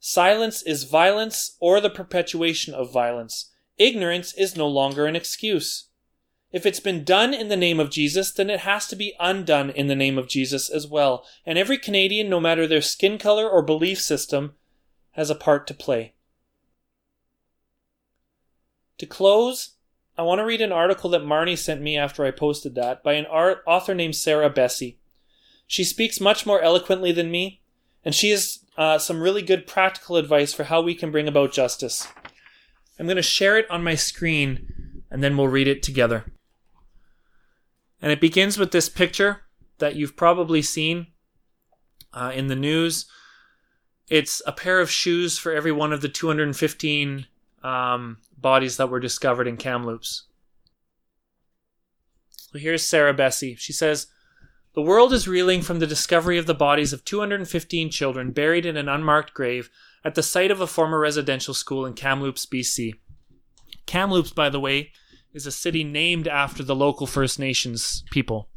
Silence 0.00 0.62
is 0.62 0.84
violence 0.84 1.56
or 1.60 1.78
the 1.78 1.90
perpetuation 1.90 2.72
of 2.72 2.92
violence. 2.92 3.52
Ignorance 3.76 4.32
is 4.32 4.56
no 4.56 4.66
longer 4.66 5.04
an 5.04 5.14
excuse. 5.14 5.88
If 6.52 6.66
it's 6.66 6.80
been 6.80 7.04
done 7.04 7.32
in 7.32 7.48
the 7.48 7.56
name 7.56 7.78
of 7.78 7.90
Jesus, 7.90 8.32
then 8.32 8.50
it 8.50 8.60
has 8.60 8.86
to 8.88 8.96
be 8.96 9.14
undone 9.20 9.70
in 9.70 9.86
the 9.86 9.94
name 9.94 10.18
of 10.18 10.26
Jesus 10.26 10.68
as 10.68 10.86
well. 10.86 11.24
And 11.46 11.58
every 11.58 11.78
Canadian, 11.78 12.28
no 12.28 12.40
matter 12.40 12.66
their 12.66 12.82
skin 12.82 13.18
color 13.18 13.48
or 13.48 13.62
belief 13.62 14.00
system, 14.00 14.54
has 15.12 15.30
a 15.30 15.34
part 15.34 15.66
to 15.68 15.74
play. 15.74 16.14
To 18.98 19.06
close, 19.06 19.76
I 20.18 20.22
want 20.22 20.40
to 20.40 20.44
read 20.44 20.60
an 20.60 20.72
article 20.72 21.10
that 21.10 21.22
Marnie 21.22 21.56
sent 21.56 21.82
me 21.82 21.96
after 21.96 22.24
I 22.24 22.30
posted 22.30 22.74
that 22.74 23.04
by 23.04 23.14
an 23.14 23.26
author 23.26 23.94
named 23.94 24.16
Sarah 24.16 24.50
Bessey. 24.50 24.96
She 25.66 25.84
speaks 25.84 26.20
much 26.20 26.46
more 26.46 26.60
eloquently 26.60 27.12
than 27.12 27.30
me, 27.30 27.62
and 28.04 28.14
she 28.14 28.30
is 28.30 28.60
uh, 28.80 28.96
some 28.98 29.20
really 29.20 29.42
good 29.42 29.66
practical 29.66 30.16
advice 30.16 30.54
for 30.54 30.64
how 30.64 30.80
we 30.80 30.94
can 30.94 31.10
bring 31.10 31.28
about 31.28 31.52
justice. 31.52 32.08
I'm 32.98 33.04
going 33.04 33.16
to 33.16 33.22
share 33.22 33.58
it 33.58 33.70
on 33.70 33.84
my 33.84 33.94
screen 33.94 35.02
and 35.10 35.22
then 35.22 35.36
we'll 35.36 35.48
read 35.48 35.68
it 35.68 35.82
together. 35.82 36.32
And 38.00 38.10
it 38.10 38.22
begins 38.22 38.56
with 38.56 38.72
this 38.72 38.88
picture 38.88 39.42
that 39.80 39.96
you've 39.96 40.16
probably 40.16 40.62
seen 40.62 41.08
uh, 42.14 42.32
in 42.34 42.46
the 42.46 42.56
news. 42.56 43.04
It's 44.08 44.40
a 44.46 44.52
pair 44.52 44.80
of 44.80 44.90
shoes 44.90 45.38
for 45.38 45.52
every 45.52 45.72
one 45.72 45.92
of 45.92 46.00
the 46.00 46.08
215 46.08 47.26
um, 47.62 48.16
bodies 48.38 48.78
that 48.78 48.88
were 48.88 48.98
discovered 48.98 49.46
in 49.46 49.58
Kamloops. 49.58 50.24
So 52.30 52.58
here's 52.58 52.88
Sarah 52.88 53.12
Bessey. 53.12 53.58
She 53.58 53.74
says, 53.74 54.06
the 54.74 54.82
world 54.82 55.12
is 55.12 55.26
reeling 55.26 55.62
from 55.62 55.80
the 55.80 55.86
discovery 55.86 56.38
of 56.38 56.46
the 56.46 56.54
bodies 56.54 56.92
of 56.92 57.04
215 57.04 57.90
children 57.90 58.30
buried 58.30 58.64
in 58.64 58.76
an 58.76 58.88
unmarked 58.88 59.34
grave 59.34 59.68
at 60.04 60.14
the 60.14 60.22
site 60.22 60.50
of 60.50 60.60
a 60.60 60.66
former 60.66 60.98
residential 60.98 61.54
school 61.54 61.84
in 61.84 61.94
Kamloops, 61.94 62.46
BC. 62.46 62.92
Kamloops, 63.86 64.30
by 64.30 64.48
the 64.48 64.60
way, 64.60 64.92
is 65.32 65.46
a 65.46 65.52
city 65.52 65.84
named 65.84 66.28
after 66.28 66.62
the 66.62 66.76
local 66.76 67.06
First 67.06 67.38
Nations 67.38 68.04
people. 68.10 68.48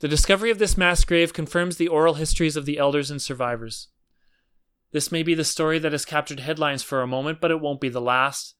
The 0.00 0.08
discovery 0.08 0.50
of 0.50 0.58
this 0.58 0.76
mass 0.76 1.04
grave 1.04 1.32
confirms 1.32 1.76
the 1.76 1.88
oral 1.88 2.14
histories 2.14 2.56
of 2.56 2.66
the 2.66 2.78
elders 2.78 3.10
and 3.10 3.22
survivors. 3.22 3.88
This 4.92 5.10
may 5.10 5.22
be 5.22 5.34
the 5.34 5.44
story 5.44 5.78
that 5.78 5.92
has 5.92 6.04
captured 6.04 6.40
headlines 6.40 6.82
for 6.82 7.00
a 7.00 7.06
moment, 7.06 7.40
but 7.40 7.50
it 7.50 7.60
won't 7.60 7.80
be 7.80 7.88
the 7.88 8.00
last. 8.00 8.56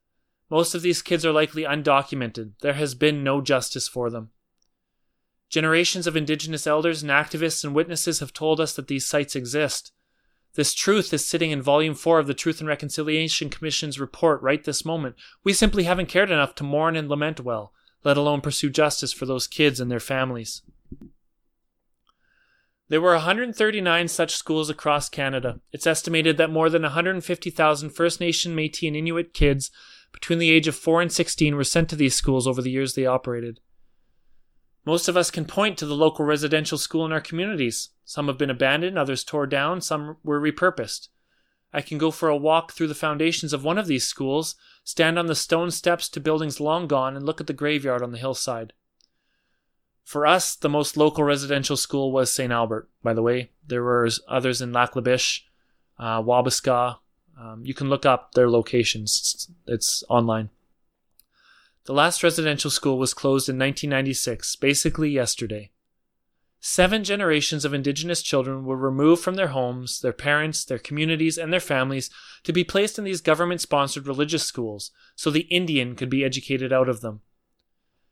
Most 0.50 0.74
of 0.74 0.82
these 0.82 1.02
kids 1.02 1.26
are 1.26 1.32
likely 1.32 1.64
undocumented. 1.64 2.52
There 2.62 2.74
has 2.74 2.94
been 2.94 3.22
no 3.22 3.40
justice 3.40 3.88
for 3.88 4.08
them. 4.08 4.30
Generations 5.52 6.06
of 6.06 6.16
Indigenous 6.16 6.66
elders 6.66 7.02
and 7.02 7.10
activists 7.10 7.62
and 7.62 7.74
witnesses 7.74 8.20
have 8.20 8.32
told 8.32 8.58
us 8.58 8.72
that 8.72 8.88
these 8.88 9.04
sites 9.04 9.36
exist. 9.36 9.92
This 10.54 10.72
truth 10.72 11.12
is 11.12 11.26
sitting 11.28 11.50
in 11.50 11.60
Volume 11.60 11.94
4 11.94 12.18
of 12.18 12.26
the 12.26 12.32
Truth 12.32 12.60
and 12.60 12.68
Reconciliation 12.68 13.50
Commission's 13.50 14.00
report 14.00 14.40
right 14.40 14.64
this 14.64 14.82
moment. 14.82 15.14
We 15.44 15.52
simply 15.52 15.84
haven't 15.84 16.08
cared 16.08 16.30
enough 16.30 16.54
to 16.54 16.64
mourn 16.64 16.96
and 16.96 17.06
lament 17.06 17.40
well. 17.40 17.74
let 18.02 18.16
alone 18.16 18.40
pursue 18.40 18.70
justice 18.70 19.12
for 19.12 19.26
those 19.26 19.46
kids 19.46 19.78
and 19.78 19.90
their 19.90 20.00
families. 20.00 20.62
There 22.88 23.00
were 23.00 23.12
139 23.12 24.08
such 24.08 24.34
schools 24.34 24.68
across 24.70 25.08
Canada. 25.08 25.60
It's 25.70 25.86
estimated 25.86 26.38
that 26.38 26.50
more 26.50 26.68
than 26.68 26.82
150,000 26.82 27.90
First 27.90 28.20
Nation, 28.20 28.54
Metis, 28.54 28.82
and 28.84 28.96
Inuit 28.96 29.34
kids 29.34 29.70
between 30.12 30.40
the 30.40 30.50
age 30.50 30.66
of 30.66 30.74
4 30.74 31.02
and 31.02 31.12
16 31.12 31.54
were 31.54 31.62
sent 31.62 31.90
to 31.90 31.96
these 31.96 32.14
schools 32.16 32.48
over 32.48 32.60
the 32.60 32.70
years 32.70 32.94
they 32.94 33.06
operated. 33.06 33.60
Most 34.84 35.08
of 35.08 35.16
us 35.16 35.30
can 35.30 35.44
point 35.44 35.78
to 35.78 35.86
the 35.86 35.94
local 35.94 36.24
residential 36.24 36.76
school 36.76 37.06
in 37.06 37.12
our 37.12 37.20
communities. 37.20 37.90
Some 38.04 38.26
have 38.26 38.38
been 38.38 38.50
abandoned, 38.50 38.98
others 38.98 39.22
tore 39.22 39.46
down, 39.46 39.80
some 39.80 40.16
were 40.24 40.40
repurposed. 40.40 41.08
I 41.72 41.80
can 41.80 41.98
go 41.98 42.10
for 42.10 42.28
a 42.28 42.36
walk 42.36 42.72
through 42.72 42.88
the 42.88 42.94
foundations 42.94 43.52
of 43.52 43.64
one 43.64 43.78
of 43.78 43.86
these 43.86 44.06
schools, 44.06 44.56
stand 44.84 45.18
on 45.18 45.26
the 45.26 45.34
stone 45.34 45.70
steps 45.70 46.08
to 46.10 46.20
buildings 46.20 46.60
long 46.60 46.86
gone, 46.86 47.16
and 47.16 47.24
look 47.24 47.40
at 47.40 47.46
the 47.46 47.52
graveyard 47.52 48.02
on 48.02 48.12
the 48.12 48.18
hillside. 48.18 48.72
For 50.04 50.26
us, 50.26 50.56
the 50.56 50.68
most 50.68 50.96
local 50.96 51.24
residential 51.24 51.76
school 51.76 52.12
was 52.12 52.30
St. 52.30 52.52
Albert, 52.52 52.90
by 53.02 53.14
the 53.14 53.22
way. 53.22 53.52
There 53.66 53.82
were 53.82 54.08
others 54.28 54.60
in 54.60 54.72
Lac 54.72 54.96
La 54.96 55.02
Biche, 55.02 55.46
uh, 55.98 56.20
Wabasca. 56.20 56.98
Um, 57.40 57.62
you 57.64 57.72
can 57.72 57.88
look 57.88 58.04
up 58.04 58.32
their 58.32 58.50
locations, 58.50 59.48
it's 59.66 60.04
online. 60.08 60.50
The 61.84 61.92
last 61.92 62.22
residential 62.22 62.70
school 62.70 62.96
was 62.98 63.12
closed 63.14 63.48
in 63.48 63.56
1996, 63.56 64.56
basically 64.56 65.10
yesterday. 65.10 65.72
Seven 66.60 67.02
generations 67.02 67.64
of 67.64 67.74
Indigenous 67.74 68.22
children 68.22 68.64
were 68.64 68.76
removed 68.76 69.20
from 69.20 69.34
their 69.34 69.48
homes, 69.48 70.00
their 70.00 70.12
parents, 70.12 70.64
their 70.64 70.78
communities, 70.78 71.36
and 71.36 71.52
their 71.52 71.58
families 71.58 72.08
to 72.44 72.52
be 72.52 72.62
placed 72.62 72.98
in 72.98 73.04
these 73.04 73.20
government 73.20 73.60
sponsored 73.60 74.06
religious 74.06 74.44
schools 74.44 74.92
so 75.16 75.28
the 75.28 75.40
Indian 75.40 75.96
could 75.96 76.08
be 76.08 76.24
educated 76.24 76.72
out 76.72 76.88
of 76.88 77.00
them. 77.00 77.22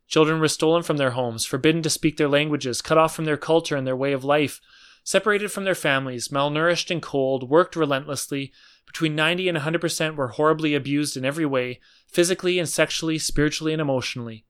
Children 0.08 0.40
were 0.40 0.48
stolen 0.48 0.82
from 0.82 0.96
their 0.96 1.12
homes, 1.12 1.44
forbidden 1.44 1.82
to 1.82 1.90
speak 1.90 2.16
their 2.16 2.28
languages, 2.28 2.82
cut 2.82 2.98
off 2.98 3.14
from 3.14 3.24
their 3.24 3.36
culture 3.36 3.76
and 3.76 3.86
their 3.86 3.94
way 3.94 4.12
of 4.12 4.24
life, 4.24 4.60
separated 5.04 5.52
from 5.52 5.62
their 5.62 5.76
families, 5.76 6.28
malnourished 6.28 6.90
and 6.90 7.00
cold, 7.00 7.48
worked 7.48 7.76
relentlessly. 7.76 8.52
Between 8.92 9.14
90 9.14 9.48
and 9.48 9.58
100% 9.58 10.16
were 10.16 10.28
horribly 10.28 10.74
abused 10.74 11.16
in 11.16 11.24
every 11.24 11.46
way, 11.46 11.78
physically 12.08 12.58
and 12.58 12.68
sexually, 12.68 13.18
spiritually 13.18 13.72
and 13.72 13.80
emotionally. 13.80 14.44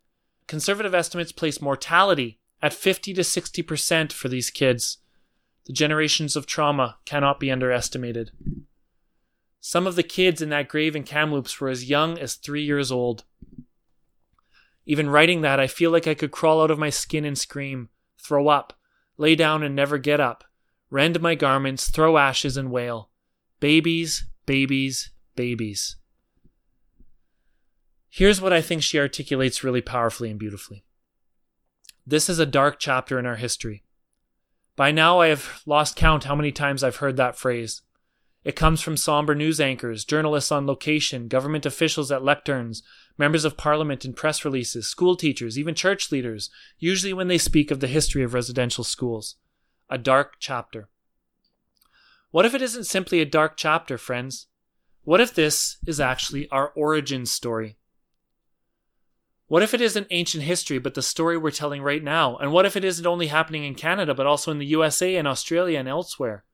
Conservative 0.47 0.95
estimates 0.95 1.31
place 1.31 1.61
mortality 1.61 2.39
at 2.63 2.73
50 2.73 3.13
to 3.13 3.21
60% 3.21 4.13
for 4.13 4.29
these 4.29 4.49
kids. 4.49 4.97
The 5.67 5.75
generations 5.75 6.37
of 6.37 6.47
trauma 6.47 6.97
cannot 7.05 7.39
be 7.39 7.51
underestimated. 7.51 8.31
Some 9.61 9.87
of 9.87 9.95
the 9.95 10.03
kids 10.03 10.41
in 10.41 10.49
that 10.49 10.69
grave 10.69 10.97
in 10.97 11.05
Kamloops 11.05 11.61
were 11.61 11.69
as 11.69 11.91
young 11.91 12.19
as 12.19 12.35
three 12.35 12.65
years 12.65 12.91
old. 12.91 13.25
Even 14.87 15.11
writing 15.11 15.43
that, 15.43 15.61
I 15.61 15.67
feel 15.67 15.91
like 15.91 16.07
I 16.07 16.15
could 16.15 16.31
crawl 16.31 16.63
out 16.63 16.71
of 16.71 16.79
my 16.79 16.89
skin 16.89 17.27
and 17.27 17.39
scream, 17.39 17.91
throw 18.19 18.49
up, 18.49 18.73
lay 19.19 19.35
down 19.35 19.63
and 19.63 19.77
never 19.77 19.99
get 19.99 20.19
up, 20.19 20.45
rend 20.89 21.21
my 21.21 21.35
garments, 21.35 21.91
throw 21.91 22.17
ashes 22.17 22.57
and 22.57 22.71
wail. 22.71 23.10
Babies, 23.61 24.27
babies, 24.47 25.11
babies. 25.37 25.97
Here's 28.09 28.41
what 28.41 28.53
I 28.53 28.61
think 28.61 28.83
she 28.83 28.99
articulates 28.99 29.63
really 29.63 29.81
powerfully 29.81 30.31
and 30.31 30.39
beautifully. 30.39 30.85
This 32.07 32.29
is 32.29 32.41
a 32.41 32.47
dark 32.47 32.79
chapter 32.79 33.19
in 33.19 33.27
our 33.27 33.37
history. 33.37 33.85
By 34.77 34.91
now, 34.91 35.21
I 35.21 35.29
have 35.29 35.61
lost 35.67 35.95
count 35.95 36.25
how 36.25 36.35
many 36.35 36.51
times 36.51 36.83
I've 36.83 36.97
heard 36.97 37.17
that 37.19 37.39
phrase. 37.39 37.83
It 38.43 38.57
comes 38.57 38.81
from 38.81 38.97
somber 38.97 39.35
news 39.35 39.61
anchors, 39.61 40.07
journalists 40.07 40.51
on 40.51 40.67
location, 40.67 41.29
government 41.29 41.67
officials 41.67 42.11
at 42.11 42.23
lecterns, 42.23 42.83
members 43.19 43.45
of 43.45 43.59
parliament 43.59 44.07
in 44.07 44.15
press 44.15 44.45
releases, 44.45 44.89
school 44.89 45.15
teachers, 45.15 45.59
even 45.59 45.75
church 45.75 46.11
leaders, 46.11 46.49
usually 46.79 47.13
when 47.13 47.29
they 47.29 47.37
speak 47.37 47.71
of 47.71 47.81
the 47.81 47.87
history 47.87 48.23
of 48.23 48.33
residential 48.33 48.83
schools. 48.83 49.37
A 49.91 49.99
dark 49.99 50.37
chapter. 50.41 50.89
What 52.31 52.47
if 52.47 52.55
it 52.55 52.63
isn't 52.63 52.85
simply 52.85 53.21
a 53.21 53.27
dark 53.27 53.57
chapter, 53.57 53.99
friends? 53.99 54.47
What 55.03 55.21
if 55.21 55.35
this 55.35 55.79
is 55.87 55.99
actually 55.99 56.49
our 56.51 56.69
origin 56.77 57.27
story? 57.27 57.77
What 59.49 59.65
if 59.65 59.75
it 59.75 59.81
isn't 59.81 60.07
ancient 60.11 60.45
history, 60.45 60.79
but 60.79 60.95
the 60.95 61.03
story 61.03 61.37
we're 61.37 61.51
telling 61.51 61.83
right 61.83 62.05
now? 62.05 62.37
And 62.37 62.53
what 62.53 62.67
if 62.67 62.77
it 62.77 62.85
isn't 62.85 63.07
only 63.07 63.27
happening 63.27 63.65
in 63.65 63.75
Canada, 63.75 64.15
but 64.15 64.27
also 64.27 64.53
in 64.53 64.59
the 64.59 64.67
USA 64.67 65.17
and 65.17 65.27
Australia 65.27 65.81
and 65.81 65.89
elsewhere? 65.89 66.45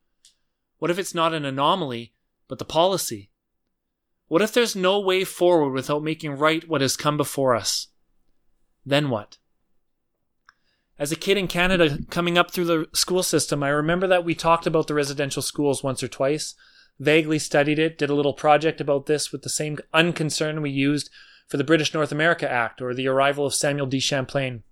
What 0.79 0.91
if 0.91 0.99
it's 0.99 1.15
not 1.15 1.35
an 1.35 1.45
anomaly, 1.45 2.15
but 2.49 2.59
the 2.59 2.65
policy? 2.65 3.29
What 4.29 4.41
if 4.41 4.53
there's 4.53 4.75
no 4.75 4.99
way 4.99 5.25
forward 5.25 5.73
without 5.73 6.03
making 6.03 6.39
right 6.39 6.67
what 6.67 6.81
has 6.81 6.97
come 6.97 7.19
before 7.19 7.55
us? 7.55 7.89
Then 8.87 9.11
what? 9.11 9.37
As 10.99 11.13
a 11.13 11.17
kid 11.17 11.37
in 11.37 11.47
Canada 11.47 11.99
coming 12.09 12.39
up 12.39 12.51
through 12.51 12.65
the 12.65 12.87
school 12.95 13.23
system, 13.23 13.63
I 13.63 13.69
remember 13.69 14.07
that 14.07 14.25
we 14.25 14.35
talked 14.35 14.67
about 14.67 14.87
the 14.87 14.95
residential 14.95 15.43
schools 15.43 15.83
once 15.83 16.03
or 16.03 16.09
twice, 16.09 16.55
vaguely 16.99 17.39
studied 17.39 17.79
it, 17.79 17.99
did 17.99 18.09
a 18.09 18.15
little 18.15 18.33
project 18.33 18.81
about 18.81 19.05
this 19.05 19.31
with 19.31 19.43
the 19.43 19.51
same 19.51 19.79
unconcern 19.93 20.63
we 20.63 20.71
used 20.71 21.11
for 21.49 21.59
the 21.59 21.65
British 21.65 21.93
North 21.93 22.13
America 22.13 22.51
Act 22.51 22.81
or 22.81 22.95
the 22.95 23.09
arrival 23.09 23.45
of 23.45 23.55
Samuel 23.55 23.87
de 23.87 24.01
Champlain. 24.01 24.63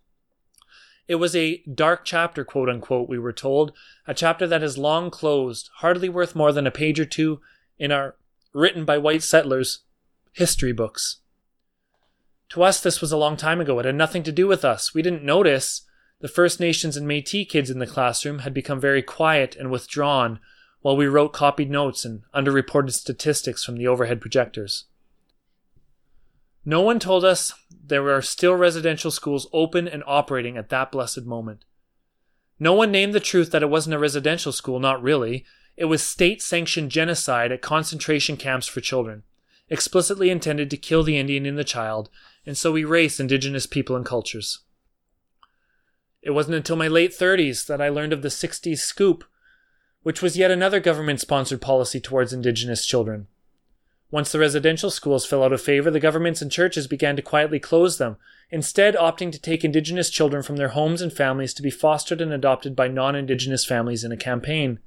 It 1.06 1.16
was 1.16 1.36
a 1.36 1.62
dark 1.72 2.06
chapter, 2.06 2.42
quote 2.42 2.70
unquote, 2.70 3.06
we 3.08 3.18
were 3.18 3.32
told, 3.32 3.72
a 4.06 4.14
chapter 4.14 4.46
that 4.46 4.62
is 4.62 4.78
long 4.78 5.10
closed, 5.10 5.68
hardly 5.76 6.08
worth 6.08 6.34
more 6.34 6.52
than 6.52 6.66
a 6.66 6.70
page 6.70 6.98
or 6.98 7.04
two 7.04 7.42
in 7.78 7.92
our 7.92 8.16
written 8.54 8.86
by 8.86 8.96
white 8.96 9.22
settlers 9.22 9.80
history 10.32 10.72
books. 10.72 11.18
To 12.50 12.62
us, 12.62 12.80
this 12.80 13.02
was 13.02 13.12
a 13.12 13.18
long 13.18 13.36
time 13.36 13.60
ago. 13.60 13.78
It 13.78 13.84
had 13.84 13.94
nothing 13.94 14.22
to 14.22 14.32
do 14.32 14.46
with 14.46 14.64
us. 14.64 14.94
We 14.94 15.02
didn't 15.02 15.24
notice 15.24 15.82
the 16.24 16.28
First 16.28 16.58
Nations 16.58 16.96
and 16.96 17.06
Metis 17.06 17.44
kids 17.50 17.68
in 17.68 17.80
the 17.80 17.86
classroom 17.86 18.38
had 18.38 18.54
become 18.54 18.80
very 18.80 19.02
quiet 19.02 19.56
and 19.56 19.70
withdrawn 19.70 20.40
while 20.80 20.96
we 20.96 21.06
wrote 21.06 21.34
copied 21.34 21.68
notes 21.68 22.02
and 22.02 22.22
underreported 22.34 22.92
statistics 22.92 23.62
from 23.62 23.76
the 23.76 23.86
overhead 23.86 24.22
projectors. 24.22 24.86
No 26.64 26.80
one 26.80 26.98
told 26.98 27.26
us 27.26 27.52
there 27.70 28.02
were 28.02 28.22
still 28.22 28.54
residential 28.54 29.10
schools 29.10 29.46
open 29.52 29.86
and 29.86 30.02
operating 30.06 30.56
at 30.56 30.70
that 30.70 30.90
blessed 30.90 31.26
moment. 31.26 31.66
No 32.58 32.72
one 32.72 32.90
named 32.90 33.12
the 33.12 33.20
truth 33.20 33.50
that 33.50 33.62
it 33.62 33.68
wasn't 33.68 33.96
a 33.96 33.98
residential 33.98 34.50
school, 34.50 34.80
not 34.80 35.02
really. 35.02 35.44
It 35.76 35.84
was 35.84 36.02
state 36.02 36.40
sanctioned 36.40 36.90
genocide 36.90 37.52
at 37.52 37.60
concentration 37.60 38.38
camps 38.38 38.66
for 38.66 38.80
children, 38.80 39.24
explicitly 39.68 40.30
intended 40.30 40.70
to 40.70 40.78
kill 40.78 41.02
the 41.02 41.18
Indian 41.18 41.44
in 41.44 41.56
the 41.56 41.64
child, 41.64 42.08
and 42.46 42.56
so 42.56 42.78
erase 42.78 43.20
indigenous 43.20 43.66
people 43.66 43.94
and 43.94 44.06
cultures. 44.06 44.60
It 46.24 46.30
wasn't 46.30 46.56
until 46.56 46.76
my 46.76 46.88
late 46.88 47.12
30s 47.12 47.66
that 47.66 47.82
I 47.82 47.90
learned 47.90 48.14
of 48.14 48.22
the 48.22 48.28
60s 48.28 48.78
scoop, 48.78 49.24
which 50.02 50.22
was 50.22 50.38
yet 50.38 50.50
another 50.50 50.80
government 50.80 51.20
sponsored 51.20 51.60
policy 51.60 52.00
towards 52.00 52.32
indigenous 52.32 52.86
children. 52.86 53.26
Once 54.10 54.32
the 54.32 54.38
residential 54.38 54.90
schools 54.90 55.26
fell 55.26 55.44
out 55.44 55.52
of 55.52 55.60
favor, 55.60 55.90
the 55.90 56.00
governments 56.00 56.40
and 56.40 56.50
churches 56.50 56.86
began 56.86 57.14
to 57.14 57.20
quietly 57.20 57.60
close 57.60 57.98
them, 57.98 58.16
instead 58.50 58.94
opting 58.94 59.30
to 59.32 59.40
take 59.40 59.64
indigenous 59.64 60.08
children 60.08 60.42
from 60.42 60.56
their 60.56 60.68
homes 60.68 61.02
and 61.02 61.12
families 61.12 61.52
to 61.52 61.60
be 61.62 61.70
fostered 61.70 62.22
and 62.22 62.32
adopted 62.32 62.74
by 62.74 62.88
non 62.88 63.14
indigenous 63.14 63.66
families 63.66 64.02
in 64.02 64.12
a 64.12 64.16
campaign. 64.16 64.78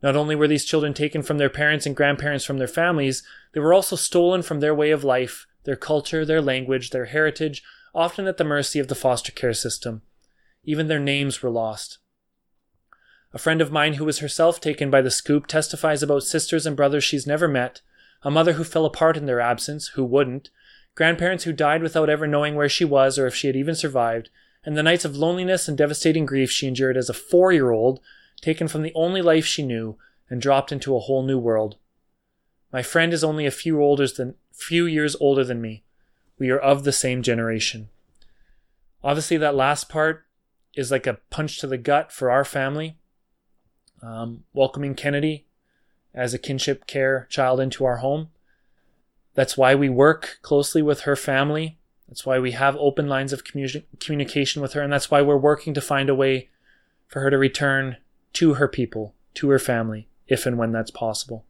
Not 0.00 0.14
only 0.14 0.36
were 0.36 0.46
these 0.46 0.64
children 0.64 0.94
taken 0.94 1.22
from 1.22 1.38
their 1.38 1.50
parents 1.50 1.86
and 1.86 1.96
grandparents 1.96 2.44
from 2.44 2.58
their 2.58 2.68
families, 2.68 3.24
they 3.52 3.60
were 3.60 3.74
also 3.74 3.96
stolen 3.96 4.42
from 4.42 4.60
their 4.60 4.74
way 4.74 4.92
of 4.92 5.02
life, 5.02 5.46
their 5.64 5.74
culture, 5.74 6.24
their 6.24 6.42
language, 6.42 6.90
their 6.90 7.06
heritage, 7.06 7.64
often 7.92 8.28
at 8.28 8.36
the 8.36 8.44
mercy 8.44 8.78
of 8.78 8.86
the 8.86 8.94
foster 8.94 9.32
care 9.32 9.54
system. 9.54 10.02
Even 10.66 10.88
their 10.88 11.00
names 11.00 11.40
were 11.42 11.50
lost. 11.50 11.98
A 13.32 13.38
friend 13.38 13.62
of 13.62 13.72
mine 13.72 13.94
who 13.94 14.04
was 14.04 14.18
herself 14.18 14.60
taken 14.60 14.90
by 14.90 15.00
the 15.00 15.10
scoop 15.10 15.46
testifies 15.46 16.02
about 16.02 16.24
sisters 16.24 16.66
and 16.66 16.76
brothers 16.76 17.04
she's 17.04 17.26
never 17.26 17.48
met 17.48 17.80
a 18.22 18.30
mother 18.30 18.54
who 18.54 18.64
fell 18.64 18.84
apart 18.84 19.16
in 19.16 19.26
their 19.26 19.40
absence, 19.40 19.88
who 19.88 20.04
wouldn't, 20.04 20.50
grandparents 20.96 21.44
who 21.44 21.52
died 21.52 21.80
without 21.82 22.10
ever 22.10 22.26
knowing 22.26 22.56
where 22.56 22.68
she 22.68 22.84
was 22.84 23.18
or 23.18 23.26
if 23.26 23.34
she 23.34 23.46
had 23.46 23.54
even 23.54 23.74
survived, 23.74 24.30
and 24.64 24.76
the 24.76 24.82
nights 24.82 25.04
of 25.04 25.16
loneliness 25.16 25.68
and 25.68 25.78
devastating 25.78 26.26
grief 26.26 26.50
she 26.50 26.66
endured 26.66 26.96
as 26.96 27.08
a 27.08 27.14
four 27.14 27.52
year 27.52 27.70
old, 27.70 28.00
taken 28.40 28.66
from 28.66 28.82
the 28.82 28.92
only 28.94 29.22
life 29.22 29.46
she 29.46 29.64
knew 29.64 29.96
and 30.28 30.42
dropped 30.42 30.72
into 30.72 30.96
a 30.96 31.00
whole 31.00 31.22
new 31.22 31.38
world. 31.38 31.76
My 32.72 32.82
friend 32.82 33.12
is 33.12 33.22
only 33.22 33.46
a 33.46 33.52
few 33.52 33.80
older 33.80 34.08
than 34.08 34.34
few 34.52 34.86
years 34.86 35.14
older 35.20 35.44
than 35.44 35.60
me. 35.60 35.84
We 36.38 36.50
are 36.50 36.58
of 36.58 36.82
the 36.82 36.92
same 36.92 37.22
generation. 37.22 37.90
Obviously, 39.04 39.36
that 39.36 39.54
last 39.54 39.88
part 39.88 40.25
is 40.76 40.90
like 40.90 41.06
a 41.06 41.18
punch 41.30 41.58
to 41.60 41.66
the 41.66 41.78
gut 41.78 42.12
for 42.12 42.30
our 42.30 42.44
family. 42.44 42.96
Um, 44.02 44.44
welcoming 44.52 44.94
Kennedy 44.94 45.46
as 46.14 46.34
a 46.34 46.38
kinship 46.38 46.86
care 46.86 47.26
child 47.30 47.58
into 47.58 47.84
our 47.84 47.96
home. 47.96 48.28
That's 49.34 49.56
why 49.56 49.74
we 49.74 49.88
work 49.88 50.38
closely 50.42 50.82
with 50.82 51.00
her 51.00 51.16
family. 51.16 51.78
That's 52.08 52.24
why 52.24 52.38
we 52.38 52.52
have 52.52 52.76
open 52.76 53.08
lines 53.08 53.32
of 53.32 53.42
commu- 53.42 53.84
communication 54.00 54.62
with 54.62 54.74
her. 54.74 54.82
And 54.82 54.92
that's 54.92 55.10
why 55.10 55.22
we're 55.22 55.36
working 55.36 55.74
to 55.74 55.80
find 55.80 56.08
a 56.08 56.14
way 56.14 56.50
for 57.08 57.20
her 57.20 57.30
to 57.30 57.38
return 57.38 57.96
to 58.34 58.54
her 58.54 58.68
people, 58.68 59.14
to 59.34 59.48
her 59.48 59.58
family, 59.58 60.08
if 60.28 60.46
and 60.46 60.56
when 60.58 60.72
that's 60.72 60.90
possible. 60.90 61.44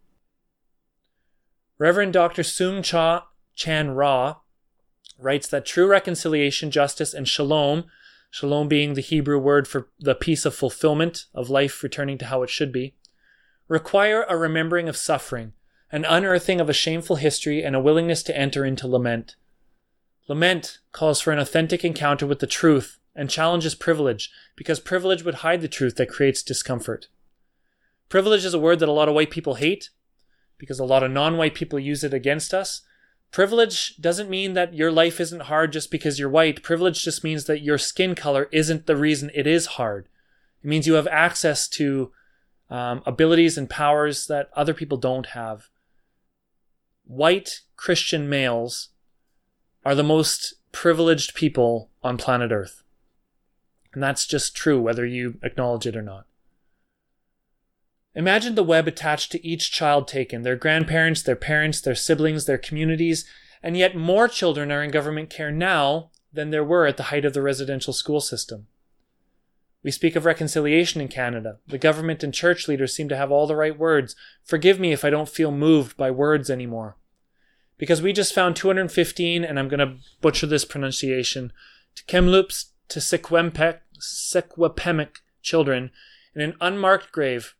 Reverend 1.78 2.12
Dr. 2.12 2.42
Soong 2.42 2.82
Cha 2.82 3.28
Chan 3.54 3.90
Rah 3.90 4.36
writes 5.18 5.48
that 5.48 5.66
true 5.66 5.86
reconciliation, 5.86 6.70
justice, 6.70 7.12
and 7.12 7.28
shalom, 7.28 7.84
shalom 8.36 8.68
being 8.68 8.92
the 8.92 9.00
Hebrew 9.00 9.38
word 9.38 9.66
for 9.66 9.88
the 9.98 10.14
peace 10.14 10.44
of 10.44 10.54
fulfillment 10.54 11.24
of 11.32 11.48
life 11.48 11.82
returning 11.82 12.18
to 12.18 12.26
how 12.26 12.42
it 12.42 12.50
should 12.50 12.70
be, 12.70 12.94
require 13.66 14.24
a 14.24 14.36
remembering 14.36 14.90
of 14.90 14.96
suffering, 14.98 15.54
an 15.90 16.04
unearthing 16.04 16.60
of 16.60 16.68
a 16.68 16.74
shameful 16.74 17.16
history, 17.16 17.64
and 17.64 17.74
a 17.74 17.80
willingness 17.80 18.22
to 18.22 18.36
enter 18.36 18.62
into 18.62 18.86
lament. 18.86 19.36
Lament 20.28 20.80
calls 20.92 21.18
for 21.18 21.32
an 21.32 21.38
authentic 21.38 21.82
encounter 21.82 22.26
with 22.26 22.40
the 22.40 22.46
truth 22.46 22.98
and 23.14 23.30
challenges 23.30 23.74
privilege 23.74 24.30
because 24.54 24.80
privilege 24.80 25.24
would 25.24 25.36
hide 25.36 25.62
the 25.62 25.66
truth 25.66 25.96
that 25.96 26.10
creates 26.10 26.42
discomfort. 26.42 27.08
Privilege 28.10 28.44
is 28.44 28.52
a 28.52 28.60
word 28.60 28.80
that 28.80 28.88
a 28.90 28.92
lot 28.92 29.08
of 29.08 29.14
white 29.14 29.30
people 29.30 29.54
hate 29.54 29.88
because 30.58 30.78
a 30.78 30.84
lot 30.84 31.02
of 31.02 31.10
non 31.10 31.38
white 31.38 31.54
people 31.54 31.78
use 31.78 32.04
it 32.04 32.12
against 32.12 32.52
us. 32.52 32.82
Privilege 33.30 33.96
doesn't 33.98 34.30
mean 34.30 34.54
that 34.54 34.74
your 34.74 34.90
life 34.90 35.20
isn't 35.20 35.42
hard 35.42 35.72
just 35.72 35.90
because 35.90 36.18
you're 36.18 36.28
white. 36.28 36.62
Privilege 36.62 37.02
just 37.02 37.22
means 37.22 37.44
that 37.44 37.62
your 37.62 37.78
skin 37.78 38.14
color 38.14 38.48
isn't 38.52 38.86
the 38.86 38.96
reason 38.96 39.30
it 39.34 39.46
is 39.46 39.66
hard. 39.66 40.08
It 40.62 40.68
means 40.68 40.86
you 40.86 40.94
have 40.94 41.06
access 41.08 41.68
to 41.68 42.12
um, 42.70 43.02
abilities 43.06 43.58
and 43.58 43.68
powers 43.68 44.26
that 44.26 44.50
other 44.54 44.74
people 44.74 44.98
don't 44.98 45.26
have. 45.26 45.68
White 47.04 47.60
Christian 47.76 48.28
males 48.28 48.88
are 49.84 49.94
the 49.94 50.02
most 50.02 50.54
privileged 50.72 51.34
people 51.34 51.90
on 52.02 52.16
planet 52.16 52.50
Earth. 52.50 52.82
And 53.92 54.02
that's 54.02 54.26
just 54.26 54.56
true, 54.56 54.80
whether 54.80 55.06
you 55.06 55.38
acknowledge 55.42 55.86
it 55.86 55.96
or 55.96 56.02
not. 56.02 56.26
Imagine 58.16 58.54
the 58.54 58.64
web 58.64 58.88
attached 58.88 59.30
to 59.32 59.46
each 59.46 59.70
child 59.70 60.08
taken 60.08 60.40
their 60.40 60.56
grandparents, 60.56 61.22
their 61.22 61.36
parents, 61.36 61.82
their 61.82 61.94
siblings, 61.94 62.46
their 62.46 62.56
communities, 62.56 63.26
and 63.62 63.76
yet 63.76 63.94
more 63.94 64.26
children 64.26 64.72
are 64.72 64.82
in 64.82 64.90
government 64.90 65.28
care 65.28 65.50
now 65.50 66.10
than 66.32 66.48
there 66.48 66.64
were 66.64 66.86
at 66.86 66.96
the 66.96 67.04
height 67.04 67.26
of 67.26 67.34
the 67.34 67.42
residential 67.42 67.92
school 67.92 68.20
system. 68.20 68.68
We 69.82 69.90
speak 69.90 70.16
of 70.16 70.24
reconciliation 70.24 71.02
in 71.02 71.08
Canada. 71.08 71.58
The 71.66 71.76
government 71.76 72.24
and 72.24 72.32
church 72.32 72.66
leaders 72.68 72.94
seem 72.94 73.10
to 73.10 73.16
have 73.16 73.30
all 73.30 73.46
the 73.46 73.54
right 73.54 73.78
words. 73.78 74.16
Forgive 74.42 74.80
me 74.80 74.92
if 74.92 75.04
I 75.04 75.10
don't 75.10 75.28
feel 75.28 75.50
moved 75.52 75.98
by 75.98 76.10
words 76.10 76.48
anymore. 76.48 76.96
Because 77.76 78.00
we 78.00 78.14
just 78.14 78.34
found 78.34 78.56
215, 78.56 79.44
and 79.44 79.58
I'm 79.58 79.68
going 79.68 79.80
to 79.80 79.96
butcher 80.22 80.46
this 80.46 80.64
pronunciation, 80.64 81.52
to 81.96 82.04
Tkemloops 82.04 82.70
to 82.88 82.98
Secwepemc 82.98 83.78
children 85.42 85.90
in 86.34 86.40
an 86.40 86.54
unmarked 86.62 87.12
grave. 87.12 87.54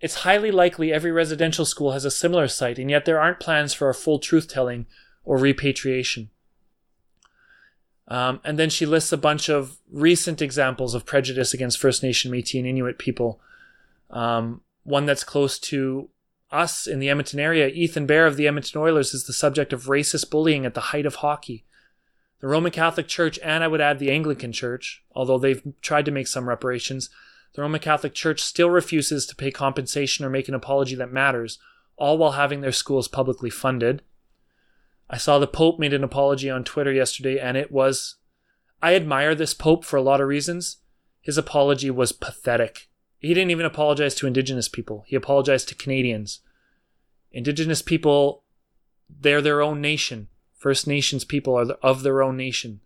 It's 0.00 0.16
highly 0.16 0.50
likely 0.50 0.92
every 0.92 1.10
residential 1.10 1.64
school 1.64 1.92
has 1.92 2.04
a 2.04 2.10
similar 2.10 2.48
site, 2.48 2.78
and 2.78 2.90
yet 2.90 3.04
there 3.04 3.20
aren't 3.20 3.40
plans 3.40 3.74
for 3.74 3.88
a 3.88 3.94
full 3.94 4.18
truth 4.18 4.48
telling 4.48 4.86
or 5.24 5.38
repatriation. 5.38 6.30
Um, 8.06 8.40
and 8.44 8.58
then 8.58 8.70
she 8.70 8.86
lists 8.86 9.12
a 9.12 9.18
bunch 9.18 9.48
of 9.48 9.78
recent 9.90 10.40
examples 10.40 10.94
of 10.94 11.04
prejudice 11.04 11.52
against 11.52 11.78
First 11.78 12.02
Nation, 12.02 12.30
Metis, 12.30 12.54
and 12.54 12.66
Inuit 12.66 12.98
people. 12.98 13.40
Um, 14.10 14.62
one 14.84 15.04
that's 15.04 15.24
close 15.24 15.58
to 15.58 16.08
us 16.50 16.86
in 16.86 16.98
the 16.98 17.10
Edmonton 17.10 17.40
area, 17.40 17.68
Ethan 17.68 18.06
Bear 18.06 18.26
of 18.26 18.36
the 18.36 18.46
Edmonton 18.46 18.80
Oilers, 18.80 19.12
is 19.12 19.24
the 19.24 19.34
subject 19.34 19.72
of 19.74 19.84
racist 19.84 20.30
bullying 20.30 20.64
at 20.64 20.72
the 20.74 20.80
height 20.80 21.04
of 21.04 21.16
hockey. 21.16 21.64
The 22.40 22.46
Roman 22.46 22.72
Catholic 22.72 23.08
Church, 23.08 23.38
and 23.42 23.62
I 23.62 23.68
would 23.68 23.80
add 23.80 23.98
the 23.98 24.10
Anglican 24.10 24.52
Church, 24.52 25.02
although 25.12 25.38
they've 25.38 25.62
tried 25.82 26.06
to 26.06 26.10
make 26.10 26.28
some 26.28 26.48
reparations, 26.48 27.10
the 27.54 27.62
Roman 27.62 27.80
Catholic 27.80 28.14
Church 28.14 28.40
still 28.40 28.70
refuses 28.70 29.26
to 29.26 29.36
pay 29.36 29.50
compensation 29.50 30.24
or 30.24 30.30
make 30.30 30.48
an 30.48 30.54
apology 30.54 30.94
that 30.94 31.12
matters, 31.12 31.58
all 31.96 32.18
while 32.18 32.32
having 32.32 32.60
their 32.60 32.72
schools 32.72 33.08
publicly 33.08 33.50
funded. 33.50 34.02
I 35.10 35.16
saw 35.16 35.38
the 35.38 35.46
Pope 35.46 35.78
made 35.78 35.94
an 35.94 36.04
apology 36.04 36.50
on 36.50 36.64
Twitter 36.64 36.92
yesterday, 36.92 37.38
and 37.38 37.56
it 37.56 37.72
was. 37.72 38.16
I 38.80 38.94
admire 38.94 39.34
this 39.34 39.54
Pope 39.54 39.84
for 39.84 39.96
a 39.96 40.02
lot 40.02 40.20
of 40.20 40.28
reasons. 40.28 40.76
His 41.20 41.38
apology 41.38 41.90
was 41.90 42.12
pathetic. 42.12 42.88
He 43.18 43.34
didn't 43.34 43.50
even 43.50 43.66
apologize 43.66 44.14
to 44.16 44.26
Indigenous 44.26 44.68
people, 44.68 45.04
he 45.06 45.16
apologized 45.16 45.68
to 45.68 45.74
Canadians. 45.74 46.40
Indigenous 47.32 47.82
people, 47.82 48.44
they're 49.08 49.42
their 49.42 49.60
own 49.60 49.80
nation. 49.80 50.28
First 50.54 50.86
Nations 50.86 51.24
people 51.24 51.54
are 51.54 51.70
of 51.82 52.02
their 52.02 52.22
own 52.22 52.36
nation. 52.36 52.80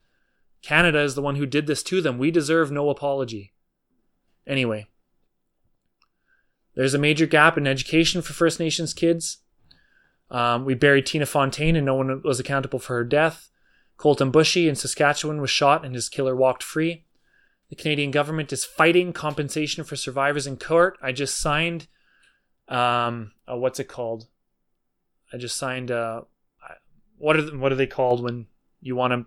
Canada 0.62 1.01
is 1.01 1.14
the 1.14 1.22
one 1.22 1.37
who 1.37 1.46
did 1.46 1.66
this 1.66 1.83
to 1.85 2.01
them. 2.01 2.18
We 2.18 2.31
deserve 2.31 2.70
no 2.70 2.88
apology. 2.90 3.52
Anyway, 4.46 4.87
there's 6.74 6.94
a 6.94 6.98
major 6.98 7.26
gap 7.26 7.57
in 7.57 7.66
education 7.66 8.22
for 8.22 8.33
First 8.33 8.59
Nations 8.59 8.94
kids. 8.94 9.38
Um, 10.31 10.64
we 10.64 10.74
buried 10.74 11.07
Tina 11.07 11.26
Fontaine 11.26 11.76
and 11.76 11.85
no 11.87 11.94
one 11.94 12.22
was 12.22 12.40
accountable 12.40 12.78
for 12.78 12.94
her 12.96 13.05
death. 13.05 13.50
Colten 13.98 14.33
Boushie 14.33 14.68
in 14.68 14.74
Saskatchewan 14.74 15.40
was 15.40 15.50
shot 15.50 15.85
and 15.85 15.94
his 15.94 16.09
killer 16.09 16.35
walked 16.35 16.62
free. 16.62 17.05
The 17.68 17.76
Canadian 17.76 18.11
government 18.11 18.52
is 18.52 18.64
fighting 18.64 19.12
compensation 19.12 19.85
for 19.85 19.96
survivors 19.96 20.46
in 20.46 20.57
court. 20.57 20.98
I 21.02 21.12
just 21.12 21.38
signed, 21.38 21.87
um, 22.68 23.33
what's 23.46 23.81
it 23.81 23.88
called? 23.88 24.26
I 25.33 25.38
just 25.38 25.57
signed 25.57 25.90
what 27.22 27.37
are 27.37 27.57
what 27.57 27.70
are 27.70 27.76
they 27.76 27.87
called 27.87 28.22
when 28.22 28.46
you 28.81 28.96
want 28.96 29.12
to 29.12 29.26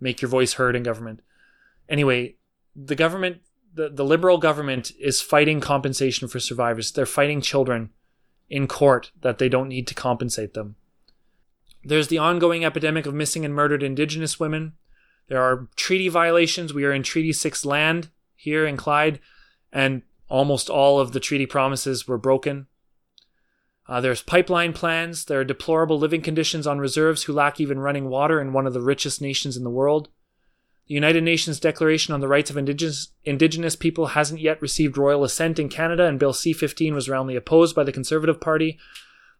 make 0.00 0.20
your 0.20 0.28
voice 0.28 0.54
heard 0.54 0.74
in 0.74 0.82
government? 0.82 1.20
Anyway, 1.88 2.34
the 2.74 2.96
government, 2.96 3.40
the, 3.76 3.90
the 3.90 4.04
liberal 4.04 4.38
government 4.38 4.90
is 4.98 5.20
fighting 5.20 5.60
compensation 5.60 6.28
for 6.28 6.40
survivors. 6.40 6.90
They're 6.90 7.06
fighting 7.06 7.42
children 7.42 7.90
in 8.48 8.66
court 8.66 9.12
that 9.20 9.38
they 9.38 9.48
don't 9.48 9.68
need 9.68 9.86
to 9.88 9.94
compensate 9.94 10.54
them. 10.54 10.76
There's 11.84 12.08
the 12.08 12.18
ongoing 12.18 12.64
epidemic 12.64 13.06
of 13.06 13.14
missing 13.14 13.44
and 13.44 13.54
murdered 13.54 13.82
Indigenous 13.82 14.40
women. 14.40 14.72
There 15.28 15.42
are 15.42 15.68
treaty 15.76 16.08
violations. 16.08 16.72
We 16.72 16.84
are 16.84 16.92
in 16.92 17.02
Treaty 17.02 17.32
6 17.32 17.64
land 17.64 18.08
here 18.34 18.66
in 18.66 18.76
Clyde, 18.76 19.20
and 19.72 20.02
almost 20.28 20.70
all 20.70 20.98
of 20.98 21.12
the 21.12 21.20
treaty 21.20 21.46
promises 21.46 22.08
were 22.08 22.18
broken. 22.18 22.66
Uh, 23.88 24.00
there's 24.00 24.22
pipeline 24.22 24.72
plans. 24.72 25.26
There 25.26 25.40
are 25.40 25.44
deplorable 25.44 25.98
living 25.98 26.22
conditions 26.22 26.66
on 26.66 26.78
reserves 26.78 27.24
who 27.24 27.32
lack 27.32 27.60
even 27.60 27.78
running 27.78 28.08
water 28.08 28.40
in 28.40 28.52
one 28.52 28.66
of 28.66 28.72
the 28.72 28.80
richest 28.80 29.20
nations 29.20 29.56
in 29.56 29.64
the 29.64 29.70
world. 29.70 30.08
The 30.88 30.94
United 30.94 31.24
Nations 31.24 31.58
Declaration 31.58 32.14
on 32.14 32.20
the 32.20 32.28
Rights 32.28 32.48
of 32.48 32.56
Indigenous, 32.56 33.08
Indigenous 33.24 33.74
People 33.74 34.08
hasn't 34.08 34.40
yet 34.40 34.62
received 34.62 34.96
royal 34.96 35.24
assent 35.24 35.58
in 35.58 35.68
Canada, 35.68 36.06
and 36.06 36.18
Bill 36.18 36.32
C 36.32 36.52
15 36.52 36.94
was 36.94 37.08
roundly 37.08 37.34
opposed 37.34 37.74
by 37.74 37.82
the 37.82 37.92
Conservative 37.92 38.40
Party. 38.40 38.78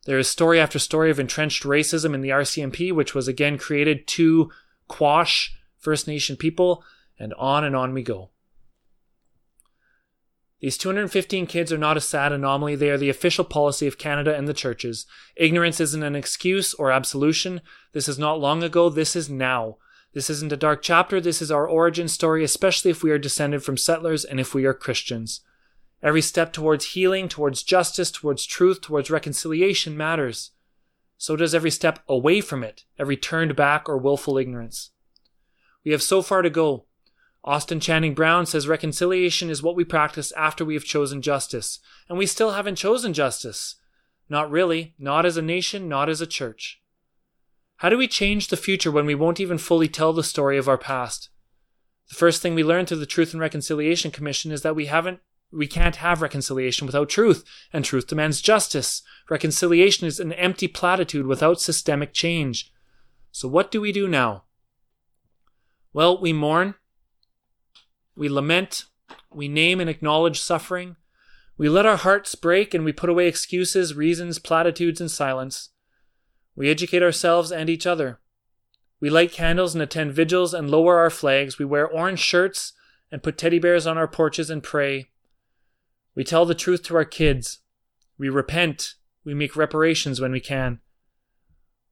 There 0.06 0.18
is 0.18 0.28
story 0.28 0.59
after 0.59 0.80
story 0.80 1.09
of 1.11 1.20
entrenched 1.20 1.62
racism 1.62 2.14
in 2.14 2.20
the 2.20 2.30
RCMP, 2.30 2.92
which 2.92 3.14
was 3.14 3.28
again 3.28 3.59
created 3.59 4.09
to 4.09 4.50
quash 4.88 5.56
First 5.78 6.09
Nation 6.09 6.37
people, 6.37 6.82
and 7.16 7.32
on 7.35 7.62
and 7.62 7.76
on 7.76 7.94
we 7.94 8.02
go. 8.02 8.30
These 10.61 10.78
215 10.78 11.46
kids 11.46 11.70
are 11.70 11.78
not 11.78 11.96
a 11.96 12.00
sad 12.00 12.32
anomaly, 12.32 12.74
they 12.74 12.90
are 12.90 12.98
the 12.98 13.11
official 13.11 13.44
policy 13.44 13.87
of 13.87 13.98
Canada 13.98 14.35
and 14.35 14.48
the 14.48 14.54
churches. 14.54 15.06
Ignorance 15.37 15.78
isn't 15.80 16.02
an 16.02 16.16
excuse 16.16 16.74
or 16.74 16.90
absolution. 16.90 17.61
This 17.92 18.09
is 18.09 18.18
not 18.18 18.40
long 18.40 18.64
ago, 18.64 18.88
this 18.88 19.14
is 19.14 19.30
now. 19.30 19.76
This 20.16 20.31
isn't 20.31 20.50
a 20.50 20.57
dark 20.57 20.81
chapter, 20.81 21.20
this 21.20 21.42
is 21.42 21.50
our 21.50 21.68
origin 21.68 22.09
story, 22.09 22.42
especially 22.42 22.90
if 22.90 23.02
we 23.02 23.11
are 23.11 23.18
descended 23.18 23.62
from 23.62 23.76
settlers 23.76 24.24
and 24.24 24.40
if 24.40 24.55
we 24.55 24.64
are 24.64 24.72
Christians. 24.72 25.42
Every 26.02 26.22
step 26.22 26.55
towards 26.55 26.92
healing, 26.94 27.29
towards 27.29 27.62
justice, 27.62 28.11
towards 28.11 28.46
truth, 28.46 28.81
towards 28.81 29.11
reconciliation 29.11 29.94
matters. 29.94 30.52
So 31.18 31.37
does 31.37 31.55
every 31.55 31.70
step 31.70 31.98
away 32.09 32.40
from 32.40 32.64
it, 32.64 32.85
every 32.98 33.18
turned 33.18 33.57
back 33.57 33.90
or 33.90 33.98
willful 33.98 34.38
ignorance. 34.38 34.88
We 35.85 35.92
have 35.92 36.02
so 36.02 36.22
far 36.22 36.40
to 36.40 36.48
go, 36.48 36.87
Austin 37.45 37.78
Channing 37.78 38.14
Brown 38.14 38.47
says 38.47 38.66
reconciliation 38.66 39.51
is 39.51 39.62
what 39.62 39.76
we 39.76 39.84
practice 39.84 40.32
after 40.32 40.64
we 40.64 40.72
have 40.72 40.84
chosen 40.84 41.20
justice, 41.20 41.78
and 42.09 42.16
we 42.16 42.24
still 42.24 42.53
haven't 42.53 42.76
chosen 42.76 43.12
justice. 43.12 43.74
Not 44.30 44.51
really, 44.51 44.95
not 44.99 45.26
as 45.26 45.36
a 45.36 45.43
nation, 45.43 45.90
not 45.90 46.09
as 46.09 46.22
a 46.22 46.26
church. 46.26 46.80
How 47.79 47.89
do 47.89 47.99
we 47.99 48.09
change 48.09 48.49
the 48.49 48.57
future 48.57 48.91
when 48.91 49.07
we 49.07 49.14
won't 49.14 49.41
even 49.41 49.59
fully 49.59 49.89
tell 49.89 50.12
the 50.12 50.22
story 50.22 50.57
of 50.57 50.68
our 50.68 50.79
past? 50.79 51.29
The 52.09 52.14
first 52.14 52.41
thing 52.41 52.55
we 52.55 52.64
learn 52.64 52.87
through 52.87 52.99
the 52.99 53.07
Truth 53.07 53.33
and 53.33 53.41
Reconciliation 53.41 54.11
Commission 54.11 54.53
is 54.53 54.62
that 54.62 54.77
we 54.77 54.87
haven't 54.87 55.20
we 55.53 55.68
can't 55.68 55.97
have 55.97 56.22
reconciliation 56.22 56.87
without 56.87 57.09
truth, 57.09 57.45
and 57.72 57.85
truth 57.85 58.09
demands 58.09 58.41
justice. 58.41 59.03
Reconciliation 59.31 60.07
is 60.07 60.18
an 60.18 60.33
empty 60.33 60.66
platitude 60.66 61.24
without 61.24 61.61
systemic 61.61 62.12
change. 62.12 62.72
So 63.31 63.47
what 63.47 63.70
do 63.70 63.81
we 63.81 63.93
do 63.93 64.09
now? 64.09 64.43
Well, 65.93 66.20
we 66.20 66.33
mourn 66.33 66.74
we 68.16 68.29
lament, 68.29 68.87
we 69.31 69.47
name 69.47 69.79
and 69.79 69.91
acknowledge 69.91 70.41
suffering, 70.41 70.97
we 71.59 71.68
let 71.68 71.87
our 71.87 71.97
hearts 71.97 72.35
break 72.35 72.74
and 72.74 72.85
we 72.85 72.93
put 72.93 73.11
away 73.11 73.29
excuses, 73.29 73.95
reasons, 73.95 74.39
platitudes, 74.39 75.01
and 75.01 75.11
silence. 75.11 75.70
We 76.57 76.70
educate 76.70 77.02
ourselves 77.02 77.52
and 77.52 77.70
each 77.70 77.86
other. 77.86 78.18
We 78.98 79.11
light 79.11 79.30
candles 79.30 79.74
and 79.74 79.82
attend 79.82 80.14
vigils 80.14 80.54
and 80.54 80.70
lower 80.70 80.98
our 80.98 81.11
flags. 81.11 81.59
We 81.59 81.66
wear 81.66 81.86
orange 81.86 82.20
shirts 82.20 82.72
and 83.12 83.22
put 83.22 83.36
teddy 83.36 83.59
bears 83.59 83.86
on 83.86 83.98
our 83.98 84.09
porches 84.09 84.48
and 84.48 84.62
pray. 84.62 85.11
We 86.14 86.24
tell 86.24 86.46
the 86.46 86.54
truth 86.54 86.82
to 86.84 86.96
our 86.96 87.04
kids. 87.04 87.59
We 88.18 88.30
repent. 88.30 88.94
We 89.22 89.34
make 89.34 89.54
reparations 89.54 90.20
when 90.20 90.32
we 90.32 90.40
can. 90.40 90.80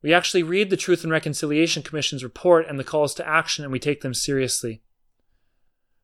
We 0.03 0.13
actually 0.13 0.43
read 0.43 0.71
the 0.71 0.77
Truth 0.77 1.03
and 1.03 1.13
Reconciliation 1.13 1.83
Commission's 1.83 2.23
report 2.23 2.67
and 2.69 2.79
the 2.79 2.85
calls 2.85 3.15
to 3.15 3.29
action, 3.29 3.65
and 3.65 3.73
we 3.73 3.79
take 3.79 4.03
them 4.03 4.13
seriously. 4.13 4.83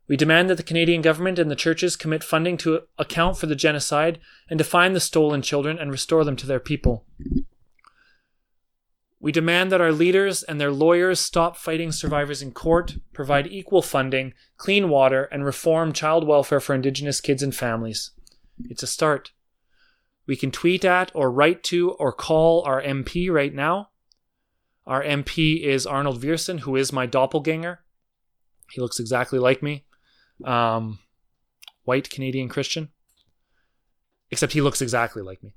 We 0.08 0.16
demand 0.16 0.50
that 0.50 0.56
the 0.56 0.62
Canadian 0.62 1.02
government 1.02 1.38
and 1.38 1.50
the 1.50 1.56
churches 1.56 1.96
commit 1.96 2.24
funding 2.24 2.56
to 2.58 2.80
account 2.98 3.36
for 3.36 3.46
the 3.46 3.54
genocide 3.54 4.18
and 4.48 4.58
to 4.58 4.64
find 4.64 4.96
the 4.96 5.00
stolen 5.00 5.42
children 5.42 5.78
and 5.78 5.92
restore 5.92 6.24
them 6.24 6.34
to 6.36 6.46
their 6.46 6.58
people. 6.58 7.04
We 9.22 9.32
demand 9.32 9.70
that 9.70 9.82
our 9.82 9.92
leaders 9.92 10.42
and 10.42 10.58
their 10.58 10.72
lawyers 10.72 11.20
stop 11.20 11.58
fighting 11.58 11.92
survivors 11.92 12.40
in 12.40 12.52
court, 12.52 12.96
provide 13.12 13.46
equal 13.46 13.82
funding, 13.82 14.32
clean 14.56 14.88
water, 14.88 15.24
and 15.24 15.44
reform 15.44 15.92
child 15.92 16.26
welfare 16.26 16.58
for 16.58 16.74
Indigenous 16.74 17.20
kids 17.20 17.42
and 17.42 17.54
families. 17.54 18.12
It's 18.70 18.82
a 18.82 18.86
start. 18.86 19.32
We 20.26 20.36
can 20.36 20.50
tweet 20.50 20.86
at 20.86 21.12
or 21.14 21.30
write 21.30 21.62
to 21.64 21.90
or 21.92 22.12
call 22.12 22.62
our 22.62 22.80
MP 22.82 23.30
right 23.30 23.52
now. 23.52 23.90
Our 24.86 25.04
MP 25.04 25.62
is 25.62 25.86
Arnold 25.86 26.20
Viersen, 26.20 26.60
who 26.60 26.74
is 26.76 26.90
my 26.90 27.04
doppelganger. 27.04 27.80
He 28.70 28.80
looks 28.80 28.98
exactly 28.98 29.38
like 29.38 29.62
me. 29.62 29.84
Um, 30.44 30.98
white 31.84 32.08
Canadian 32.08 32.48
Christian. 32.48 32.88
Except 34.30 34.54
he 34.54 34.62
looks 34.62 34.80
exactly 34.80 35.20
like 35.20 35.42
me. 35.42 35.52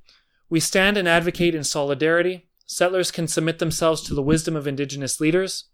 We 0.49 0.59
stand 0.59 0.97
and 0.97 1.07
advocate 1.07 1.55
in 1.55 1.64
solidarity 1.64 2.49
Settlers 2.74 3.12
can 3.12 3.28
submit 3.28 3.60
themselves 3.60 4.02
to 4.02 4.16
the 4.16 4.24
wisdom 4.24 4.56
of 4.56 4.66
Indigenous 4.66 5.22
leaders. 5.22 5.66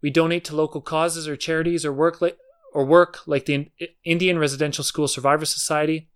We 0.00 0.08
donate 0.08 0.46
to 0.46 0.56
local 0.56 0.80
causes 0.80 1.28
or 1.28 1.36
charities 1.36 1.84
or 1.84 1.92
work 1.92 2.22
like, 2.22 2.38
or 2.72 2.86
work 2.86 3.18
like 3.26 3.44
the 3.44 3.70
Indian 4.02 4.38
Residential 4.38 4.82
School 4.82 5.08
Survivor 5.08 5.44
Society 5.44 6.08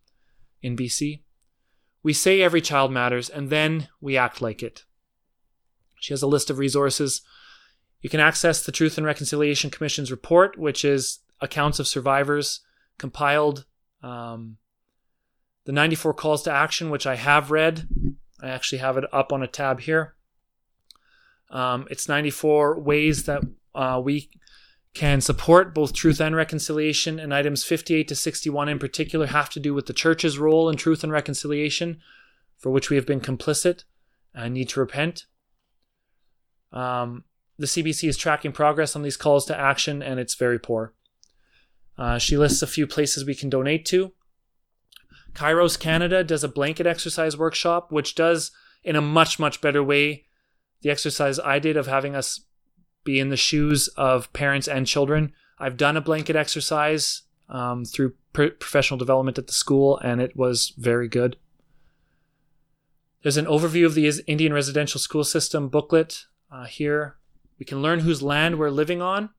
in 0.63 0.75
BC. 0.75 1.21
We 2.03 2.15
say 2.15 2.41
every 2.41 2.63
child 2.63 2.93
matters 2.93 3.29
and 3.29 3.51
then 3.51 3.89
we 4.01 4.17
act 4.17 4.41
like 4.41 4.63
it. 4.63 4.87
She 6.01 6.15
has 6.15 6.23
a 6.23 6.27
list 6.27 6.49
of 6.49 6.59
resources. 6.59 7.21
You 8.01 8.09
can 8.09 8.21
access 8.21 8.65
the 8.65 8.73
Truth 8.73 8.97
and 8.97 9.07
Reconciliation 9.07 9.69
Commission's 9.69 10.11
report, 10.11 10.59
which 10.59 10.83
is 10.83 11.19
accounts 11.43 11.79
of 11.79 11.87
survivors 11.87 12.61
compiled. 12.97 13.67
Um, 14.03 14.57
the 15.67 15.73
94 15.73 16.15
calls 16.15 16.43
to 16.45 16.53
action, 16.53 16.89
which 16.89 17.07
I 17.07 17.17
have 17.17 17.51
read. 17.51 17.87
I 18.47 18.51
actually 18.51 18.79
have 18.79 18.97
it 18.97 19.05
up 19.13 19.33
on 19.33 19.43
a 19.43 19.47
tab 19.47 19.81
here. 19.81 20.15
Um, 21.51 21.87
it's 21.91 22.09
94 22.09 22.81
ways 22.81 23.25
that 23.25 23.43
uh, 23.75 24.01
we 24.03 24.31
can 24.95 25.21
support 25.21 25.75
both 25.75 25.93
truth 25.93 26.21
and 26.21 26.35
reconciliation, 26.35 27.19
and 27.19 27.35
items 27.35 27.65
58 27.65 28.09
to 28.09 28.15
61 28.15 28.69
in 28.69 28.79
particular 28.79 29.27
have 29.27 29.51
to 29.51 29.61
do 29.61 29.75
with 29.75 29.87
the 29.87 29.93
church's 29.93 30.39
role 30.39 30.71
in 30.71 30.77
truth 30.77 31.05
and 31.05 31.13
reconciliation, 31.13 32.01
for 32.57 32.71
which 32.71 32.89
we 32.89 32.97
have 32.97 33.07
been 33.07 33.21
complicit 33.21 33.85
and 34.35 34.55
need 34.55 34.71
to 34.71 34.81
repent. 34.81 35.27
Um, 36.73 37.25
the 37.59 37.67
CBC 37.67 38.09
is 38.09 38.17
tracking 38.17 38.53
progress 38.53 38.97
on 38.97 39.03
these 39.03 39.17
calls 39.17 39.45
to 39.47 39.59
action, 39.59 40.03
and 40.03 40.19
it's 40.19 40.35
very 40.35 40.59
poor. 40.59 40.95
Uh, 41.99 42.19
she 42.19 42.37
lists 42.37 42.63
a 42.63 42.67
few 42.67 42.87
places 42.87 43.25
we 43.25 43.35
can 43.35 43.49
donate 43.49 43.85
to. 43.87 44.13
Kairos 45.37 45.79
Canada 45.79 46.25
does 46.25 46.43
a 46.43 46.49
blanket 46.49 46.87
exercise 46.87 47.37
workshop, 47.37 47.93
which 47.93 48.15
does 48.15 48.53
in 48.83 48.97
a 48.97 49.03
much, 49.03 49.39
much 49.39 49.61
better 49.61 49.83
way 49.83 50.25
the 50.81 50.89
exercise 50.89 51.39
I 51.39 51.59
did 51.59 51.77
of 51.77 51.87
having 51.87 52.17
us 52.17 52.41
be 53.05 53.21
in 53.21 53.29
the 53.29 53.37
shoes 53.37 53.89
of 53.97 54.33
parents 54.33 54.67
and 54.67 54.87
children. 54.87 55.33
I've 55.59 55.77
done 55.77 55.97
a 55.97 56.01
blanket 56.01 56.37
exercise 56.37 57.23
um, 57.51 57.85
through 57.85 58.15
professional 58.33 58.97
development 58.97 59.39
at 59.39 59.47
the 59.47 59.53
school, 59.53 59.99
and 59.99 60.23
it 60.23 60.37
was 60.37 60.73
very 60.79 61.07
good. 61.07 61.37
There's 63.23 63.37
an 63.37 63.47
overview 63.47 63.85
of 63.85 63.95
the 63.95 64.11
Indian 64.27 64.55
residential 64.55 65.01
school 65.01 65.25
system 65.25 65.69
booklet 65.69 66.25
uh, 66.51 66.65
here. 66.65 67.17
We 67.59 67.67
can 67.67 67.83
learn 67.83 68.01
whose 68.01 68.23
land 68.23 68.59
we're 68.59 68.71
living 68.71 69.03
on. 69.03 69.31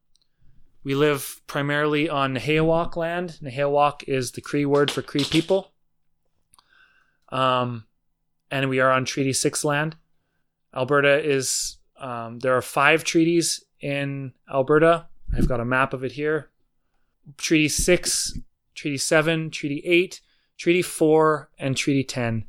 We 0.83 0.93
live 0.93 1.41
primarily 1.47 2.07
on 2.07 2.35
Nehiyawak 2.35 2.95
land. 2.95 3.39
Nehiyawak 3.41 4.03
is 4.07 4.33
the 4.33 4.41
Cree 4.41 4.65
word 4.65 4.91
for 4.91 5.01
Cree 5.01 5.23
people. 5.23 5.73
Um, 7.29 7.85
and 8.51 8.69
we 8.69 8.79
are 8.79 8.91
on 8.91 9.05
Treaty 9.05 9.33
6 9.33 9.63
land. 9.63 9.95
Alberta 10.75 11.23
is, 11.23 11.77
um, 11.99 12.39
there 12.39 12.55
are 12.55 12.61
five 12.61 13.03
treaties 13.03 13.63
in 13.79 14.33
Alberta. 14.51 15.07
I've 15.35 15.47
got 15.47 15.59
a 15.59 15.65
map 15.65 15.93
of 15.93 16.03
it 16.03 16.13
here. 16.13 16.49
Treaty 17.37 17.67
6, 17.67 18.39
Treaty 18.75 18.97
7, 18.97 19.49
Treaty 19.49 19.81
8, 19.85 20.21
Treaty 20.57 20.81
4, 20.81 21.49
and 21.59 21.75
Treaty 21.75 22.03
10. 22.03 22.45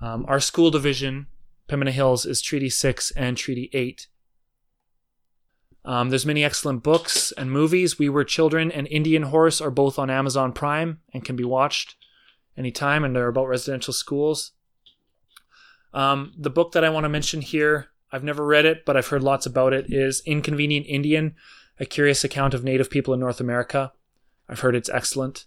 Um, 0.00 0.24
our 0.28 0.40
school 0.40 0.70
division, 0.70 1.26
Pembina 1.68 1.90
Hills, 1.90 2.24
is 2.24 2.40
Treaty 2.40 2.70
6 2.70 3.10
and 3.12 3.36
Treaty 3.36 3.68
8. 3.72 4.06
Um, 5.84 6.10
there's 6.10 6.26
many 6.26 6.44
excellent 6.44 6.82
books 6.82 7.32
and 7.32 7.50
movies. 7.50 7.98
We 7.98 8.08
Were 8.08 8.24
Children 8.24 8.70
and 8.70 8.86
Indian 8.88 9.24
Horse 9.24 9.60
are 9.60 9.70
both 9.70 9.98
on 9.98 10.10
Amazon 10.10 10.52
Prime 10.52 11.00
and 11.12 11.24
can 11.24 11.36
be 11.36 11.44
watched 11.44 11.96
anytime, 12.56 13.04
and 13.04 13.14
they're 13.14 13.28
about 13.28 13.48
residential 13.48 13.92
schools. 13.94 14.52
Um, 15.92 16.32
the 16.38 16.50
book 16.50 16.72
that 16.72 16.84
I 16.84 16.90
want 16.90 17.04
to 17.04 17.08
mention 17.08 17.40
here, 17.40 17.88
I've 18.12 18.24
never 18.24 18.44
read 18.44 18.64
it, 18.64 18.84
but 18.84 18.96
I've 18.96 19.08
heard 19.08 19.22
lots 19.22 19.46
about 19.46 19.72
it, 19.72 19.86
is 19.88 20.22
Inconvenient 20.26 20.86
Indian 20.86 21.34
A 21.78 21.86
Curious 21.86 22.24
Account 22.24 22.54
of 22.54 22.64
Native 22.64 22.90
People 22.90 23.14
in 23.14 23.20
North 23.20 23.40
America. 23.40 23.92
I've 24.48 24.60
heard 24.60 24.76
it's 24.76 24.90
excellent. 24.90 25.46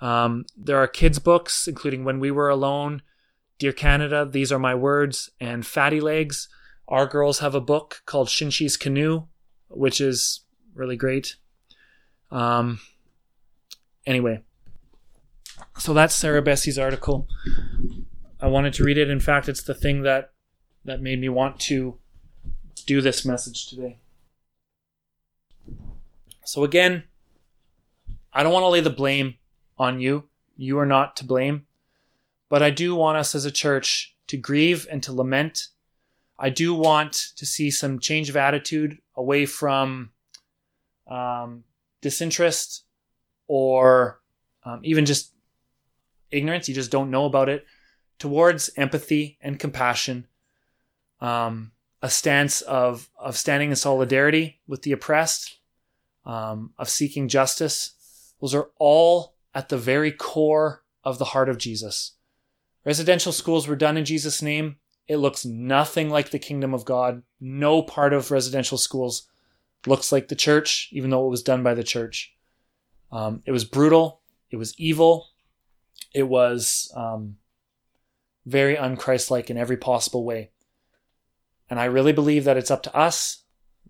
Um, 0.00 0.44
there 0.56 0.78
are 0.78 0.86
kids' 0.86 1.18
books, 1.18 1.66
including 1.66 2.04
When 2.04 2.20
We 2.20 2.30
Were 2.30 2.48
Alone, 2.48 3.02
Dear 3.58 3.72
Canada, 3.72 4.28
These 4.30 4.52
Are 4.52 4.58
My 4.58 4.74
Words, 4.74 5.30
and 5.40 5.66
Fatty 5.66 6.00
Legs. 6.00 6.48
Our 6.88 7.06
girls 7.06 7.38
have 7.38 7.54
a 7.54 7.60
book 7.60 8.02
called 8.04 8.28
Shin-chi's 8.28 8.76
Canoe, 8.76 9.24
which 9.68 10.00
is 10.00 10.42
really 10.74 10.96
great. 10.96 11.36
Um, 12.30 12.80
anyway, 14.04 14.42
so 15.78 15.92
that's 15.94 16.14
Sarah 16.14 16.42
Bessey's 16.42 16.78
article. 16.78 17.28
I 18.40 18.48
wanted 18.48 18.74
to 18.74 18.84
read 18.84 18.98
it. 18.98 19.10
In 19.10 19.20
fact, 19.20 19.48
it's 19.48 19.62
the 19.62 19.74
thing 19.74 20.02
that 20.02 20.32
that 20.84 21.00
made 21.00 21.20
me 21.20 21.28
want 21.28 21.58
to 21.58 21.98
do 22.86 23.00
this 23.00 23.24
message 23.24 23.66
today. 23.66 23.98
So 26.44 26.62
again, 26.62 27.04
I 28.32 28.42
don't 28.42 28.52
want 28.52 28.62
to 28.62 28.68
lay 28.68 28.80
the 28.80 28.90
blame 28.90 29.34
on 29.78 30.00
you. 30.00 30.28
You 30.56 30.78
are 30.78 30.86
not 30.86 31.16
to 31.16 31.24
blame. 31.24 31.66
But 32.48 32.62
I 32.62 32.70
do 32.70 32.94
want 32.94 33.18
us 33.18 33.34
as 33.34 33.44
a 33.44 33.50
church 33.50 34.14
to 34.28 34.36
grieve 34.36 34.86
and 34.90 35.02
to 35.02 35.12
lament. 35.12 35.68
I 36.38 36.50
do 36.50 36.74
want 36.74 37.12
to 37.36 37.44
see 37.46 37.70
some 37.70 37.98
change 37.98 38.28
of 38.28 38.36
attitude 38.36 38.98
away 39.16 39.46
from 39.46 40.10
um, 41.08 41.64
disinterest 42.00 42.84
or 43.48 44.20
um, 44.64 44.80
even 44.84 45.06
just 45.06 45.32
ignorance, 46.30 46.68
you 46.68 46.74
just 46.74 46.90
don't 46.90 47.10
know 47.10 47.24
about 47.24 47.48
it, 47.48 47.64
towards 48.18 48.70
empathy 48.76 49.38
and 49.40 49.58
compassion, 49.58 50.26
um, 51.20 51.72
a 52.02 52.10
stance 52.10 52.60
of, 52.62 53.08
of 53.18 53.36
standing 53.36 53.70
in 53.70 53.76
solidarity 53.76 54.60
with 54.66 54.82
the 54.82 54.92
oppressed, 54.92 55.58
um, 56.24 56.72
of 56.78 56.88
seeking 56.88 57.28
justice. 57.28 58.32
Those 58.40 58.54
are 58.54 58.70
all 58.78 59.34
at 59.54 59.68
the 59.68 59.78
very 59.78 60.12
core 60.12 60.82
of 61.04 61.18
the 61.18 61.26
heart 61.26 61.48
of 61.48 61.58
Jesus. 61.58 62.12
Residential 62.84 63.32
schools 63.32 63.66
were 63.66 63.76
done 63.76 63.96
in 63.96 64.04
Jesus' 64.04 64.42
name. 64.42 64.76
It 65.08 65.16
looks 65.16 65.44
nothing 65.44 66.10
like 66.10 66.30
the 66.30 66.38
kingdom 66.38 66.74
of 66.74 66.84
God. 66.84 67.22
No 67.40 67.82
part 67.82 68.12
of 68.12 68.30
residential 68.30 68.78
schools 68.78 69.28
looks 69.86 70.10
like 70.10 70.28
the 70.28 70.34
church, 70.34 70.88
even 70.92 71.10
though 71.10 71.26
it 71.26 71.30
was 71.30 71.42
done 71.42 71.62
by 71.62 71.74
the 71.74 71.84
church. 71.84 72.34
Um, 73.12 73.42
it 73.46 73.52
was 73.52 73.64
brutal. 73.64 74.20
It 74.50 74.56
was 74.56 74.74
evil 74.78 75.28
it 76.16 76.26
was 76.26 76.90
um, 76.96 77.36
very 78.46 78.74
unchristlike 78.74 79.50
in 79.50 79.58
every 79.58 79.76
possible 79.76 80.24
way. 80.24 80.50
And 81.68 81.78
I 81.78 81.84
really 81.84 82.14
believe 82.14 82.44
that 82.44 82.56
it's 82.56 82.70
up 82.70 82.82
to 82.84 82.96
us, 82.96 83.42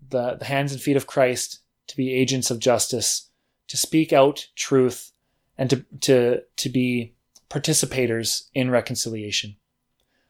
the, 0.09 0.35
the 0.35 0.43
hands 0.43 0.73
and 0.73 0.81
feet 0.81 0.97
of 0.97 1.07
Christ, 1.07 1.61
to 1.87 1.95
be 1.95 2.13
agents 2.13 2.51
of 2.51 2.59
justice, 2.59 3.29
to 3.69 3.77
speak 3.77 4.11
out 4.11 4.47
truth, 4.57 5.13
and 5.57 5.69
to, 5.69 5.85
to, 6.01 6.41
to 6.57 6.69
be 6.69 7.15
participators 7.49 8.49
in 8.53 8.69
reconciliation. 8.69 9.55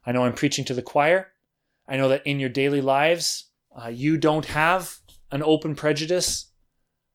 I 0.06 0.12
know 0.12 0.24
I'm 0.24 0.34
preaching 0.34 0.66
to 0.66 0.76
the 0.76 0.84
choir. 0.84 1.30
I 1.88 1.98
know 1.98 2.10
that 2.10 2.28
in 2.28 2.40
your 2.40 2.50
daily 2.50 2.82
lives, 2.82 3.46
uh, 3.76 3.88
you 3.88 4.18
don't 4.18 4.46
have 4.46 4.98
an 5.32 5.42
open 5.42 5.74
prejudice 5.74 6.52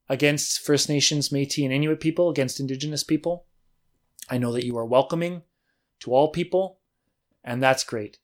against 0.08 0.58
First 0.58 0.88
Nations, 0.88 1.30
Metis, 1.30 1.62
and 1.62 1.72
Inuit 1.72 2.00
people, 2.00 2.30
against 2.30 2.58
Indigenous 2.58 3.04
people. 3.04 3.46
I 4.28 4.38
know 4.38 4.52
that 4.52 4.64
you 4.64 4.76
are 4.78 4.86
welcoming 4.86 5.42
to 6.00 6.12
all 6.12 6.28
people, 6.28 6.78
and 7.44 7.62
that's 7.62 7.84
great. 7.84 8.18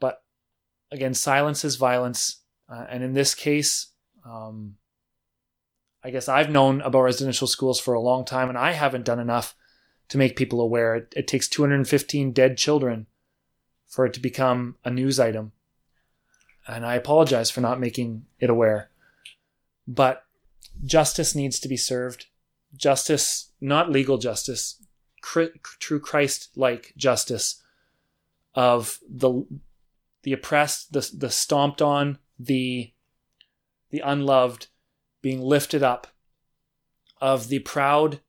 But 0.00 0.22
again, 0.90 1.14
silence 1.14 1.64
is 1.64 1.76
violence. 1.76 2.42
Uh, 2.68 2.86
and 2.88 3.02
in 3.02 3.12
this 3.12 3.34
case, 3.34 3.88
um, 4.24 4.76
I 6.02 6.10
guess 6.10 6.28
I've 6.28 6.50
known 6.50 6.80
about 6.82 7.02
residential 7.02 7.46
schools 7.46 7.80
for 7.80 7.94
a 7.94 8.00
long 8.00 8.24
time, 8.24 8.48
and 8.48 8.58
I 8.58 8.72
haven't 8.72 9.04
done 9.04 9.20
enough 9.20 9.54
to 10.08 10.18
make 10.18 10.36
people 10.36 10.60
aware. 10.60 10.96
It, 10.96 11.12
it 11.16 11.28
takes 11.28 11.48
215 11.48 12.32
dead 12.32 12.58
children 12.58 13.06
for 13.86 14.04
it 14.04 14.12
to 14.14 14.20
become 14.20 14.76
a 14.84 14.90
news 14.90 15.20
item. 15.20 15.52
and 16.66 16.84
I 16.84 16.94
apologize 16.94 17.50
for 17.50 17.60
not 17.60 17.80
making 17.80 18.26
it 18.40 18.50
aware. 18.50 18.90
But 19.86 20.24
justice 20.84 21.34
needs 21.34 21.60
to 21.60 21.68
be 21.68 21.76
served. 21.76 22.26
Justice, 22.76 23.52
not 23.60 23.90
legal 23.90 24.18
justice, 24.18 24.83
true 25.24 26.00
Christ-like 26.00 26.94
justice 26.96 27.62
of 28.54 28.98
the 29.08 29.44
the 30.22 30.32
oppressed, 30.32 30.92
the 30.92 31.10
the 31.16 31.30
stomped 31.30 31.82
on, 31.82 32.18
the 32.38 32.92
the 33.90 34.00
unloved 34.00 34.68
being 35.22 35.40
lifted 35.40 35.82
up, 35.82 36.06
of 37.20 37.48
the 37.48 37.60
proud 37.60 38.20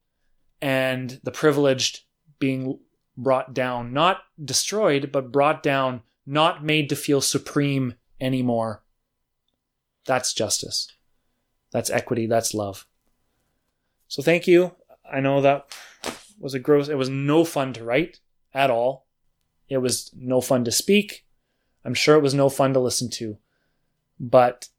and 0.62 1.20
the 1.24 1.32
privileged 1.32 2.02
being 2.40 2.80
brought 3.18 3.54
down, 3.54 3.94
not 3.94 4.22
destroyed, 4.44 5.12
but 5.12 5.32
brought 5.32 5.64
down, 5.64 6.02
not 6.26 6.64
made 6.64 6.90
to 6.90 6.96
feel 6.96 7.22
supreme 7.22 7.96
anymore. 8.20 8.84
That's 10.06 10.34
justice. 10.34 10.92
That's 11.72 11.90
equity. 11.90 12.28
That's 12.28 12.54
love. 12.54 12.88
So 14.08 14.22
thank 14.22 14.48
you. 14.48 14.76
I 15.12 15.20
know 15.20 15.42
that 15.42 15.76
was 16.46 16.54
a 16.54 16.60
gross, 16.60 16.90
it 16.90 16.96
was 16.98 17.10
no 17.10 17.44
fun 17.44 17.74
to 17.74 17.84
write 17.84 18.20
at 18.54 18.70
all. 18.70 19.08
It 19.68 19.80
was 19.80 20.12
no 20.16 20.42
fun 20.42 20.64
to 20.66 20.72
speak. 20.72 21.26
I'm 21.84 21.96
sure 21.96 22.16
it 22.16 22.22
was 22.22 22.36
no 22.36 22.50
fun 22.50 22.72
to 22.74 22.80
listen 22.80 23.10
to. 23.12 23.40
But 24.20 24.70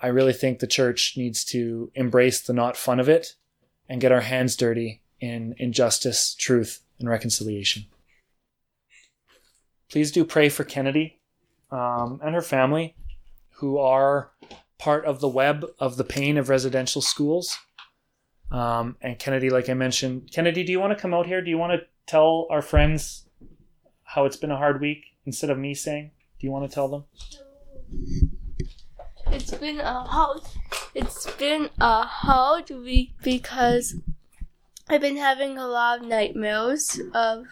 I 0.00 0.06
really 0.06 0.32
think 0.32 0.58
the 0.58 0.66
church 0.66 1.12
needs 1.14 1.44
to 1.46 1.92
embrace 1.94 2.40
the 2.40 2.54
not 2.54 2.78
fun 2.78 2.98
of 2.98 3.08
it 3.10 3.34
and 3.86 4.00
get 4.00 4.12
our 4.12 4.22
hands 4.22 4.56
dirty 4.56 5.02
in 5.20 5.54
injustice, 5.58 6.34
truth, 6.34 6.80
and 6.98 7.06
reconciliation. 7.06 7.84
Please 9.90 10.10
do 10.10 10.24
pray 10.24 10.48
for 10.48 10.64
Kennedy 10.64 11.20
um, 11.70 12.18
and 12.24 12.34
her 12.34 12.42
family, 12.42 12.96
who 13.56 13.76
are 13.76 14.30
part 14.78 15.04
of 15.04 15.20
the 15.20 15.28
web 15.28 15.66
of 15.78 15.98
the 15.98 16.04
pain 16.04 16.38
of 16.38 16.48
residential 16.48 17.02
schools. 17.02 17.58
Um, 18.50 18.96
and 19.00 19.18
Kennedy, 19.18 19.50
like 19.50 19.68
I 19.68 19.74
mentioned, 19.74 20.30
Kennedy, 20.32 20.62
do 20.64 20.72
you 20.72 20.80
want 20.80 20.96
to 20.96 21.00
come 21.00 21.14
out 21.14 21.26
here? 21.26 21.42
Do 21.42 21.50
you 21.50 21.58
want 21.58 21.72
to 21.72 21.86
tell 22.06 22.46
our 22.50 22.62
friends 22.62 23.26
how 24.04 24.26
it's 24.26 24.36
been 24.36 24.50
a 24.50 24.56
hard 24.56 24.80
week 24.80 25.16
instead 25.26 25.50
of 25.50 25.58
me 25.58 25.74
saying? 25.74 26.10
Do 26.38 26.46
you 26.46 26.52
want 26.52 26.68
to 26.68 26.74
tell 26.74 26.88
them? 26.88 27.04
It's 29.28 29.52
been 29.52 29.80
a 29.80 30.04
hard. 30.04 30.42
It's 30.94 31.30
been 31.32 31.70
a 31.80 32.02
hard 32.02 32.70
week 32.70 33.12
because 33.22 33.96
I've 34.88 35.00
been 35.00 35.16
having 35.16 35.58
a 35.58 35.66
lot 35.66 36.00
of 36.00 36.06
nightmares 36.06 37.00
of 37.14 37.46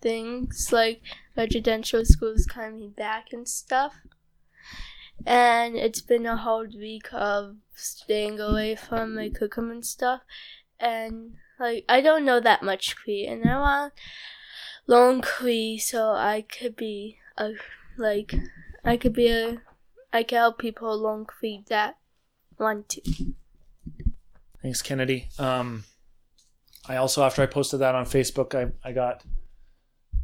things 0.00 0.70
like 0.72 1.02
residential 1.36 2.04
schools 2.04 2.46
coming 2.46 2.90
back 2.90 3.32
and 3.32 3.48
stuff. 3.48 3.94
And 5.26 5.76
it's 5.76 6.00
been 6.00 6.26
a 6.26 6.36
hard 6.36 6.74
week 6.74 7.08
of 7.12 7.56
staying 7.74 8.40
away 8.40 8.76
from 8.76 9.14
my 9.14 9.30
kokum 9.30 9.70
and 9.70 9.84
stuff. 9.84 10.20
And 10.78 11.34
like 11.58 11.84
I 11.88 12.00
don't 12.00 12.24
know 12.24 12.40
that 12.40 12.62
much 12.62 12.96
Cree 12.96 13.26
and 13.26 13.48
I 13.48 13.58
want 13.58 13.92
long 14.86 15.20
Cree 15.20 15.78
so 15.78 16.10
I 16.12 16.42
could 16.42 16.76
be 16.76 17.18
a 17.36 17.52
like 17.96 18.34
I 18.84 18.96
could 18.96 19.12
be 19.12 19.28
a 19.28 19.62
I 20.12 20.22
can 20.22 20.38
help 20.38 20.58
people 20.58 20.96
long 20.96 21.24
Cree 21.24 21.64
that 21.68 21.96
want 22.58 22.88
to. 22.90 23.02
Thanks, 24.62 24.82
Kennedy. 24.82 25.28
Um 25.38 25.84
I 26.86 26.96
also, 26.96 27.24
after 27.24 27.42
I 27.42 27.46
posted 27.46 27.80
that 27.80 27.94
on 27.94 28.04
Facebook, 28.04 28.54
I, 28.54 28.72
I 28.86 28.92
got 28.92 29.22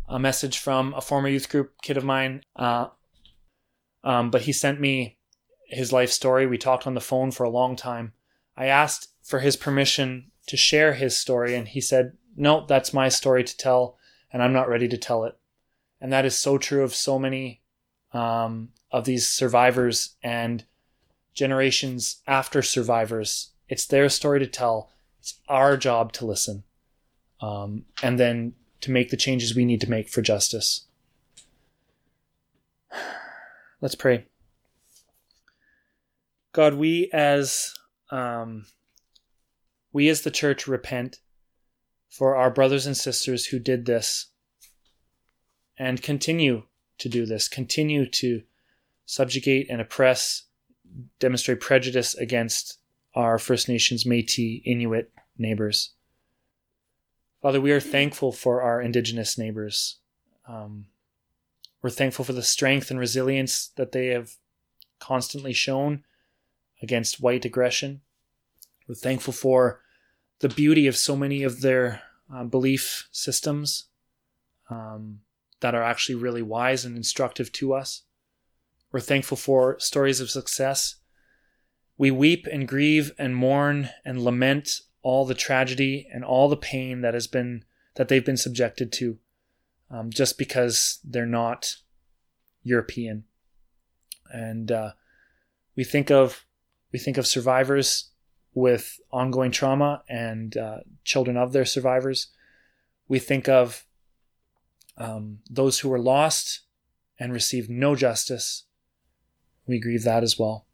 a 0.08 0.18
message 0.18 0.58
from 0.58 0.92
a 0.94 1.00
former 1.00 1.28
youth 1.28 1.48
group 1.48 1.72
kid 1.82 1.96
of 1.96 2.04
mine. 2.04 2.42
Uh, 2.54 2.88
um, 4.04 4.30
but 4.30 4.42
he 4.42 4.52
sent 4.52 4.80
me 4.80 5.16
his 5.70 5.92
life 5.92 6.10
story. 6.10 6.46
We 6.46 6.58
talked 6.58 6.86
on 6.86 6.94
the 6.94 7.00
phone 7.00 7.30
for 7.30 7.44
a 7.44 7.50
long 7.50 7.76
time. 7.76 8.12
I 8.56 8.66
asked 8.66 9.08
for 9.22 9.40
his 9.40 9.56
permission 9.56 10.30
to 10.46 10.56
share 10.56 10.94
his 10.94 11.16
story, 11.16 11.54
and 11.54 11.68
he 11.68 11.80
said, 11.80 12.16
No, 12.36 12.66
that's 12.66 12.92
my 12.92 13.08
story 13.08 13.44
to 13.44 13.56
tell, 13.56 13.96
and 14.32 14.42
I'm 14.42 14.52
not 14.52 14.68
ready 14.68 14.88
to 14.88 14.98
tell 14.98 15.24
it. 15.24 15.36
And 16.00 16.12
that 16.12 16.24
is 16.24 16.38
so 16.38 16.58
true 16.58 16.82
of 16.82 16.94
so 16.94 17.18
many 17.18 17.62
um, 18.12 18.70
of 18.90 19.04
these 19.04 19.28
survivors 19.28 20.16
and 20.22 20.64
generations 21.34 22.22
after 22.26 22.62
survivors. 22.62 23.50
It's 23.68 23.86
their 23.86 24.08
story 24.08 24.40
to 24.40 24.46
tell 24.46 24.90
it's 25.20 25.38
our 25.48 25.76
job 25.76 26.12
to 26.14 26.26
listen 26.26 26.64
um, 27.40 27.84
and 28.02 28.18
then 28.18 28.54
to 28.80 28.90
make 28.90 29.10
the 29.10 29.16
changes 29.16 29.54
we 29.54 29.64
need 29.64 29.80
to 29.82 29.90
make 29.90 30.08
for 30.08 30.22
justice. 30.22 30.86
Let's 33.80 33.94
pray. 33.94 34.26
God, 36.52 36.74
we 36.74 37.08
as 37.12 37.74
um, 38.10 38.66
we 39.92 40.08
as 40.08 40.22
the 40.22 40.30
church 40.30 40.66
repent 40.66 41.20
for 42.08 42.34
our 42.34 42.50
brothers 42.50 42.86
and 42.86 42.96
sisters 42.96 43.46
who 43.46 43.58
did 43.58 43.86
this 43.86 44.26
and 45.78 46.02
continue 46.02 46.64
to 46.98 47.08
do 47.08 47.24
this, 47.24 47.48
continue 47.48 48.04
to 48.06 48.42
subjugate 49.06 49.68
and 49.70 49.80
oppress, 49.80 50.44
demonstrate 51.18 51.60
prejudice 51.60 52.14
against 52.14 52.78
our 53.14 53.38
First 53.38 53.68
Nations, 53.68 54.04
Metis, 54.04 54.60
Inuit 54.64 55.10
neighbors. 55.38 55.94
Father, 57.40 57.60
we 57.60 57.72
are 57.72 57.80
thankful 57.80 58.32
for 58.32 58.60
our 58.60 58.82
Indigenous 58.82 59.38
neighbors. 59.38 59.98
Um, 60.46 60.86
we're 61.80 61.90
thankful 61.90 62.24
for 62.24 62.34
the 62.34 62.42
strength 62.42 62.90
and 62.90 63.00
resilience 63.00 63.68
that 63.76 63.92
they 63.92 64.08
have 64.08 64.32
constantly 64.98 65.54
shown 65.54 66.04
against 66.82 67.20
white 67.20 67.44
aggression. 67.44 68.00
We're 68.88 68.94
thankful 68.94 69.32
for 69.32 69.80
the 70.40 70.48
beauty 70.48 70.86
of 70.86 70.96
so 70.96 71.16
many 71.16 71.42
of 71.42 71.60
their 71.60 72.02
uh, 72.32 72.44
belief 72.44 73.08
systems 73.12 73.84
um, 74.70 75.20
that 75.60 75.74
are 75.74 75.82
actually 75.82 76.14
really 76.14 76.42
wise 76.42 76.84
and 76.84 76.96
instructive 76.96 77.52
to 77.52 77.74
us. 77.74 78.02
We're 78.92 79.00
thankful 79.00 79.36
for 79.36 79.78
stories 79.78 80.20
of 80.20 80.30
success 80.30 80.96
we 82.00 82.10
weep 82.10 82.46
and 82.50 82.66
grieve 82.66 83.12
and 83.18 83.36
mourn 83.36 83.90
and 84.06 84.24
lament 84.24 84.70
all 85.02 85.26
the 85.26 85.34
tragedy 85.34 86.08
and 86.10 86.24
all 86.24 86.48
the 86.48 86.56
pain 86.56 87.02
that 87.02 87.12
has 87.12 87.26
been 87.26 87.62
that 87.96 88.08
they've 88.08 88.24
been 88.24 88.38
subjected 88.38 88.90
to 88.90 89.18
um, 89.90 90.08
just 90.08 90.38
because 90.38 91.00
they're 91.04 91.26
not 91.26 91.76
European. 92.62 93.24
And 94.32 94.72
uh, 94.72 94.92
we 95.76 95.84
think 95.84 96.10
of 96.10 96.46
we 96.92 96.98
think 96.98 97.16
of 97.16 97.26
survivors 97.26 98.10
with 98.54 98.98
ongoing 99.12 99.50
trauma 99.50 100.02
and 100.08 100.56
uh, 100.56 100.78
children 101.04 101.36
of 101.36 101.52
their 101.52 101.64
survivors. 101.64 102.28
We 103.08 103.18
think 103.18 103.48
of 103.48 103.84
um, 104.96 105.38
those 105.48 105.80
who 105.80 105.88
were 105.88 106.00
lost 106.00 106.60
and 107.18 107.32
received 107.32 107.70
no 107.70 107.94
justice. 107.94 108.64
We 109.66 109.78
grieve 109.78 110.04
that 110.04 110.22
as 110.22 110.38
well 110.38 110.66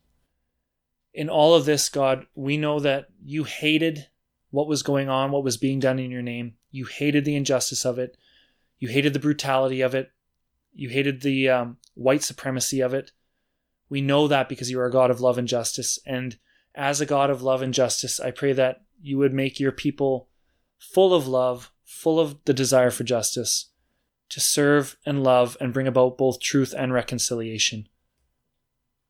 in 1.17 1.31
all 1.31 1.55
of 1.55 1.65
this, 1.65 1.89
God, 1.89 2.27
we 2.35 2.59
know 2.59 2.79
that 2.79 3.07
you 3.25 3.45
hated 3.45 4.07
what 4.51 4.69
was 4.69 4.83
going 4.83 5.09
on, 5.09 5.33
what 5.33 5.43
was 5.43 5.57
being 5.57 5.81
done 5.81 5.99
in 5.99 6.11
your 6.11 6.23
name. 6.23 6.55
You 6.71 6.85
hated 6.85 7.25
the 7.25 7.35
injustice 7.35 7.87
of 7.87 7.99
it. 7.99 8.19
You 8.79 8.89
hated 8.89 9.15
the 9.15 9.19
brutality 9.19 9.81
of 9.81 9.95
it. 9.95 10.11
You 10.75 10.91
hated 10.91 11.23
the 11.23 11.49
um, 11.49 11.79
white 11.95 12.23
supremacy 12.23 12.81
of 12.81 12.93
it. 12.93 13.13
We 13.89 14.01
know 14.01 14.29
that 14.29 14.49
because 14.49 14.71
you 14.71 14.81
are 14.81 14.87
a 14.87 14.93
God 14.93 15.11
of 15.11 15.21
love 15.21 15.39
and 15.39 15.47
justice. 15.47 15.99
And 16.07 16.39
as 16.75 17.01
a 17.01 17.07
God 17.07 17.31
of 17.31 17.43
love 17.43 17.63
and 17.63 17.73
justice, 17.73 18.19
I 18.21 18.31
pray 18.31 18.53
that 18.53 18.83
you 19.01 19.19
would 19.19 19.33
make 19.33 19.61
your 19.61 19.73
people 19.73 20.29
full 20.79 21.15
of 21.15 21.27
love, 21.27 21.73
full 21.85 22.19
of 22.19 22.45
the 22.45 22.55
desire 22.55 22.91
for 22.91 23.05
justice, 23.05 23.71
to 24.31 24.41
serve 24.41 24.97
and 25.07 25.23
love 25.23 25.57
and 25.61 25.73
bring 25.73 25.87
about 25.87 26.19
both 26.19 26.41
truth 26.41 26.75
and 26.77 26.93
reconciliation. 26.93 27.89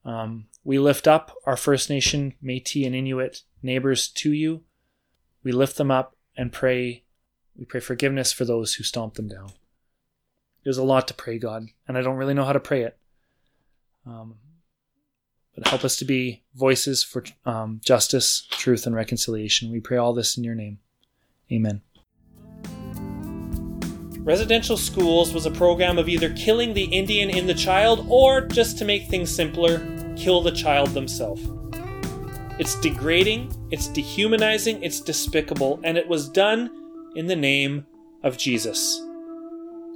Um, 0.05 0.47
we 0.63 0.79
lift 0.79 1.09
up 1.09 1.35
our 1.47 1.57
First 1.57 1.91
Nation, 1.91 2.35
Metis, 2.41 2.87
and 2.87 2.95
Inuit 2.95 3.43
neighbors 3.63 4.09
to 4.09 4.33
you. 4.33 4.63
We 5.43 5.53
lift 5.53 5.77
them 5.77 5.91
up 5.91 6.17
and 6.37 6.53
pray. 6.53 7.05
We 7.57 7.65
pray 7.65 7.81
forgiveness 7.81 8.33
for 8.33 8.45
those 8.45 8.75
who 8.75 8.85
stomp 8.85 9.15
them 9.15 9.29
down. 9.29 9.53
There's 10.65 10.79
a 10.79 10.85
lot 10.85 11.09
to 11.09 11.15
pray, 11.15 11.39
God, 11.39 11.67
and 11.87 11.97
I 11.97 12.03
don't 12.03 12.17
really 12.17 12.35
know 12.35 12.45
how 12.45 12.53
to 12.53 12.61
pray 12.61 12.83
it. 12.83 12.99
Um, 14.05 14.37
but 15.57 15.67
help 15.67 15.85
us 15.85 15.97
to 15.97 16.05
be 16.05 16.43
voices 16.55 17.03
for 17.03 17.25
um, 17.45 17.81
justice, 17.83 18.47
truth, 18.51 18.87
and 18.87 18.95
reconciliation. 18.95 19.73
We 19.73 19.81
pray 19.81 19.97
all 19.97 20.13
this 20.13 20.37
in 20.37 20.45
your 20.45 20.55
name. 20.55 20.79
Amen. 21.51 21.81
Residential 24.21 24.77
Schools 24.77 25.33
was 25.33 25.47
a 25.47 25.51
program 25.51 25.99
of 25.99 26.09
either 26.09 26.33
killing 26.35 26.75
the 26.75 26.85
Indian 26.85 27.31
in 27.31 27.47
the 27.47 27.55
child 27.55 28.07
or, 28.09 28.43
just 28.43 28.77
to 28.79 28.85
make 28.85 29.07
things 29.07 29.35
simpler, 29.35 29.79
kill 30.17 30.43
the 30.43 30.51
child 30.51 30.91
themselves. 30.91 31.49
It's 32.59 32.79
degrading, 32.81 33.69
it's 33.71 33.89
dehumanizing, 33.89 34.83
it's 34.83 35.01
despicable, 35.01 35.81
and 35.85 35.97
it 35.97 36.09
was 36.09 36.29
done 36.29 36.71
in 37.15 37.27
the 37.27 37.37
name 37.37 37.87
of 38.23 38.37
Jesus. 38.37 39.01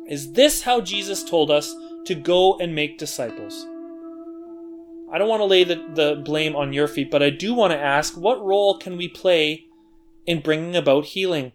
Is 0.08 0.32
this 0.32 0.62
how 0.62 0.80
Jesus 0.80 1.24
told 1.24 1.50
us 1.50 1.74
to 2.04 2.14
go 2.14 2.58
and 2.58 2.74
make 2.74 2.98
disciples? 2.98 3.66
I 5.12 5.18
don't 5.18 5.28
want 5.28 5.40
to 5.40 5.46
lay 5.46 5.64
the, 5.64 5.76
the 5.94 6.22
blame 6.24 6.54
on 6.54 6.72
your 6.72 6.86
feet, 6.86 7.10
but 7.10 7.22
I 7.22 7.30
do 7.30 7.52
want 7.54 7.72
to 7.72 7.78
ask 7.78 8.16
what 8.16 8.44
role 8.44 8.78
can 8.78 8.96
we 8.96 9.08
play 9.08 9.64
in 10.26 10.40
bringing 10.40 10.76
about 10.76 11.06
healing? 11.06 11.52